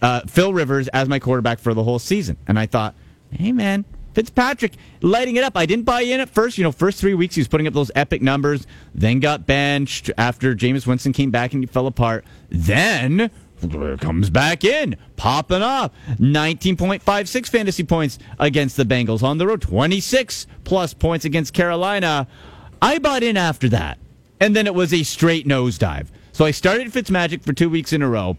uh, 0.00 0.20
Phil 0.22 0.54
Rivers 0.54 0.88
as 0.88 1.08
my 1.08 1.18
quarterback 1.18 1.58
for 1.58 1.74
the 1.74 1.82
whole 1.82 1.98
season. 1.98 2.38
And 2.46 2.58
I 2.58 2.64
thought, 2.66 2.94
hey 3.30 3.52
man, 3.52 3.84
Fitzpatrick 4.14 4.74
lighting 5.02 5.36
it 5.36 5.44
up. 5.44 5.56
I 5.56 5.66
didn't 5.66 5.84
buy 5.84 6.02
in 6.02 6.20
at 6.20 6.30
first. 6.30 6.56
You 6.56 6.64
know, 6.64 6.72
first 6.72 7.00
three 7.00 7.14
weeks 7.14 7.34
he 7.34 7.40
was 7.40 7.48
putting 7.48 7.66
up 7.66 7.74
those 7.74 7.90
epic 7.94 8.22
numbers, 8.22 8.66
then 8.94 9.20
got 9.20 9.46
benched 9.46 10.10
after 10.16 10.54
Jameis 10.54 10.86
Winston 10.86 11.12
came 11.12 11.30
back 11.30 11.52
and 11.52 11.62
he 11.62 11.66
fell 11.66 11.86
apart. 11.86 12.24
Then 12.48 13.30
comes 14.00 14.30
back 14.30 14.64
in, 14.64 14.96
popping 15.16 15.62
off. 15.62 15.90
19.56 16.18 17.48
fantasy 17.48 17.84
points 17.84 18.18
against 18.38 18.76
the 18.76 18.84
Bengals 18.84 19.22
on 19.22 19.38
the 19.38 19.46
road, 19.46 19.62
26 19.62 20.46
plus 20.64 20.94
points 20.94 21.24
against 21.24 21.54
Carolina. 21.54 22.26
I 22.80 22.98
bought 22.98 23.22
in 23.22 23.36
after 23.36 23.68
that. 23.70 23.98
And 24.40 24.54
then 24.54 24.66
it 24.66 24.74
was 24.74 24.92
a 24.92 25.02
straight 25.02 25.46
nosedive. 25.46 26.08
So 26.32 26.44
I 26.44 26.50
started 26.50 26.88
Fitzmagic 26.88 27.42
for 27.42 27.52
two 27.52 27.70
weeks 27.70 27.92
in 27.92 28.02
a 28.02 28.08
row. 28.08 28.36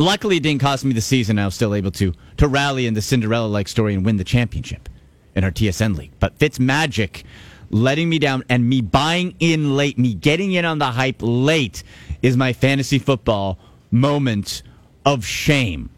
Luckily, 0.00 0.38
it 0.38 0.42
didn't 0.42 0.62
cost 0.62 0.82
me 0.86 0.94
the 0.94 1.02
season. 1.02 1.38
I 1.38 1.44
was 1.44 1.54
still 1.54 1.74
able 1.74 1.90
to 1.90 2.14
to 2.38 2.48
rally 2.48 2.86
in 2.86 2.94
the 2.94 3.02
Cinderella-like 3.02 3.68
story 3.68 3.92
and 3.92 4.02
win 4.02 4.16
the 4.16 4.24
championship 4.24 4.88
in 5.34 5.44
our 5.44 5.50
TSN 5.50 5.94
league. 5.94 6.12
But 6.18 6.38
Fitz 6.38 6.58
Magic 6.58 7.22
letting 7.68 8.08
me 8.08 8.18
down 8.18 8.42
and 8.48 8.66
me 8.66 8.80
buying 8.80 9.34
in 9.40 9.76
late, 9.76 9.98
me 9.98 10.14
getting 10.14 10.52
in 10.52 10.64
on 10.64 10.78
the 10.78 10.86
hype 10.86 11.18
late, 11.20 11.82
is 12.22 12.34
my 12.34 12.54
fantasy 12.54 12.98
football 12.98 13.58
moment 13.90 14.62
of 15.04 15.26
shame. 15.26 15.90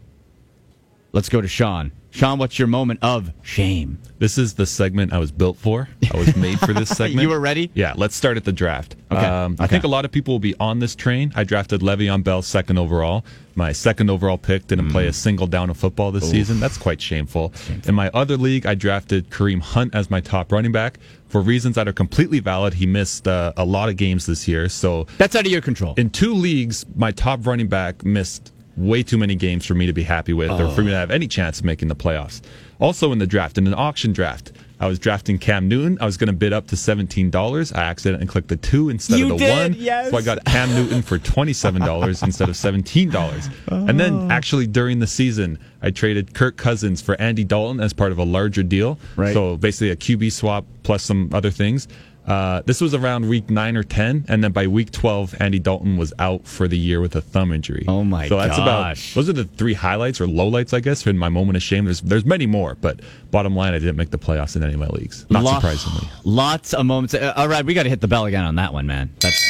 Let's 1.13 1.29
go 1.29 1.39
to 1.39 1.47
Sean. 1.47 1.93
Sean, 2.13 2.37
what's 2.37 2.59
your 2.59 2.67
moment 2.67 2.99
of 3.01 3.33
shame? 3.41 3.97
This 4.19 4.37
is 4.37 4.53
the 4.53 4.67
segment 4.67 5.11
I 5.13 5.17
was 5.17 5.31
built 5.31 5.57
for. 5.57 5.89
I 6.13 6.15
was 6.15 6.35
made 6.35 6.59
for 6.59 6.71
this 6.71 6.89
segment. 6.97 7.23
You 7.23 7.29
were 7.29 7.39
ready? 7.39 7.71
Yeah, 7.73 7.93
let's 7.97 8.15
start 8.15 8.37
at 8.37 8.43
the 8.43 8.51
draft. 8.53 8.95
Okay. 9.11 9.25
Um, 9.25 9.55
I 9.59 9.65
think 9.65 9.83
a 9.83 9.87
lot 9.87 10.05
of 10.05 10.11
people 10.11 10.35
will 10.35 10.39
be 10.39 10.53
on 10.59 10.77
this 10.77 10.95
train. 10.95 11.33
I 11.35 11.43
drafted 11.43 11.81
Le'Veon 11.81 12.23
Bell 12.23 12.43
second 12.43 12.77
overall. 12.77 13.25
My 13.55 13.71
second 13.71 14.11
overall 14.11 14.37
pick 14.37 14.67
didn't 14.67 14.91
play 14.91 15.07
a 15.07 15.13
single 15.13 15.47
down 15.47 15.71
of 15.71 15.77
football 15.77 16.11
this 16.11 16.23
Mm. 16.25 16.27
Oof. 16.27 16.31
season. 16.31 16.59
That's 16.59 16.77
quite 16.77 17.01
shameful. 17.01 17.51
In 17.87 17.95
my 17.95 18.11
other 18.13 18.37
league, 18.37 18.67
I 18.67 18.75
drafted 18.75 19.31
Kareem 19.31 19.59
Hunt 19.61 19.95
as 19.95 20.11
my 20.11 20.21
top 20.21 20.51
running 20.51 20.71
back. 20.71 20.99
For 21.29 21.41
reasons 21.41 21.73
that 21.75 21.87
are 21.87 21.93
completely 21.93 22.39
valid, 22.39 22.75
he 22.75 22.85
missed 22.85 23.27
uh, 23.27 23.53
a 23.57 23.65
lot 23.65 23.89
of 23.89 23.97
games 23.97 24.27
this 24.27 24.47
year. 24.47 24.69
So 24.69 25.07
that's 25.17 25.35
out 25.35 25.47
of 25.47 25.51
your 25.51 25.61
control. 25.61 25.95
In 25.97 26.11
two 26.11 26.35
leagues, 26.35 26.85
my 26.95 27.09
top 27.11 27.47
running 27.47 27.67
back 27.67 28.05
missed 28.05 28.52
way 28.75 29.03
too 29.03 29.17
many 29.17 29.35
games 29.35 29.65
for 29.65 29.75
me 29.75 29.85
to 29.85 29.93
be 29.93 30.03
happy 30.03 30.33
with 30.33 30.49
or 30.51 30.69
for 30.71 30.81
me 30.81 30.89
to 30.91 30.95
oh. 30.95 30.99
have 30.99 31.11
any 31.11 31.27
chance 31.27 31.59
of 31.59 31.65
making 31.65 31.87
the 31.87 31.95
playoffs. 31.95 32.41
Also 32.79 33.11
in 33.11 33.19
the 33.19 33.27
draft, 33.27 33.57
in 33.57 33.67
an 33.67 33.73
auction 33.75 34.11
draft, 34.13 34.51
I 34.79 34.87
was 34.87 34.99
drafting 34.99 35.37
Cam 35.37 35.69
Newton. 35.69 35.97
I 36.01 36.05
was 36.05 36.17
going 36.17 36.27
to 36.27 36.33
bid 36.33 36.51
up 36.51 36.67
to 36.67 36.75
$17. 36.75 37.75
I 37.75 37.83
accidentally 37.83 38.27
clicked 38.27 38.49
the 38.49 38.57
two 38.57 38.89
instead 38.89 39.19
You 39.19 39.31
of 39.31 39.39
the 39.39 39.45
did, 39.45 39.71
one. 39.73 39.81
yes. 39.81 40.09
So 40.11 40.17
I 40.17 40.21
got 40.21 40.43
Cam 40.43 40.69
Newton 40.75 41.01
for 41.01 41.17
$27 41.17 42.23
instead 42.23 42.49
of 42.49 42.55
$17. 42.55 43.49
And 43.67 43.89
Oh. 43.89 43.93
then 43.93 44.31
actually 44.31 44.67
during 44.67 44.99
the 44.99 45.07
season, 45.07 45.59
I 45.81 45.91
traded 45.91 46.33
Kirk 46.33 46.57
Cousins 46.57 47.01
for 47.01 47.19
Andy 47.21 47.43
Dalton 47.45 47.79
as 47.79 47.93
part 47.93 48.11
of 48.11 48.17
a 48.17 48.25
larger 48.25 48.63
deal. 48.63 48.99
Right. 49.15 49.33
So 49.33 49.55
basically 49.55 49.91
a 49.91 49.95
QB 49.95 50.31
swap 50.31 50.65
plus 50.83 51.03
some 51.03 51.29
other 51.33 51.51
things. 51.51 51.87
Uh, 52.25 52.61
this 52.65 52.79
was 52.79 52.93
around 52.93 53.27
week 53.27 53.49
nine 53.49 53.75
or 53.75 53.83
ten, 53.83 54.23
and 54.29 54.41
then 54.41 54.53
by 54.53 54.65
week 54.65 54.91
twelve, 54.91 55.35
Andy 55.41 55.59
Dalton 55.59 55.97
was 55.97 56.13
out 56.19 56.47
for 56.47 56.69
the 56.69 56.77
year 56.77 57.01
with 57.01 57.15
a 57.17 57.21
thumb 57.21 57.51
injury. 57.51 57.83
Oh 57.87 58.03
my 58.05 58.29
So 58.29 58.37
that's 58.37 58.55
gosh. 58.55 59.11
about 59.11 59.15
those 59.15 59.27
are 59.29 59.33
the 59.33 59.43
three 59.43 59.73
highlights 59.73 60.21
or 60.21 60.25
lowlights, 60.27 60.73
I 60.73 60.79
guess, 60.79 61.05
in 61.05 61.17
my 61.17 61.27
moment 61.27 61.57
of 61.57 61.63
shame. 61.63 61.83
There's 61.83 61.99
there's 61.99 62.23
many 62.25 62.45
more, 62.45 62.75
but 62.75 63.01
bottom 63.29 63.55
line, 63.55 63.73
I 63.73 63.79
didn't 63.79 63.97
make 63.97 64.11
the 64.11 64.17
playoffs 64.17 64.55
in 64.55 64.63
any 64.63 64.73
of 64.73 64.79
my 64.79 64.87
leagues. 64.87 65.25
Not 65.29 65.43
Lo- 65.43 65.53
surprisingly. 65.55 66.07
Lots 66.23 66.73
of 66.73 66.85
moments. 66.85 67.13
Uh, 67.13 67.33
all 67.35 67.49
right, 67.49 67.65
we 67.65 67.73
got 67.73 67.83
to 67.83 67.89
hit 67.89 67.99
the 67.99 68.07
bell 68.07 68.23
again 68.25 68.45
on 68.45 68.55
that 68.55 68.71
one, 68.71 68.87
man. 68.87 69.13
That's 69.19 69.41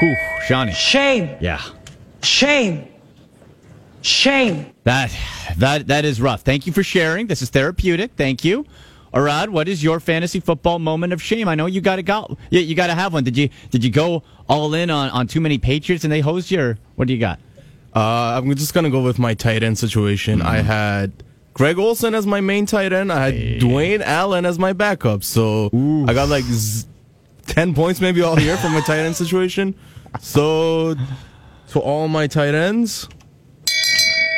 whew, 0.00 0.14
Shawnee. 0.46 0.72
Shame. 0.74 1.36
Yeah. 1.40 1.62
Shame. 2.22 2.86
Shame. 4.02 4.66
That 4.84 5.14
that 5.58 5.86
that 5.88 6.04
is 6.04 6.20
rough. 6.20 6.42
Thank 6.42 6.66
you 6.66 6.72
for 6.72 6.82
sharing. 6.82 7.26
This 7.26 7.42
is 7.42 7.50
therapeutic. 7.50 8.12
Thank 8.16 8.44
you. 8.44 8.64
Arad, 9.12 9.50
what 9.50 9.66
is 9.68 9.82
your 9.82 9.98
fantasy 10.00 10.38
football 10.40 10.78
moment 10.78 11.12
of 11.12 11.20
shame? 11.22 11.48
I 11.48 11.54
know 11.56 11.66
you 11.66 11.80
got 11.80 11.96
to 11.96 12.02
go. 12.02 12.36
Yeah, 12.50 12.60
you 12.60 12.74
got 12.74 12.86
to 12.88 12.94
have 12.94 13.12
one. 13.12 13.24
Did 13.24 13.36
you 13.36 13.48
did 13.70 13.82
you 13.84 13.90
go 13.90 14.22
all 14.48 14.72
in 14.74 14.88
on, 14.90 15.10
on 15.10 15.26
too 15.26 15.40
many 15.40 15.58
Patriots 15.58 16.04
and 16.04 16.12
they 16.12 16.20
hosed 16.20 16.50
you? 16.50 16.60
Or 16.60 16.78
what 16.96 17.08
do 17.08 17.14
you 17.14 17.18
got? 17.20 17.40
Uh, 17.94 18.00
I'm 18.38 18.54
just 18.54 18.72
gonna 18.72 18.88
go 18.90 19.02
with 19.02 19.18
my 19.18 19.34
tight 19.34 19.62
end 19.64 19.76
situation. 19.78 20.38
Mm-hmm. 20.38 20.46
I 20.48 20.58
had 20.58 21.12
Greg 21.54 21.76
Olsen 21.78 22.14
as 22.14 22.24
my 22.24 22.40
main 22.40 22.66
tight 22.66 22.92
end. 22.92 23.12
I 23.12 23.24
had 23.32 23.34
Dwayne 23.60 24.00
Allen 24.00 24.46
as 24.46 24.58
my 24.60 24.72
backup. 24.72 25.24
So 25.24 25.70
I 26.06 26.14
got 26.14 26.28
like 26.28 26.44
z- 26.44 26.86
ten 27.46 27.74
points 27.74 28.00
maybe 28.00 28.22
all 28.22 28.38
year 28.38 28.56
from 28.58 28.74
my 28.74 28.80
tight 28.80 29.00
end 29.00 29.16
situation. 29.16 29.74
So 30.20 30.94
to 31.70 31.80
all 31.80 32.06
my 32.06 32.28
tight 32.28 32.54
ends, 32.54 33.08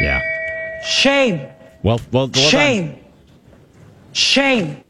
Yeah. 0.01 0.23
Shame. 0.85 1.41
Well, 1.83 2.01
well, 2.11 2.29
well 2.29 2.29
done. 2.29 2.99
Shame. 4.13 4.85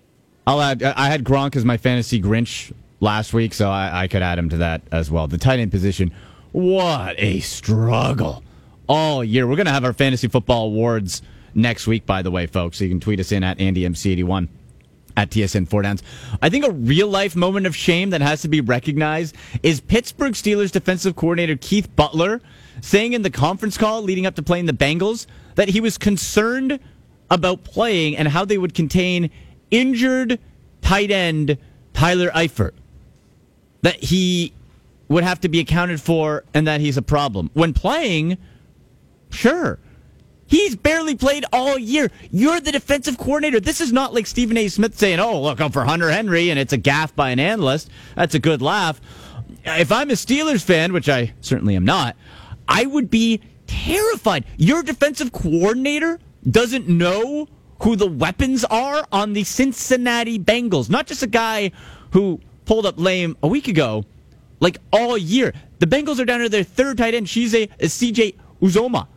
I'll 0.47 0.61
add. 0.61 0.83
I 0.83 1.09
had 1.09 1.25
Gronk 1.25 1.57
as 1.57 1.64
my 1.64 1.77
fantasy 1.77 2.20
Grinch 2.20 2.73
last 3.01 3.33
week, 3.33 3.55
so 3.55 3.70
I, 3.70 4.03
I 4.03 4.09
could 4.09 4.23
add 4.23 4.39
him 4.39 4.49
to 4.51 4.57
that 4.59 4.83
as 4.91 5.11
well. 5.11 5.29
The 5.29 5.39
tight 5.39 5.61
end 5.61 5.70
position, 5.70 6.12
what 6.51 7.14
a 7.18 7.41
struggle 7.41 8.43
all 8.89 9.23
year. 9.23 9.47
We're 9.47 9.57
gonna 9.57 9.70
have 9.70 9.85
our 9.85 9.93
fantasy 9.93 10.29
football 10.29 10.66
awards 10.66 11.23
next 11.55 11.87
week, 11.87 12.07
by 12.07 12.23
the 12.23 12.31
way, 12.31 12.47
folks. 12.47 12.79
So 12.79 12.85
you 12.85 12.91
can 12.91 13.01
tweet 13.01 13.20
us 13.20 13.31
in 13.33 13.45
at 13.45 13.59
AndyMC81 13.59 14.49
at 15.16 15.31
TSN 15.31 15.68
Four 15.68 15.83
Downs. 15.83 16.03
I 16.41 16.49
think 16.49 16.64
a 16.64 16.73
real 16.73 17.09
life 17.09 17.37
moment 17.37 17.66
of 17.66 17.77
shame 17.77 18.11
that 18.11 18.20
has 18.20 18.43
to 18.43 18.49
be 18.49 18.61
recognized 18.61 19.37
is 19.62 19.81
Pittsburgh 19.81 20.33
Steelers 20.33 20.73
defensive 20.73 21.16
coordinator 21.16 21.57
Keith 21.57 21.95
Butler 21.95 22.41
saying 22.81 23.12
in 23.12 23.23
the 23.23 23.31
conference 23.31 23.77
call 23.77 24.03
leading 24.03 24.27
up 24.27 24.35
to 24.37 24.43
playing 24.43 24.66
the 24.66 24.73
Bengals 24.73 25.27
that 25.55 25.68
he 25.68 25.81
was 25.81 25.99
concerned 25.99 26.81
about 27.33 27.64
playing 27.64 28.14
and 28.14 28.28
how 28.28 28.45
they 28.45 28.59
would 28.59 28.74
contain 28.74 29.30
injured 29.70 30.39
tight 30.83 31.11
end 31.11 31.57
Tyler 31.95 32.28
Eifert. 32.28 32.72
That 33.80 33.97
he 33.97 34.53
would 35.09 35.24
have 35.24 35.41
to 35.41 35.49
be 35.49 35.59
accounted 35.59 36.01
for 36.01 36.45
and 36.53 36.66
that 36.66 36.83
he's 36.83 36.99
a 36.99 37.03
problem. 37.03 37.51
When 37.55 37.72
playing, 37.72 38.37
sure. 39.30 39.78
He's 40.47 40.76
barely 40.76 41.14
played 41.14 41.47
all 41.55 41.78
year. 41.78 42.11
You're 42.30 42.61
the 42.61 42.70
defensive 42.70 43.16
coordinator. 43.16 43.61
This 43.61 43.80
is 43.80 43.95
not 43.95 44.12
like 44.12 44.26
Stephen 44.26 44.59
A. 44.59 44.68
Smith 44.68 44.99
saying, 44.99 45.18
oh, 45.18 45.41
look 45.41 45.59
I'm 45.59 45.72
for 45.72 45.87
Hunter 45.87 46.11
Henry, 46.11 46.51
and 46.51 46.59
it's 46.59 46.74
a 46.74 46.76
gaff 46.76 47.16
by 47.16 47.30
an 47.30 47.41
analyst. 47.41 47.89
That's 48.14 48.35
a 48.35 48.39
good 48.39 48.61
laugh. 48.61 49.01
if 49.64 49.91
I'm 49.91 50.11
a 50.11 50.14
Steelers 50.14 50.62
fan, 50.62 50.93
which 50.93 51.09
I 51.09 51.33
certainly 51.41 51.76
am 51.76 51.87
not, 51.87 52.14
I 52.68 52.85
would 52.85 53.11
be 53.11 53.41
terrified. 53.66 54.45
Your 54.59 54.83
defensive 54.83 55.33
coordinator 55.33 56.20
doesn't 56.49 56.88
know 56.88 57.49
who 57.82 57.97
the 57.97 58.07
weapons 58.07 58.64
are 58.64 59.07
on 59.11 59.32
the 59.32 59.45
Cincinnati 59.45 60.38
Bengals. 60.38 60.88
Not 60.88 61.07
just 61.07 61.22
a 61.22 61.26
guy 61.26 61.72
who 62.12 62.40
pulled 62.64 62.86
up 62.86 62.99
lame 62.99 63.36
a 63.43 63.49
week 63.49 63.68
ago, 63.68 64.05
like 64.61 64.78
all 64.93 65.18
year. 65.18 65.53
The 65.80 65.86
Bengals 65.86 66.20
are 66.20 66.24
down 66.24 66.40
to 66.40 66.49
their 66.49 66.62
third 66.62 66.99
tight 66.99 67.14
end. 67.14 67.28
She's 67.28 67.55
a, 67.55 67.64
a 67.64 67.86
CJ 67.86 68.36
Uzomah. 68.61 69.09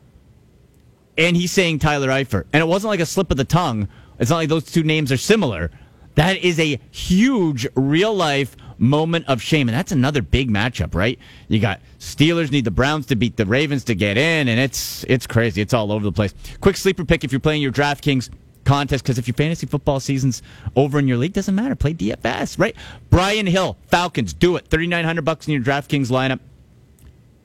And 1.17 1.38
he's 1.38 1.51
saying 1.51 1.80
Tyler 1.80 2.09
Eifert. 2.09 2.45
And 2.51 2.61
it 2.61 2.65
wasn't 2.65 2.89
like 2.89 2.99
a 2.99 3.05
slip 3.05 3.32
of 3.32 3.38
the 3.38 3.45
tongue. 3.45 3.88
It's 4.19 4.30
not 4.30 4.38
like 4.38 4.49
those 4.49 4.65
two 4.65 4.84
names 4.84 5.11
are 5.11 5.17
similar. 5.17 5.71
That 6.15 6.38
is 6.38 6.59
a 6.59 6.80
huge 6.91 7.67
real 7.76 8.13
life 8.13 8.55
moment 8.78 9.26
of 9.28 9.41
shame. 9.41 9.67
And 9.69 9.78
that's 9.78 9.91
another 9.91 10.21
big 10.21 10.49
matchup, 10.49 10.95
right? 10.95 11.19
You 11.47 11.59
got 11.59 11.80
Steelers 11.99 12.51
need 12.51 12.65
the 12.65 12.71
Browns 12.71 13.05
to 13.07 13.15
beat 13.15 13.38
the 13.38 13.45
Ravens 13.45 13.84
to 13.86 13.95
get 13.95 14.17
in, 14.17 14.47
and 14.47 14.59
it's 14.59 15.03
it's 15.05 15.28
crazy. 15.28 15.61
It's 15.61 15.73
all 15.73 15.91
over 15.91 16.03
the 16.03 16.11
place. 16.11 16.34
Quick 16.61 16.78
sleeper 16.78 17.05
pick 17.05 17.23
if 17.23 17.32
you're 17.32 17.39
playing 17.39 17.61
your 17.61 17.71
DraftKings 17.71 18.30
contest, 18.63 19.03
because 19.03 19.17
if 19.17 19.28
your 19.28 19.36
fantasy 19.36 19.67
football 19.67 19.99
season's 19.99 20.41
over 20.76 20.99
in 20.99 21.07
your 21.07 21.17
league, 21.17 21.34
doesn't 21.34 21.55
matter. 21.55 21.76
Play 21.76 21.93
DFS, 21.93 22.59
right? 22.59 22.76
Brian 23.09 23.45
Hill, 23.45 23.78
Falcons, 23.88 24.34
do 24.34 24.55
it. 24.55 24.67
Thirty 24.67 24.88
nine 24.88 25.05
hundred 25.05 25.26
bucks 25.26 25.47
in 25.47 25.53
your 25.53 25.63
DraftKings 25.63 26.09
lineup. 26.09 26.39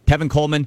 Tevin 0.07 0.29
Coleman, 0.29 0.67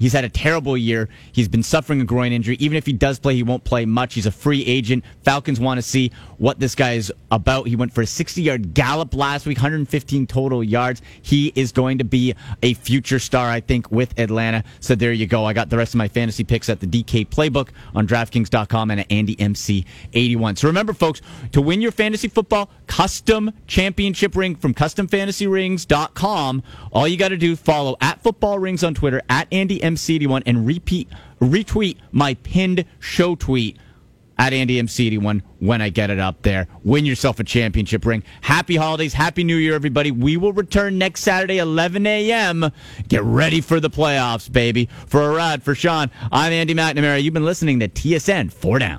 He's 0.00 0.14
had 0.14 0.24
a 0.24 0.30
terrible 0.30 0.76
year. 0.76 1.08
He's 1.30 1.46
been 1.46 1.62
suffering 1.62 2.00
a 2.00 2.04
groin 2.04 2.32
injury. 2.32 2.56
Even 2.58 2.76
if 2.76 2.86
he 2.86 2.92
does 2.94 3.18
play, 3.18 3.34
he 3.34 3.42
won't 3.42 3.64
play 3.64 3.84
much. 3.84 4.14
He's 4.14 4.24
a 4.24 4.32
free 4.32 4.64
agent. 4.64 5.04
Falcons 5.22 5.60
want 5.60 5.78
to 5.78 5.82
see 5.82 6.10
what 6.38 6.58
this 6.58 6.74
guy 6.74 6.94
is 6.94 7.12
about. 7.30 7.68
He 7.68 7.76
went 7.76 7.92
for 7.92 8.00
a 8.00 8.06
60 8.06 8.40
yard 8.40 8.72
gallop 8.72 9.14
last 9.14 9.44
week, 9.44 9.58
115 9.58 10.26
total 10.26 10.64
yards. 10.64 11.02
He 11.20 11.52
is 11.54 11.70
going 11.70 11.98
to 11.98 12.04
be 12.04 12.34
a 12.62 12.72
future 12.74 13.18
star, 13.18 13.50
I 13.50 13.60
think, 13.60 13.90
with 13.90 14.18
Atlanta. 14.18 14.64
So 14.80 14.94
there 14.94 15.12
you 15.12 15.26
go. 15.26 15.44
I 15.44 15.52
got 15.52 15.68
the 15.68 15.76
rest 15.76 15.92
of 15.92 15.98
my 15.98 16.08
fantasy 16.08 16.44
picks 16.44 16.70
at 16.70 16.80
the 16.80 16.86
DK 16.86 17.28
Playbook 17.28 17.68
on 17.94 18.06
DraftKings.com 18.06 18.90
and 18.90 19.00
at 19.00 19.08
AndyMC81. 19.10 20.58
So 20.58 20.66
remember, 20.66 20.94
folks, 20.94 21.20
to 21.52 21.60
win 21.60 21.82
your 21.82 21.92
fantasy 21.92 22.28
football 22.28 22.70
custom 22.86 23.52
championship 23.66 24.34
ring 24.34 24.56
from 24.56 24.72
CustomFantasyRings.com, 24.72 26.62
all 26.92 27.06
you 27.06 27.18
got 27.18 27.28
to 27.28 27.36
do 27.36 27.54
follow 27.54 27.96
at 28.00 28.22
Football 28.22 28.58
Rings 28.58 28.82
on 28.82 28.94
Twitter 28.94 29.20
at 29.28 29.46
Andy 29.52 29.82
MC81 29.94 30.42
and 30.46 30.66
repeat 30.66 31.08
retweet 31.40 31.96
my 32.12 32.34
pinned 32.34 32.84
show 32.98 33.34
tweet 33.34 33.78
at 34.40 34.54
Andy 34.54 34.80
MC81 34.82 35.42
when 35.58 35.82
I 35.82 35.90
get 35.90 36.08
it 36.08 36.18
up 36.18 36.42
there. 36.42 36.66
Win 36.82 37.04
yourself 37.04 37.38
a 37.40 37.44
championship 37.44 38.06
ring. 38.06 38.24
Happy 38.40 38.76
holidays. 38.76 39.12
Happy 39.12 39.44
New 39.44 39.56
Year, 39.56 39.74
everybody. 39.74 40.10
We 40.10 40.38
will 40.38 40.54
return 40.54 40.96
next 40.96 41.20
Saturday, 41.20 41.58
11 41.58 42.06
a.m. 42.06 42.72
Get 43.08 43.22
ready 43.22 43.60
for 43.60 43.80
the 43.80 43.90
playoffs, 43.90 44.50
baby. 44.50 44.88
For 45.06 45.20
a 45.20 45.34
Arad, 45.34 45.62
for 45.62 45.74
Sean, 45.74 46.10
I'm 46.32 46.52
Andy 46.54 46.74
McNamara. 46.74 47.22
You've 47.22 47.34
been 47.34 47.44
listening 47.44 47.80
to 47.80 47.88
TSN 47.88 48.50
4 48.50 48.78
Down. 48.78 48.98